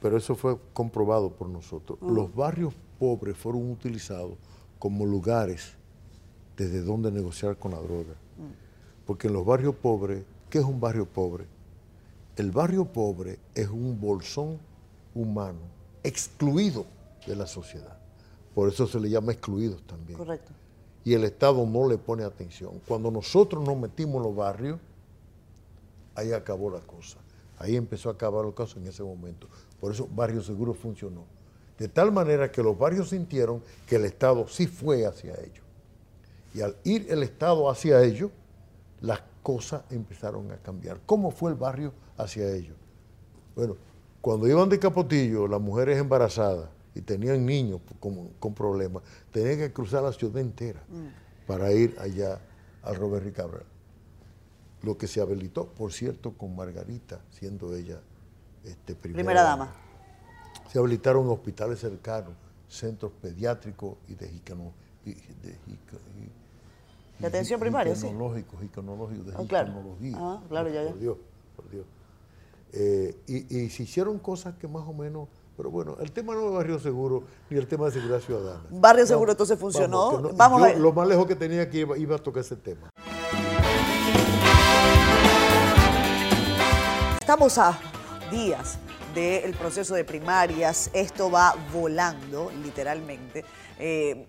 pero 0.00 0.16
eso 0.16 0.34
fue 0.34 0.56
comprobado 0.72 1.30
por 1.30 1.48
nosotros. 1.48 1.98
Los 2.00 2.34
barrios 2.34 2.72
pobres 2.98 3.36
fueron 3.36 3.70
utilizados 3.70 4.34
como 4.78 5.04
lugares 5.06 5.72
desde 6.56 6.82
donde 6.82 7.10
negociar 7.10 7.56
con 7.56 7.72
la 7.72 7.78
droga. 7.80 8.14
Porque 9.06 9.26
en 9.26 9.32
los 9.34 9.44
barrios 9.44 9.74
pobres, 9.74 10.22
¿qué 10.48 10.58
es 10.58 10.64
un 10.64 10.78
barrio 10.80 11.06
pobre? 11.06 11.44
El 12.36 12.50
barrio 12.52 12.84
pobre 12.84 13.38
es 13.54 13.68
un 13.68 14.00
bolsón 14.00 14.58
humano 15.14 15.58
excluido 16.04 16.86
de 17.26 17.34
la 17.36 17.46
sociedad. 17.46 17.98
Por 18.54 18.68
eso 18.68 18.86
se 18.86 19.00
le 19.00 19.10
llama 19.10 19.32
excluidos 19.32 19.82
también 19.82 20.16
Correcto. 20.16 20.52
Y 21.04 21.14
el 21.14 21.24
Estado 21.24 21.66
no 21.66 21.88
le 21.88 21.98
pone 21.98 22.24
atención. 22.24 22.80
Cuando 22.86 23.10
nosotros 23.10 23.64
nos 23.66 23.76
metimos 23.76 24.16
en 24.16 24.22
los 24.22 24.36
barrios, 24.36 24.78
ahí 26.14 26.32
acabó 26.32 26.70
la 26.70 26.80
cosa. 26.80 27.18
Ahí 27.58 27.76
empezó 27.76 28.08
a 28.08 28.12
acabar 28.12 28.44
la 28.44 28.52
cosa 28.52 28.78
en 28.78 28.86
ese 28.86 29.02
momento. 29.02 29.48
Por 29.80 29.92
eso 29.92 30.08
Barrio 30.10 30.42
Seguro 30.42 30.74
funcionó. 30.74 31.24
De 31.78 31.88
tal 31.88 32.12
manera 32.12 32.50
que 32.52 32.62
los 32.62 32.78
barrios 32.78 33.10
sintieron 33.10 33.62
que 33.86 33.96
el 33.96 34.04
Estado 34.04 34.46
sí 34.48 34.66
fue 34.66 35.06
hacia 35.06 35.32
ellos. 35.34 35.64
Y 36.54 36.60
al 36.60 36.76
ir 36.84 37.06
el 37.08 37.22
Estado 37.22 37.70
hacia 37.70 38.02
ellos, 38.02 38.30
las 39.00 39.22
cosas 39.42 39.82
empezaron 39.90 40.50
a 40.52 40.56
cambiar. 40.58 41.00
¿Cómo 41.06 41.30
fue 41.30 41.52
el 41.52 41.56
barrio 41.56 41.92
hacia 42.18 42.50
ellos? 42.52 42.76
Bueno, 43.54 43.76
cuando 44.20 44.46
iban 44.46 44.68
de 44.68 44.78
Capotillo, 44.78 45.48
las 45.48 45.60
mujeres 45.60 45.98
embarazadas 45.98 46.68
y 46.94 47.00
tenían 47.02 47.44
niños 47.46 47.80
con, 48.00 48.28
con 48.40 48.54
problemas, 48.54 49.02
tenían 49.32 49.58
que 49.58 49.72
cruzar 49.72 50.02
la 50.02 50.12
ciudad 50.12 50.38
entera 50.38 50.82
para 51.46 51.72
ir 51.72 51.96
allá 52.00 52.40
al 52.82 52.96
Robert 52.96 53.24
Ricabral. 53.24 53.64
Lo 54.82 54.96
que 54.96 55.06
se 55.06 55.20
habilitó, 55.20 55.66
por 55.66 55.92
cierto, 55.92 56.32
con 56.32 56.56
Margarita, 56.56 57.20
siendo 57.30 57.74
ella 57.76 58.00
este, 58.64 58.94
primera, 58.94 59.18
Primera 59.22 59.42
dama. 59.42 59.72
Se 60.72 60.78
habilitaron 60.78 61.28
hospitales 61.28 61.78
cercanos, 61.80 62.32
centros 62.68 63.12
pediátricos 63.20 63.96
y 64.08 64.14
de 64.14 64.28
gicano- 64.28 64.72
y 65.04 65.12
de 65.14 65.52
gica- 65.66 65.98
y- 66.18 67.20
De 67.22 67.26
atención 67.26 67.58
y 67.58 67.62
primaria, 67.62 67.94
sí. 67.94 68.06
gicanológicos, 68.06 69.34
Ah, 69.36 69.44
claro. 69.48 69.96
Ah, 70.14 70.42
claro, 70.48 70.68
ya, 70.70 70.82
ya. 70.84 70.90
Por 70.90 70.98
Dios, 71.00 71.16
por 71.56 71.70
Dios. 71.70 71.84
Eh, 72.72 73.16
y, 73.26 73.56
y 73.58 73.68
se 73.70 73.82
hicieron 73.82 74.18
cosas 74.18 74.54
que 74.56 74.68
más 74.68 74.86
o 74.86 74.92
menos 74.94 75.28
Pero 75.60 75.70
bueno, 75.70 75.98
el 76.00 76.10
tema 76.10 76.34
no 76.34 76.48
es 76.48 76.54
Barrio 76.54 76.78
Seguro 76.78 77.24
ni 77.50 77.58
el 77.58 77.66
tema 77.68 77.84
de 77.84 77.92
seguridad 77.92 78.20
ciudadana. 78.20 78.62
Barrio 78.70 79.06
Seguro 79.06 79.32
entonces 79.32 79.58
funcionó. 79.58 80.06
Vamos, 80.12 80.22
no- 80.22 80.30
Vamos 80.38 80.58
yo 80.60 80.64
a 80.64 80.68
ver. 80.68 80.78
Lo 80.80 80.90
más 80.94 81.06
lejos 81.06 81.26
que 81.26 81.36
tenía 81.36 81.68
que 81.68 81.80
iba, 81.80 81.98
iba 81.98 82.16
a 82.16 82.18
tocar 82.18 82.40
ese 82.40 82.56
tema. 82.56 82.88
Estamos 87.20 87.58
a 87.58 87.78
días 88.30 88.78
del 89.14 89.52
proceso 89.52 89.94
de 89.94 90.02
primarias. 90.02 90.88
Esto 90.94 91.30
va 91.30 91.54
volando, 91.74 92.50
literalmente. 92.62 93.44
Eh, 93.78 94.28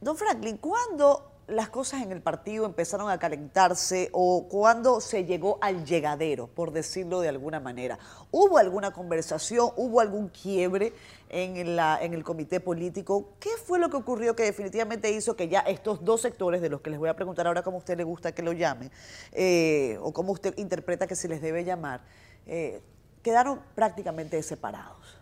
don 0.00 0.16
Franklin, 0.16 0.56
¿cuándo 0.56 1.33
las 1.46 1.68
cosas 1.68 2.02
en 2.02 2.12
el 2.12 2.22
partido 2.22 2.64
empezaron 2.64 3.10
a 3.10 3.18
calentarse 3.18 4.08
o 4.12 4.48
cuándo 4.48 5.00
se 5.00 5.24
llegó 5.24 5.58
al 5.60 5.84
llegadero, 5.84 6.46
por 6.46 6.72
decirlo 6.72 7.20
de 7.20 7.28
alguna 7.28 7.60
manera? 7.60 7.98
¿Hubo 8.30 8.58
alguna 8.58 8.92
conversación? 8.92 9.70
¿Hubo 9.76 10.00
algún 10.00 10.28
quiebre 10.28 10.92
en, 11.28 11.56
el 11.56 12.24
comité 12.24 12.60
político? 12.60 13.34
¿Qué 13.38 13.50
fue 13.62 13.78
lo 13.78 13.90
que 13.90 13.96
ocurrió 13.96 14.34
que 14.34 14.44
definitivamente 14.44 15.10
hizo 15.10 15.36
que 15.36 15.48
ya 15.48 15.60
estos 15.60 16.04
dos 16.04 16.22
sectores, 16.22 16.62
de 16.62 16.70
los 16.70 16.80
que 16.80 16.90
les 16.90 16.98
voy 16.98 17.08
a 17.08 17.16
preguntar 17.16 17.46
ahora 17.46 17.62
cómo 17.62 17.78
usted 17.78 17.96
le 17.96 18.04
gusta 18.04 18.32
que 18.32 18.42
lo 18.42 18.52
llame, 18.52 18.90
eh, 19.32 19.98
o 20.00 20.12
cómo 20.12 20.32
usted 20.32 20.56
interpreta 20.56 21.06
que 21.06 21.16
se 21.16 21.28
les 21.28 21.42
debe 21.42 21.64
llamar, 21.64 22.02
eh, 22.46 22.80
quedaron 23.22 23.60
prácticamente 23.74 24.42
separados? 24.42 25.18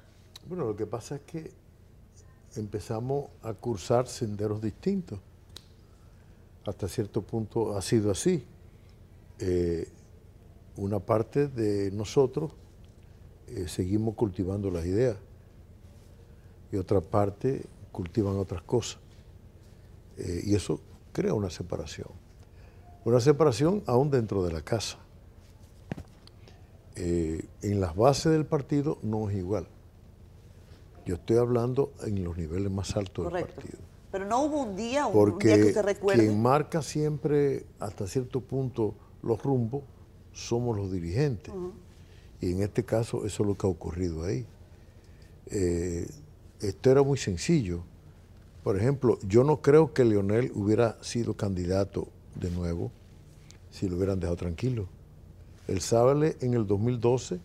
Bueno, 0.47 0.67
lo 0.67 0.77
que 0.77 0.87
pasa 0.87 1.17
es 1.17 1.21
que 1.23 1.51
empezamos 2.57 3.31
a 3.43 3.55
cursar 3.55 4.07
senderos 4.07 4.61
distintos. 4.61 5.19
Hasta 6.65 6.89
cierto 6.89 7.23
punto 7.23 7.77
ha 7.77 7.83
sido 7.83 8.11
así. 8.11 8.45
Eh, 9.39 9.89
una 10.77 11.01
parte 11.01 11.49
de 11.49 11.91
nosotros 11.91 12.53
eh, 13.49 13.67
seguimos 13.69 14.15
cultivando 14.15 14.71
las 14.71 14.87
ideas 14.87 15.17
y 16.71 16.77
otra 16.77 17.01
parte 17.01 17.65
cultivan 17.91 18.37
otras 18.37 18.63
cosas. 18.63 19.01
Eh, 20.19 20.43
y 20.45 20.55
eso 20.55 20.81
crea 21.13 21.35
una 21.35 21.51
separación. 21.51 22.09
Una 23.05 23.21
separación 23.21 23.83
aún 23.87 24.11
dentro 24.11 24.45
de 24.45 24.53
la 24.53 24.63
casa. 24.63 24.99
En 26.95 27.81
las 27.81 27.97
bases 27.97 28.31
del 28.33 28.45
partido 28.45 28.99
no 29.03 29.29
es 29.29 29.37
igual. 29.37 29.67
Yo 31.05 31.17
estoy 31.17 31.39
hablando 31.39 31.93
en 32.03 32.23
los 32.23 32.37
niveles 32.37 32.71
más 32.71 32.97
altos 32.97 33.25
Correcto. 33.25 33.47
del 33.47 33.55
partido. 33.57 33.92
Pero 34.13 34.27
no 34.27 34.45
hubo 34.45 34.63
un 34.63 34.77
día, 34.77 35.07
un, 35.07 35.33
un 35.33 35.39
día 35.39 35.57
que 35.57 35.65
usted 35.65 35.83
recuerde. 35.83 36.27
quien 36.27 36.41
marca 36.41 36.83
siempre, 36.83 37.65
hasta 37.81 38.07
cierto 38.07 38.41
punto, 38.41 38.95
los 39.23 39.43
rumbos, 39.43 39.83
somos 40.33 40.77
los 40.77 40.93
dirigentes. 40.93 41.53
Y 42.41 42.53
en 42.53 42.63
este 42.63 42.85
caso, 42.85 43.25
eso 43.25 43.43
es 43.43 43.49
lo 43.49 43.55
que 43.55 43.67
ha 43.67 43.71
ocurrido 43.71 44.25
ahí. 44.25 44.47
Eh, 45.47 46.09
esto 46.61 46.91
era 46.91 47.03
muy 47.03 47.17
sencillo. 47.19 47.83
Por 48.63 48.77
ejemplo, 48.77 49.19
yo 49.27 49.45
no 49.45 49.61
creo 49.63 49.93
que 49.93 50.05
Leonel 50.05 50.53
hubiera 50.55 51.03
sido 51.03 51.35
candidato 51.35 52.09
de 52.35 52.51
nuevo 52.51 52.93
si 53.71 53.89
lo 53.89 53.97
hubieran 53.97 54.21
dejado 54.21 54.37
tranquilo. 54.37 54.87
El 55.67 55.81
Sábale 55.81 56.37
en 56.41 56.55
el 56.55 56.67
2012 56.67 57.41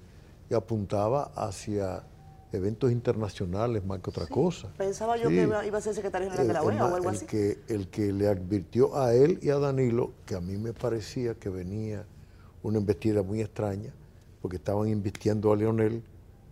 y 0.49 0.53
apuntaba 0.53 1.32
hacia 1.36 2.03
eventos 2.51 2.91
internacionales 2.91 3.83
más 3.85 3.99
que 3.99 4.09
otra 4.09 4.27
cosa. 4.27 4.69
Pensaba 4.77 5.17
yo 5.17 5.29
Sí. 5.29 5.35
que 5.35 5.43
iba, 5.43 5.77
a 5.77 5.81
ser 5.81 5.93
secretario 5.93 6.29
general 6.31 6.47
de 6.47 6.53
la 6.53 6.63
OEA 6.63 6.85
o 6.85 6.95
algo 6.95 7.09
el 7.09 7.15
así. 7.15 7.25
Que, 7.25 7.59
el 7.67 7.87
que 7.89 8.13
le 8.13 8.27
advirtió 8.27 8.97
a 8.97 9.13
él 9.13 9.39
y 9.41 9.49
a 9.49 9.57
Danilo, 9.57 10.13
que 10.25 10.35
a 10.35 10.41
mí 10.41 10.57
me 10.57 10.73
parecía 10.73 11.35
que 11.35 11.49
venía 11.49 12.05
una 12.63 12.79
investida 12.79 13.21
muy 13.21 13.41
extraña, 13.41 13.91
porque 14.41 14.57
estaban 14.57 14.87
invirtiendo 14.87 15.51
a 15.51 15.55
Leonel 15.55 16.03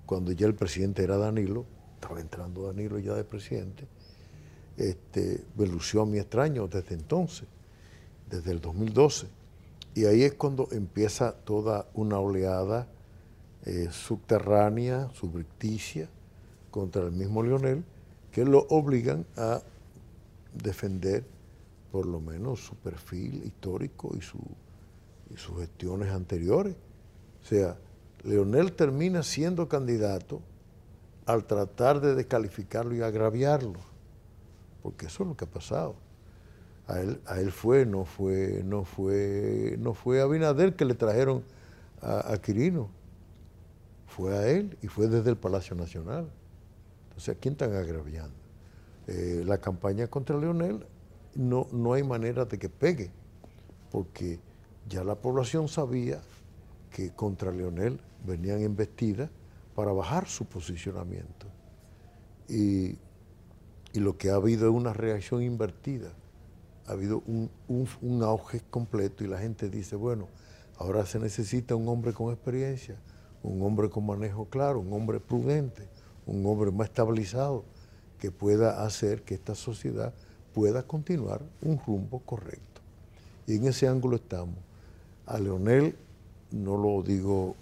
cuando 0.06 0.32
ya 0.32 0.48
el 0.48 0.56
presidente 0.56 1.04
era 1.04 1.18
Danilo, 1.18 1.66
estaba 1.96 2.20
entrando 2.20 2.68
Danilo 2.68 3.00
ya 3.00 3.14
de 3.14 3.24
presidente, 3.24 3.88
este, 4.78 5.44
me 5.58 5.66
lució 5.66 6.02
a 6.02 6.06
mí 6.06 6.20
extraño 6.20 6.68
desde 6.68 6.96
entonces, 6.96 7.48
desde 8.30 8.52
el 8.52 8.60
2012. 8.60 9.28
Y 9.96 10.06
ahí 10.06 10.24
es 10.24 10.34
cuando 10.34 10.68
empieza 10.72 11.32
toda 11.32 11.88
una 11.94 12.20
oleada 12.20 12.88
eh, 13.66 13.90
subterránea, 13.92 15.10
subrepticia, 15.14 16.10
contra 16.72 17.04
el 17.04 17.12
mismo 17.12 17.42
Leonel, 17.42 17.86
que 18.32 18.44
lo 18.44 18.68
obligan 18.70 19.26
a 19.38 19.62
defender 20.54 21.24
por 21.92 22.06
lo 22.06 22.20
menos 22.20 22.60
su 22.60 22.76
perfil 22.76 23.44
histórico 23.46 24.14
y 24.14 24.22
sus 24.22 25.58
gestiones 25.58 26.12
anteriores. 26.12 26.76
O 27.42 27.46
sea, 27.46 27.78
Leonel 28.24 28.74
termina 28.74 29.24
siendo 29.24 29.70
candidato 29.70 30.42
al 31.26 31.46
tratar 31.46 32.02
de 32.02 32.14
descalificarlo 32.14 32.94
y 32.94 33.02
agraviarlo, 33.02 33.80
porque 34.84 35.06
eso 35.06 35.24
es 35.24 35.30
lo 35.30 35.38
que 35.38 35.46
ha 35.46 35.50
pasado. 35.50 35.96
A 36.88 37.00
él, 37.00 37.22
a 37.26 37.40
él 37.40 37.52
fue, 37.52 37.86
no 37.86 38.04
fue, 38.04 38.62
no 38.66 38.84
fue, 38.84 39.76
no 39.80 39.94
fue 39.94 40.22
Abinader 40.22 40.76
que 40.76 40.86
le 40.86 40.94
trajeron 40.94 41.44
a, 42.02 42.34
a 42.34 42.38
Quirino, 42.38 42.90
fue 44.16 44.38
a 44.38 44.48
él 44.48 44.78
y 44.82 44.88
fue 44.88 45.08
desde 45.08 45.30
el 45.32 45.38
Palacio 45.38 45.76
Nacional. 45.76 46.30
Entonces, 47.10 47.36
¿a 47.36 47.40
quién 47.40 47.54
están 47.54 47.74
agraviando? 47.74 48.34
Eh, 49.08 49.44
la 49.46 49.58
campaña 49.60 50.08
contra 50.08 50.38
Leonel 50.38 50.86
no, 51.36 51.68
no 51.72 51.94
hay 51.94 52.04
manera 52.04 52.46
de 52.46 52.58
que 52.58 52.70
pegue, 52.70 53.12
porque 53.92 54.40
ya 54.88 55.04
la 55.04 55.16
población 55.16 55.68
sabía 55.68 56.22
que 56.92 57.12
contra 57.12 57.52
Leonel 57.52 58.00
venían 58.26 58.62
embestidas 58.62 59.30
para 59.76 59.92
bajar 59.92 60.28
su 60.28 60.46
posicionamiento. 60.46 61.48
Y, 62.48 62.98
y 63.94 64.00
lo 64.00 64.18
que 64.18 64.30
ha 64.30 64.36
habido 64.36 64.70
es 64.70 64.74
una 64.74 64.94
reacción 64.94 65.42
invertida. 65.44 66.12
Ha 66.88 66.94
habido 66.94 67.22
un, 67.28 67.50
un- 67.68 67.88
un 68.02 68.24
auge 68.24 68.62
completo 68.70 69.24
y 69.24 69.28
la 69.28 69.40
gente 69.40 69.70
dice, 69.70 69.96
bueno, 69.96 70.28
ahora 70.78 71.06
se 71.06 71.20
necesita 71.20 71.76
un 71.76 71.88
hombre 71.90 72.14
con 72.14 72.32
experiencia, 72.32 72.96
un 73.46 73.62
hombre 73.62 73.90
con 73.90 74.06
manejo 74.06 74.46
claro, 74.46 74.80
un 74.80 74.92
hombre 74.94 75.20
prudente, 75.20 75.88
un 76.26 76.46
hombre 76.46 76.72
más 76.72 76.88
estabilizado, 76.90 77.64
que 78.20 78.32
pueda 78.32 78.84
hacer 78.84 79.22
que 79.24 79.36
esta 79.36 79.56
sociedad 79.56 80.14
pueda 80.54 80.84
continuar 80.84 81.42
un 81.62 81.80
rumbo 81.86 82.20
correcto. 82.20 82.82
Y 83.46 83.58
en 83.58 83.68
ese 83.68 83.88
ángulo 83.88 84.16
estamos. 84.16 84.56
A 85.26 85.40
Leonel 85.40 85.96
no 86.52 86.78
lo 86.78 87.04
digo 87.04 87.56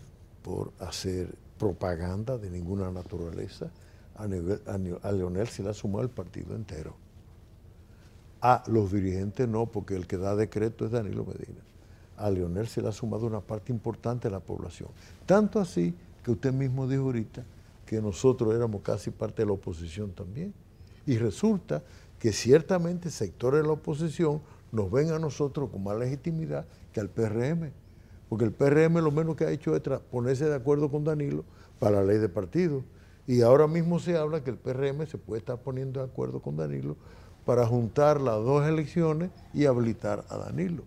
por 0.43 0.71
hacer 0.79 1.27
propaganda 1.57 2.37
de 2.37 2.49
ninguna 2.49 2.91
naturaleza, 2.91 3.71
a, 4.15 4.27
nivel- 4.27 4.61
Leonel 5.17 5.47
se 5.47 5.63
le 5.63 5.69
ha 5.69 5.73
sumado 5.73 6.03
el 6.03 6.09
partido 6.09 6.55
entero. 6.55 6.93
A 8.41 8.63
los 8.67 8.91
dirigentes 8.91 9.47
no, 9.47 9.65
porque 9.65 9.95
el 9.95 10.05
que 10.05 10.17
da 10.17 10.35
decreto 10.35 10.85
es 10.85 10.91
Danilo 10.91 11.25
Medina. 11.25 11.61
A 12.23 12.31
Leonel 12.31 12.67
se 12.67 12.81
le 12.81 12.87
ha 12.87 12.93
sumado 12.93 13.27
una 13.27 13.41
parte 13.41 13.73
importante 13.73 14.29
de 14.29 14.31
la 14.31 14.39
población. 14.39 14.87
Tanto 15.25 15.59
así 15.59 15.93
que 16.23 16.31
usted 16.31 16.53
mismo 16.53 16.87
dijo 16.87 17.03
ahorita 17.03 17.43
que 17.85 18.01
nosotros 18.01 18.55
éramos 18.55 18.81
casi 18.81 19.11
parte 19.11 19.41
de 19.41 19.47
la 19.47 19.51
oposición 19.51 20.11
también. 20.11 20.53
Y 21.05 21.17
resulta 21.17 21.83
que 22.19 22.31
ciertamente 22.31 23.11
sectores 23.11 23.61
de 23.61 23.67
la 23.67 23.73
oposición 23.73 24.41
nos 24.71 24.89
ven 24.89 25.11
a 25.11 25.19
nosotros 25.19 25.69
con 25.69 25.83
más 25.83 25.97
legitimidad 25.97 26.65
que 26.93 27.01
al 27.01 27.09
PRM. 27.09 27.71
Porque 28.29 28.45
el 28.45 28.53
PRM 28.53 29.03
lo 29.03 29.11
menos 29.11 29.35
que 29.35 29.43
ha 29.43 29.51
hecho 29.51 29.75
es 29.75 29.81
ponerse 30.09 30.45
de 30.45 30.55
acuerdo 30.55 30.89
con 30.89 31.03
Danilo 31.03 31.43
para 31.77 31.97
la 31.97 32.05
ley 32.05 32.19
de 32.19 32.29
partido. 32.29 32.83
Y 33.27 33.41
ahora 33.41 33.67
mismo 33.67 33.99
se 33.99 34.17
habla 34.17 34.41
que 34.45 34.49
el 34.49 34.57
PRM 34.57 35.05
se 35.07 35.17
puede 35.17 35.39
estar 35.39 35.57
poniendo 35.59 35.99
de 35.99 36.05
acuerdo 36.05 36.41
con 36.41 36.55
Danilo 36.55 36.95
para 37.45 37.67
juntar 37.67 38.21
las 38.21 38.35
dos 38.35 38.65
elecciones 38.65 39.29
y 39.53 39.65
habilitar 39.65 40.23
a 40.29 40.37
Danilo. 40.37 40.83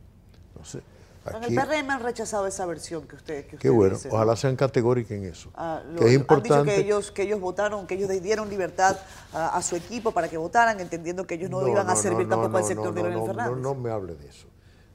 Entonces, 0.49 0.83
En 1.31 1.37
aquí, 1.45 1.55
el 1.57 1.61
PRM 1.67 1.91
han 1.91 2.03
rechazado 2.03 2.47
esa 2.47 2.65
versión 2.67 3.07
que 3.07 3.17
usted, 3.17 3.41
que 3.47 3.57
usted 3.57 3.59
qué 3.59 3.71
bueno, 3.71 3.95
dice. 3.97 4.09
ojalá 4.11 4.37
sean 4.37 4.57
categóricos 4.57 5.11
en 5.13 5.25
eso. 5.25 5.51
Ah, 5.55 5.83
lo- 5.85 5.97
que 6.01 6.05
es 6.05 6.05
Han 6.05 6.07
dicho 6.09 6.21
importante. 6.21 6.75
que 6.75 6.81
ellos, 6.81 7.11
que 7.11 7.23
ellos 7.23 7.41
votaron, 7.41 7.87
que 7.87 7.95
ellos 7.95 8.09
dieron 8.23 8.49
libertad 8.51 8.97
a, 9.33 9.57
a 9.57 9.63
su 9.63 9.77
equipo 9.77 10.13
para 10.13 10.29
que 10.29 10.37
votaran, 10.37 10.79
entendiendo 10.81 11.27
que 11.27 11.35
ellos 11.35 11.51
no, 11.51 11.67
iban 11.69 11.89
a 11.89 11.95
no, 11.95 12.01
servir 12.01 12.27
no, 12.27 12.31
tampoco 12.31 12.51
no, 12.53 12.59
al 12.59 12.65
sector 12.65 12.87
no, 12.87 12.93
de 12.93 13.03
no, 13.03 13.09
Leonel 13.09 13.21
no, 13.21 13.27
Fernández. 13.27 13.57
No, 13.63 13.75
no 13.75 13.81
me 13.81 13.91
hable 13.91 14.15
de 14.15 14.29
eso. 14.29 14.47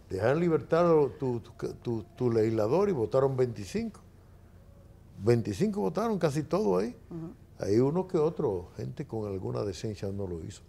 Dejar 0.10 0.32
en 0.32 0.40
libertad 0.42 0.86
a 0.88 1.08
tu, 1.18 1.40
tu- 1.40 1.74
tu- 1.82 2.04
tu 2.16 2.32
legislador 2.32 2.90
y 2.90 2.92
votaron 2.92 3.36
25. 3.38 4.00
25 5.24 5.80
votaron, 5.82 6.18
casi 6.18 6.44
todo 6.44 6.78
ahí. 6.78 6.96
Hay 7.60 7.80
uno 7.80 8.08
que 8.08 8.18
otro, 8.18 8.70
gente 8.76 9.06
con 9.06 9.28
alguna 9.32 9.62
decencia 9.62 10.08
no 10.10 10.26
lo 10.28 10.44
hizo. 10.44 10.62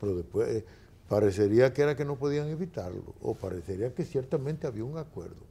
Pero 0.00 0.14
después 0.14 0.48
eh, 0.48 0.64
parecería 1.10 1.74
que 1.74 1.82
era 1.82 1.96
que 1.96 2.04
no 2.04 2.14
podían 2.14 2.46
evitarlo, 2.46 3.02
o 3.20 3.34
parecería 3.34 3.92
que 3.92 4.04
ciertamente 4.04 4.68
había 4.68 4.84
un 4.84 4.96
acuerdo. 4.96 5.42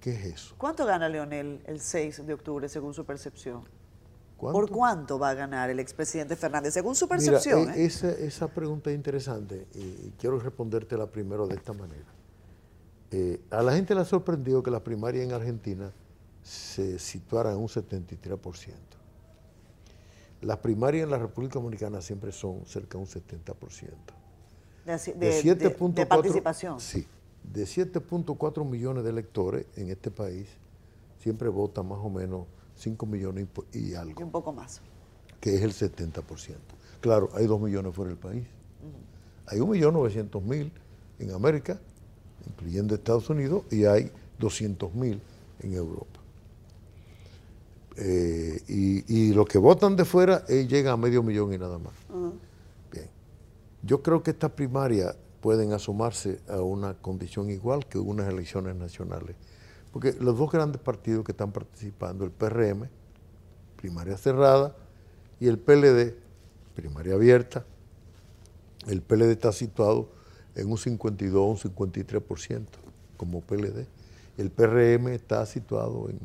¿Qué 0.00 0.12
es 0.12 0.24
eso? 0.24 0.54
¿Cuánto 0.56 0.86
gana 0.86 1.10
Leonel 1.10 1.60
el 1.66 1.78
6 1.78 2.26
de 2.26 2.32
octubre, 2.32 2.66
según 2.66 2.94
su 2.94 3.04
percepción? 3.04 3.64
¿Cuánto? 4.38 4.58
¿Por 4.58 4.70
cuánto 4.70 5.18
va 5.18 5.28
a 5.28 5.34
ganar 5.34 5.68
el 5.68 5.78
expresidente 5.78 6.36
Fernández, 6.36 6.72
según 6.72 6.94
su 6.94 7.06
percepción? 7.06 7.68
e- 7.68 7.82
eh? 7.82 7.84
esa, 7.84 8.10
esa 8.10 8.48
pregunta 8.48 8.88
es 8.88 8.96
interesante 8.96 9.66
y, 9.74 10.10
quiero 10.18 10.38
respondértela 10.38 11.06
primero 11.06 11.46
de 11.46 11.56
esta 11.56 11.74
manera. 11.74 12.06
Eh, 13.10 13.38
a 13.50 13.62
la 13.62 13.74
gente 13.74 13.94
le 13.94 14.00
ha 14.00 14.06
sorprendido 14.06 14.62
que 14.62 14.70
las 14.70 14.80
primarias 14.80 15.26
en 15.26 15.32
Argentina 15.32 15.92
se 16.42 16.98
situaran 16.98 17.52
en 17.52 17.58
un 17.58 17.68
73%. 17.68 18.72
Las 20.40 20.56
primarias 20.58 21.04
en 21.04 21.10
la 21.10 21.18
República 21.18 21.58
Dominicana 21.58 22.00
siempre 22.00 22.32
son 22.32 22.64
cerca 22.64 22.96
de 22.96 23.04
un 23.04 23.06
70%. 23.06 24.16
De, 24.86 24.92
de, 24.96 25.14
De 25.14 25.54
de- 25.54 25.76
7.4 25.76 25.94
de 25.94 26.06
participación. 26.06 26.80
Sí. 26.80 27.06
De 27.52 27.64
7.4 27.64 28.64
millones 28.68 29.04
de 29.04 29.10
electores 29.10 29.66
en 29.76 29.90
este 29.90 30.10
país, 30.10 30.46
siempre 31.18 31.48
votan 31.48 31.88
más 31.88 31.98
o 32.00 32.08
menos 32.10 32.46
5 32.76 33.04
millones 33.06 33.46
y 33.72 33.94
algo, 33.94 34.22
un 34.22 34.30
poco 34.30 34.52
más. 34.52 34.80
que 35.40 35.54
es 35.54 35.62
el 35.62 35.72
70%. 35.72 36.22
Claro, 37.00 37.30
hay 37.34 37.46
2 37.46 37.60
millones 37.60 37.94
fuera 37.94 38.10
del 38.10 38.18
país. 38.18 38.46
Hay 39.46 39.58
1.900.000 39.60 40.70
en 41.20 41.30
América, 41.30 41.78
incluyendo 42.48 42.94
Estados 42.94 43.30
Unidos, 43.30 43.62
y 43.70 43.84
hay 43.84 44.10
200.000 44.40 45.18
en 45.60 45.72
Europa. 45.74 46.20
Eh, 47.98 48.60
y, 48.68 49.14
y 49.30 49.32
los 49.32 49.46
que 49.46 49.56
votan 49.58 49.96
de 49.96 50.04
fuera 50.04 50.44
eh, 50.48 50.66
llegan 50.68 50.92
a 50.94 50.96
medio 50.98 51.22
millón 51.22 51.52
y 51.54 51.58
nada 51.58 51.78
más. 51.78 51.94
Bien. 52.10 52.32
Yo 53.82 54.02
creo 54.02 54.22
que 54.22 54.32
estas 54.32 54.52
primarias 54.52 55.16
pueden 55.40 55.72
asomarse 55.72 56.40
a 56.48 56.60
una 56.60 56.94
condición 56.94 57.50
igual 57.50 57.86
que 57.86 57.98
unas 57.98 58.28
elecciones 58.28 58.74
nacionales. 58.74 59.36
Porque 59.92 60.12
los 60.20 60.36
dos 60.36 60.50
grandes 60.50 60.80
partidos 60.80 61.24
que 61.24 61.32
están 61.32 61.52
participando, 61.52 62.24
el 62.24 62.30
PRM, 62.30 62.88
primaria 63.76 64.16
cerrada, 64.16 64.74
y 65.38 65.48
el 65.48 65.58
PLD, 65.58 66.14
primaria 66.74 67.14
abierta, 67.14 67.64
el 68.88 69.02
PLD 69.02 69.30
está 69.30 69.52
situado 69.52 70.08
en 70.54 70.70
un 70.70 70.78
52, 70.78 71.64
un 71.64 71.72
53% 71.72 72.66
como 73.16 73.40
PLD. 73.40 73.86
El 74.38 74.50
PRM 74.50 75.08
está 75.08 75.44
situado 75.46 76.08
en 76.08 76.18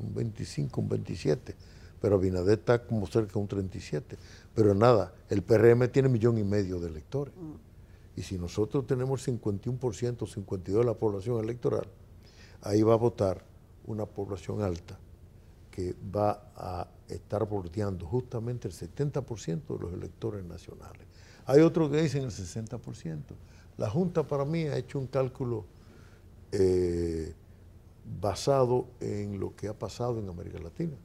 un 0.00 0.14
25, 0.14 0.80
un 0.80 0.88
27, 0.88 1.54
pero 2.02 2.16
Abinader 2.16 2.58
está 2.58 2.84
como 2.84 3.06
cerca 3.06 3.34
de 3.34 3.38
un 3.38 3.46
37. 3.46 4.18
Pero 4.56 4.74
nada, 4.74 5.14
el 5.30 5.42
PRM 5.42 5.88
tiene 5.88 6.08
millón 6.08 6.36
y 6.36 6.42
medio 6.42 6.80
de 6.80 6.88
electores. 6.88 7.32
Y 8.16 8.22
si 8.22 8.38
nosotros 8.38 8.88
tenemos 8.88 9.26
51%, 9.26 9.78
52% 9.78 10.62
de 10.64 10.84
la 10.84 10.94
población 10.94 11.42
electoral, 11.42 11.86
ahí 12.62 12.82
va 12.82 12.94
a 12.94 12.96
votar 12.96 13.44
una 13.86 14.04
población 14.04 14.62
alta 14.62 14.98
que 15.70 15.94
va 16.14 16.52
a 16.56 16.88
estar 17.08 17.48
bordeando 17.48 18.04
justamente 18.04 18.66
el 18.66 18.74
70% 18.74 19.68
de 19.68 19.78
los 19.78 19.92
electores 19.92 20.44
nacionales. 20.44 21.06
Hay 21.46 21.60
otros 21.60 21.88
que 21.88 22.02
dicen 22.02 22.24
el 22.24 22.30
60%. 22.30 23.20
La 23.78 23.88
Junta 23.88 24.26
para 24.26 24.44
mí 24.44 24.64
ha 24.64 24.76
hecho 24.76 24.98
un 24.98 25.06
cálculo 25.06 25.66
eh, 26.50 27.32
basado 28.20 28.88
en 28.98 29.38
lo 29.38 29.54
que 29.54 29.68
ha 29.68 29.78
pasado 29.78 30.18
en 30.18 30.28
América 30.28 30.58
Latina 30.58 30.96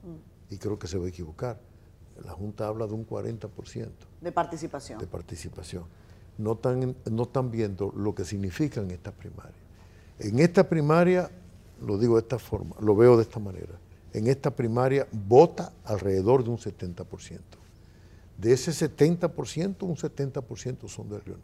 y 0.49 0.57
creo 0.57 0.77
que 0.79 0.87
se 0.87 0.97
va 0.97 1.05
a 1.05 1.09
equivocar. 1.09 1.59
La 2.23 2.31
Junta 2.31 2.67
habla 2.67 2.87
de 2.87 2.93
un 2.93 3.05
40% 3.05 3.89
De 4.21 4.31
participación. 4.31 4.99
de 4.99 5.07
participación. 5.07 5.83
No 6.37 6.53
están, 6.53 6.95
no 7.11 7.23
están 7.23 7.51
viendo 7.51 7.91
lo 7.95 8.13
que 8.15 8.23
significan 8.25 8.89
estas 8.91 9.13
primarias. 9.13 9.55
En 10.19 10.39
esta 10.39 10.67
primaria, 10.67 11.29
lo 11.81 11.97
digo 11.97 12.15
de 12.15 12.21
esta 12.21 12.39
forma, 12.39 12.75
lo 12.79 12.95
veo 12.95 13.17
de 13.17 13.23
esta 13.23 13.39
manera, 13.39 13.79
en 14.13 14.27
esta 14.27 14.49
primaria 14.51 15.07
vota 15.11 15.71
alrededor 15.83 16.43
de 16.43 16.49
un 16.49 16.57
70%. 16.57 17.39
De 18.37 18.53
ese 18.53 18.71
70%, 18.71 19.83
un 19.83 19.95
70% 19.95 20.87
son 20.87 21.09
de 21.09 21.19
Lionel, 21.25 21.41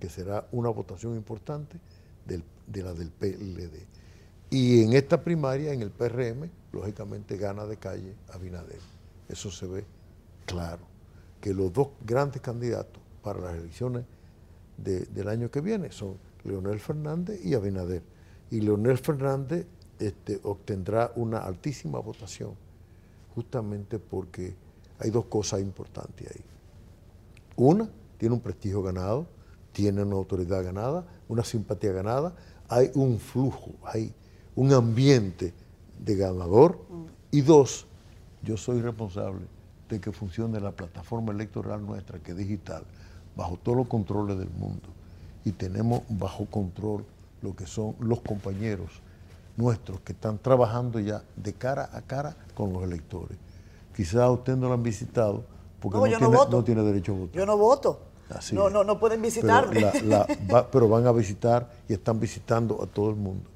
que 0.00 0.08
será 0.08 0.46
una 0.52 0.70
votación 0.70 1.16
importante 1.16 1.78
del- 2.24 2.44
de 2.66 2.82
la 2.82 2.92
del 2.94 3.10
PLD. 3.10 3.86
Y 4.50 4.82
en 4.84 4.92
esta 4.92 5.22
primaria, 5.22 5.72
en 5.72 5.82
el 5.82 5.90
PRM, 5.90 6.48
lógicamente 6.72 7.36
gana 7.36 7.66
de 7.66 7.76
calle 7.76 8.14
Abinader. 8.32 8.78
Eso 9.28 9.50
se 9.50 9.66
ve 9.66 9.84
claro. 10.44 10.82
Que 11.40 11.52
los 11.52 11.72
dos 11.72 11.88
grandes 12.04 12.40
candidatos 12.40 13.02
para 13.22 13.40
las 13.40 13.54
elecciones 13.56 14.04
de- 14.76 15.06
del 15.06 15.28
año 15.28 15.50
que 15.50 15.60
viene 15.60 15.90
son 15.90 16.16
Leonel 16.44 16.78
Fernández 16.78 17.44
y 17.44 17.54
Abinader. 17.54 18.02
Y 18.50 18.60
Leonel 18.60 18.98
Fernández 18.98 19.66
este, 19.98 20.38
obtendrá 20.44 21.10
una 21.16 21.38
altísima 21.38 21.98
votación, 21.98 22.52
justamente 23.34 23.98
porque 23.98 24.54
hay 24.98 25.10
dos 25.10 25.24
cosas 25.26 25.60
importantes 25.60 26.30
ahí. 26.30 26.44
Una, 27.56 27.88
tiene 28.18 28.34
un 28.34 28.40
prestigio 28.40 28.82
ganado, 28.82 29.26
tiene 29.72 30.02
una 30.02 30.16
autoridad 30.16 30.62
ganada, 30.62 31.06
una 31.28 31.42
simpatía 31.44 31.92
ganada, 31.92 32.34
hay 32.68 32.90
un 32.94 33.18
flujo, 33.18 33.72
hay 33.84 34.12
un 34.56 34.72
ambiente 34.72 35.54
de 35.98 36.16
ganador. 36.16 36.78
Y 37.30 37.42
dos, 37.42 37.86
yo 38.42 38.56
soy 38.56 38.80
responsable 38.80 39.42
de 39.88 40.00
que 40.00 40.10
funcione 40.12 40.58
la 40.60 40.72
plataforma 40.72 41.32
electoral 41.32 41.84
nuestra, 41.86 42.18
que 42.18 42.32
es 42.32 42.36
digital, 42.36 42.82
bajo 43.36 43.56
todos 43.62 43.78
los 43.78 43.86
controles 43.88 44.38
del 44.38 44.50
mundo. 44.50 44.88
Y 45.44 45.52
tenemos 45.52 46.02
bajo 46.08 46.46
control 46.46 47.04
lo 47.42 47.54
que 47.54 47.66
son 47.66 47.94
los 48.00 48.20
compañeros 48.20 48.90
nuestros 49.56 50.00
que 50.00 50.12
están 50.12 50.38
trabajando 50.38 50.98
ya 51.00 51.22
de 51.36 51.52
cara 51.54 51.88
a 51.92 52.02
cara 52.02 52.36
con 52.54 52.72
los 52.72 52.82
electores. 52.82 53.38
Quizás 53.94 54.28
usted 54.30 54.56
no 54.56 54.68
lo 54.68 54.74
han 54.74 54.82
visitado 54.82 55.44
porque 55.80 55.96
No, 55.98 56.04
no, 56.06 56.10
no 56.12 56.18
tiene, 56.18 56.36
voto. 56.36 56.50
no 56.56 56.64
tiene 56.64 56.82
derecho 56.82 57.12
a 57.12 57.18
votar. 57.18 57.36
Yo 57.36 57.46
no 57.46 57.56
voto. 57.56 58.00
Así 58.30 58.54
no, 58.54 58.66
es. 58.66 58.72
no, 58.72 58.82
no 58.84 58.98
pueden 58.98 59.20
Pero, 59.22 59.32
visitarme. 59.32 59.80
la- 59.80 59.92
la- 60.02 60.26
va- 60.52 60.70
pero 60.70 60.88
van 60.88 61.06
a 61.06 61.12
visitar 61.12 61.70
y 61.88 61.92
están 61.94 62.18
visitando 62.18 62.82
a 62.82 62.86
todo 62.86 63.10
el 63.10 63.16
mundo. 63.16 63.48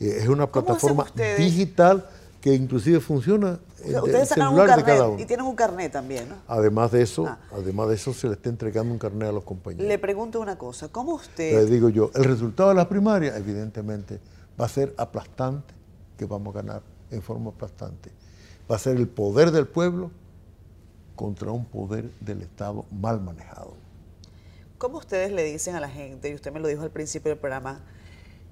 Eh, 0.00 0.18
es 0.22 0.28
una 0.28 0.46
¿Cómo 0.46 0.72
hacen 0.74 0.94
plataforma 0.94 1.06
digital 1.36 2.08
que 2.40 2.54
inclusive 2.54 3.00
funciona 3.00 3.58
O 3.80 3.84
en 3.84 3.90
sea, 3.90 4.02
ustedes 4.02 4.28
sacan 4.28 4.54
un 4.54 4.64
carnet 4.66 5.00
uno. 5.00 5.18
y 5.18 5.24
tienen 5.26 5.44
un 5.46 5.56
carnet 5.56 5.90
también, 5.92 6.28
¿no? 6.28 6.36
Además 6.46 6.92
de 6.92 7.02
eso, 7.02 7.26
Ah. 7.26 7.38
además 7.52 7.88
de 7.88 7.94
eso 7.96 8.12
se 8.14 8.28
le 8.28 8.34
está 8.34 8.48
entregando 8.48 8.92
un 8.92 8.98
carnet 8.98 9.28
a 9.28 9.32
los 9.32 9.42
compañeros. 9.44 9.86
Le 9.86 9.98
pregunto 9.98 10.40
una 10.40 10.56
cosa, 10.56 10.88
¿cómo 10.88 11.12
Le 11.12 11.16
usted, 11.22 11.68
digo 11.68 11.88
yo, 11.88 12.10
el 12.14 12.24
resultado 12.24 12.68
de 12.68 12.76
las 12.76 12.86
primarias, 12.86 13.36
evidentemente, 13.36 14.20
va 14.60 14.66
a 14.66 14.68
ser 14.68 14.94
aplastante, 14.96 15.74
que 16.16 16.26
vamos 16.26 16.54
a 16.54 16.62
ganar 16.62 16.82
en 17.10 17.22
forma 17.22 17.50
aplastante. 17.50 18.10
Va 18.70 18.76
a 18.76 18.78
ser 18.78 18.96
el 18.96 19.08
poder 19.08 19.50
del 19.50 19.66
pueblo 19.66 20.10
contra 21.16 21.50
un 21.50 21.64
poder 21.64 22.10
del 22.20 22.42
Estado 22.42 22.84
mal 22.92 23.20
manejado. 23.20 23.74
cómo 24.78 24.98
ustedes 24.98 25.32
le 25.32 25.42
dicen 25.42 25.74
a 25.74 25.80
la 25.80 25.88
gente, 25.88 26.28
y 26.30 26.34
usted 26.34 26.52
me 26.52 26.60
lo 26.60 26.68
dijo 26.68 26.82
al 26.82 26.90
principio 26.92 27.30
del 27.30 27.38
programa, 27.40 27.80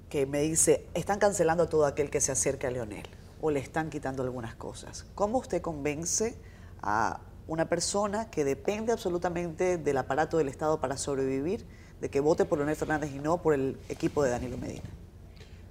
que 0.09 0.27
me 0.27 0.41
dice, 0.43 0.87
están 0.95 1.19
cancelando 1.19 1.65
a 1.65 1.69
todo 1.69 1.87
aquel 1.87 2.11
que 2.11 2.21
se 2.21 2.33
acerque 2.33 2.67
a 2.67 2.71
Leonel, 2.71 3.07
o 3.41 3.51
le 3.51 3.61
están 3.61 3.91
quitando 3.91 4.23
algunas 4.23 4.55
cosas. 4.55 5.07
¿Cómo 5.15 5.39
usted 5.39 5.61
convence 5.61 6.37
a 6.83 7.21
una 7.49 7.69
persona 7.69 8.31
que 8.31 8.45
depende 8.45 8.93
absolutamente 8.93 9.79
del 9.79 9.97
aparato 9.99 10.39
del 10.39 10.49
Estado 10.49 10.81
para 10.81 10.97
sobrevivir, 10.97 11.65
de 12.01 12.09
que 12.11 12.21
vote 12.21 12.45
por 12.45 12.59
Leonel 12.59 12.77
Fernández 12.77 13.11
y 13.15 13.19
no 13.19 13.41
por 13.43 13.55
el 13.55 13.79
equipo 13.89 14.23
de 14.23 14.31
Danilo 14.31 14.59
Medina? 14.59 14.85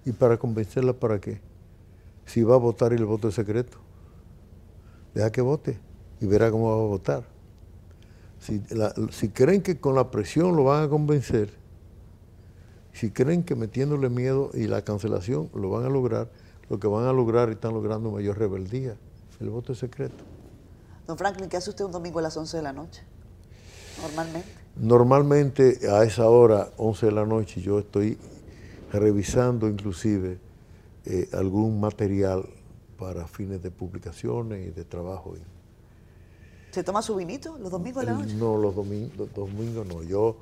¿Y 0.06 0.12
para 0.12 0.38
convencerla 0.38 0.94
para 0.94 1.20
qué? 1.20 1.42
Si 2.26 2.44
va 2.44 2.56
a 2.56 2.58
votar 2.60 2.92
y 2.94 2.96
el 2.96 3.06
voto 3.06 3.28
es 3.30 3.36
secreto. 3.36 3.78
Deja 5.14 5.32
que 5.32 5.42
vote 5.42 5.80
y 6.20 6.26
verá 6.26 6.52
cómo 6.52 6.70
va 6.70 6.76
a 6.84 6.88
votar. 6.88 7.24
Si, 8.40 8.62
la- 8.70 8.94
si 9.12 9.30
creen 9.30 9.62
que 9.62 9.80
con 9.80 9.96
la 9.96 10.12
presión 10.12 10.56
lo 10.56 10.66
van 10.66 10.84
a 10.84 10.90
convencer, 10.90 11.54
si 12.96 13.12
creen 13.12 13.44
que 13.44 13.56
metiéndole 13.56 14.10
miedo 14.10 14.52
y 14.54 14.68
la 14.68 14.82
cancelación 14.84 15.50
lo 15.54 15.70
van 15.70 15.86
a 15.86 15.90
lograr, 15.90 16.30
lo 16.70 16.80
que 16.80 16.88
van 16.88 17.06
a 17.06 17.14
lograr 17.14 17.50
y 17.50 17.54
están 17.54 17.74
logrando 17.74 18.10
mayor 18.10 18.40
rebeldía. 18.40 18.96
El 19.42 19.50
voto 19.50 19.74
es 19.74 19.80
secreto. 19.80 20.24
Don 21.06 21.18
Franklin, 21.18 21.50
¿qué 21.50 21.58
hace 21.58 21.70
usted 21.70 21.84
un 21.84 21.92
domingo 21.92 22.20
a 22.20 22.22
las 22.22 22.38
11 22.38 22.58
de 22.58 22.64
la 22.64 22.72
noche? 22.72 23.04
Normalmente. 24.02 24.50
Normalmente 24.78 25.90
a 25.90 26.04
esa 26.04 26.30
hora, 26.30 26.70
11 26.78 27.06
de 27.06 27.12
la 27.12 27.26
noche, 27.26 27.62
yo 27.62 27.80
estoy 27.80 28.18
revisando 28.92 29.68
inclusive 29.68 30.40
eh, 31.06 31.30
algún 31.34 31.82
material 31.82 32.48
para 32.98 33.28
fines 33.28 33.62
de 33.62 33.72
publicaciones 33.72 34.68
y 34.68 34.72
de 34.72 34.86
trabajo. 34.86 35.36
¿Se 36.72 36.84
toma 36.84 37.02
su 37.02 37.16
vinito 37.16 37.58
los 37.58 37.72
domingos 37.72 38.06
de 38.06 38.12
la 38.12 38.18
noche? 38.18 38.36
No, 38.36 38.58
los 38.58 38.74
domingos, 38.74 39.18
los 39.18 39.34
domingos 39.34 39.86
no. 39.86 40.02
Yo, 40.02 40.38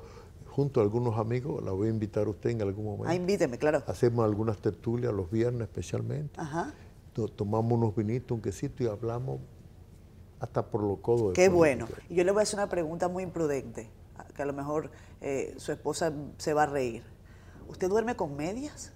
junto 0.54 0.78
a 0.78 0.84
algunos 0.84 1.18
amigos, 1.18 1.64
la 1.64 1.72
voy 1.72 1.88
a 1.88 1.90
invitar 1.90 2.26
a 2.26 2.30
usted 2.30 2.50
en 2.50 2.62
algún 2.62 2.84
momento. 2.84 3.08
Ah, 3.08 3.14
invíteme, 3.16 3.58
claro. 3.58 3.82
Hacemos 3.88 4.24
algunas 4.24 4.58
tertulias 4.58 5.12
los 5.12 5.28
viernes 5.30 5.62
especialmente. 5.62 6.40
Ajá. 6.40 6.72
To- 7.12 7.26
Tomamos 7.28 7.72
unos 7.72 7.96
vinitos, 7.96 8.30
un 8.36 8.40
quesito 8.40 8.84
y 8.84 8.86
hablamos 8.86 9.40
hasta 10.38 10.64
por 10.70 10.82
los 10.84 10.98
codos. 11.00 11.28
de 11.28 11.32
Qué 11.34 11.48
bueno. 11.48 11.88
Y 12.08 12.14
yo 12.14 12.22
le 12.24 12.30
voy 12.30 12.40
a 12.40 12.42
hacer 12.44 12.58
una 12.60 12.68
pregunta 12.68 13.08
muy 13.08 13.24
imprudente, 13.24 13.90
que 14.36 14.42
a 14.42 14.46
lo 14.46 14.52
mejor 14.52 14.90
eh, 15.20 15.54
su 15.56 15.72
esposa 15.72 16.12
se 16.38 16.54
va 16.54 16.62
a 16.64 16.66
reír. 16.66 17.02
¿Usted 17.68 17.88
duerme 17.88 18.14
con 18.14 18.36
medias? 18.36 18.92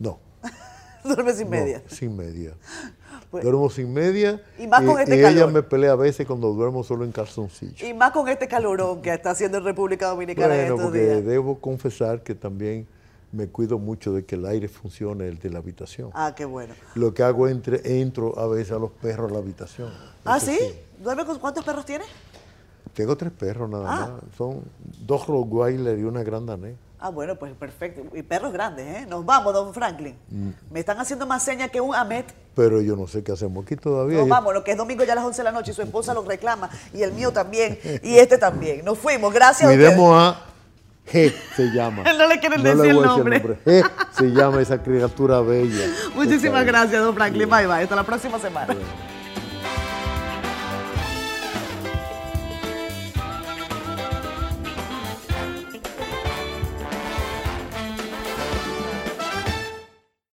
No. 0.00 0.18
¿Duerme 1.04 1.32
sin 1.32 1.44
no, 1.44 1.50
medias? 1.50 1.82
sin 1.88 2.16
media. 2.16 2.54
Pues- 3.30 3.42
duermo 3.44 3.68
sin 3.70 3.92
media. 3.92 4.40
Y 4.58 4.66
más 4.66 4.82
con 4.84 5.00
este 5.00 5.14
ella 5.18 5.28
calor. 5.34 5.52
me 5.52 5.62
pelea 5.62 5.92
a 5.92 5.96
veces 5.96 6.26
cuando 6.26 6.52
duermo 6.52 6.82
solo 6.84 7.04
en 7.04 7.12
calzoncillo. 7.12 7.86
Y 7.86 7.94
más 7.94 8.10
con 8.12 8.28
este 8.28 8.48
calorón 8.48 9.02
que 9.02 9.12
está 9.12 9.30
haciendo 9.30 9.58
en 9.58 9.64
República 9.64 10.08
Dominicana 10.08 10.54
en 10.54 10.60
Bueno, 10.60 10.74
estos 10.74 10.84
porque 10.86 11.04
días. 11.04 11.24
debo 11.24 11.58
confesar 11.58 12.22
que 12.22 12.34
también 12.34 12.86
me 13.30 13.46
cuido 13.46 13.78
mucho 13.78 14.12
de 14.12 14.24
que 14.24 14.36
el 14.36 14.46
aire 14.46 14.68
funcione, 14.68 15.28
el 15.28 15.38
de 15.38 15.50
la 15.50 15.58
habitación. 15.58 16.10
Ah, 16.14 16.34
qué 16.34 16.44
bueno. 16.46 16.72
Lo 16.94 17.12
que 17.12 17.22
hago 17.22 17.46
entre, 17.48 18.00
entro 18.00 18.38
a 18.38 18.46
veces 18.46 18.72
a 18.72 18.78
los 18.78 18.90
perros 18.90 19.30
a 19.30 19.34
la 19.34 19.40
habitación. 19.40 19.90
¿Ah, 20.24 20.40
sí? 20.40 20.58
¿Duerme 21.02 21.26
con 21.26 21.38
cuántos 21.38 21.64
perros 21.64 21.84
tiene? 21.84 22.04
Tengo 22.94 23.16
tres 23.16 23.30
perros 23.32 23.68
nada 23.68 23.84
Ah. 23.86 24.00
más. 24.00 24.36
Son 24.36 24.60
dos 25.06 25.26
Rottweiler 25.26 25.98
y 25.98 26.04
una 26.04 26.22
Gran 26.22 26.46
Danés. 26.46 26.74
Ah, 27.00 27.10
bueno, 27.10 27.36
pues 27.36 27.52
perfecto. 27.54 28.02
Y 28.16 28.22
perros 28.22 28.52
grandes, 28.52 28.86
¿eh? 28.86 29.06
Nos 29.08 29.24
vamos, 29.24 29.52
don 29.52 29.72
Franklin. 29.72 30.16
Mm. 30.28 30.50
Me 30.70 30.80
están 30.80 30.98
haciendo 30.98 31.26
más 31.26 31.42
señas 31.42 31.70
que 31.70 31.80
un 31.80 31.94
Amet. 31.94 32.26
Pero 32.56 32.80
yo 32.80 32.96
no 32.96 33.06
sé 33.06 33.22
qué 33.22 33.32
hacemos 33.32 33.64
aquí 33.64 33.76
todavía. 33.76 34.18
Nos 34.18 34.28
vamos, 34.28 34.52
lo 34.52 34.64
que 34.64 34.72
es 34.72 34.76
domingo 34.76 35.04
ya 35.04 35.12
a 35.12 35.16
las 35.16 35.24
11 35.24 35.38
de 35.38 35.44
la 35.44 35.52
noche 35.52 35.70
y 35.70 35.74
su 35.74 35.82
esposa 35.82 36.12
lo 36.12 36.22
reclama 36.24 36.68
y 36.92 37.02
el 37.02 37.12
mío 37.12 37.32
también 37.32 37.78
y 38.02 38.16
este 38.18 38.36
también. 38.36 38.84
Nos 38.84 38.98
fuimos, 38.98 39.32
gracias 39.32 39.70
a 39.70 39.72
ustedes. 39.72 39.98
A 39.98 40.44
G, 41.10 41.32
se 41.56 41.70
llama. 41.70 42.02
No 42.18 42.26
le 42.26 42.38
quieren 42.40 42.62
le 42.62 42.74
decir 42.74 42.90
el 42.90 42.96
voy 42.96 43.04
a 43.04 43.06
nombre. 43.06 43.42
G 43.64 43.90
se 44.10 44.24
llama 44.26 44.60
esa 44.60 44.82
criatura 44.82 45.40
bella. 45.40 45.86
Muchísimas 46.14 46.64
gracias, 46.66 47.00
don 47.00 47.14
Franklin. 47.14 47.48
Bye, 47.48 47.66
bye. 47.66 47.82
Hasta 47.82 47.96
la 47.96 48.04
próxima 48.04 48.38
semana. 48.38 48.74
Bien. 48.74 49.17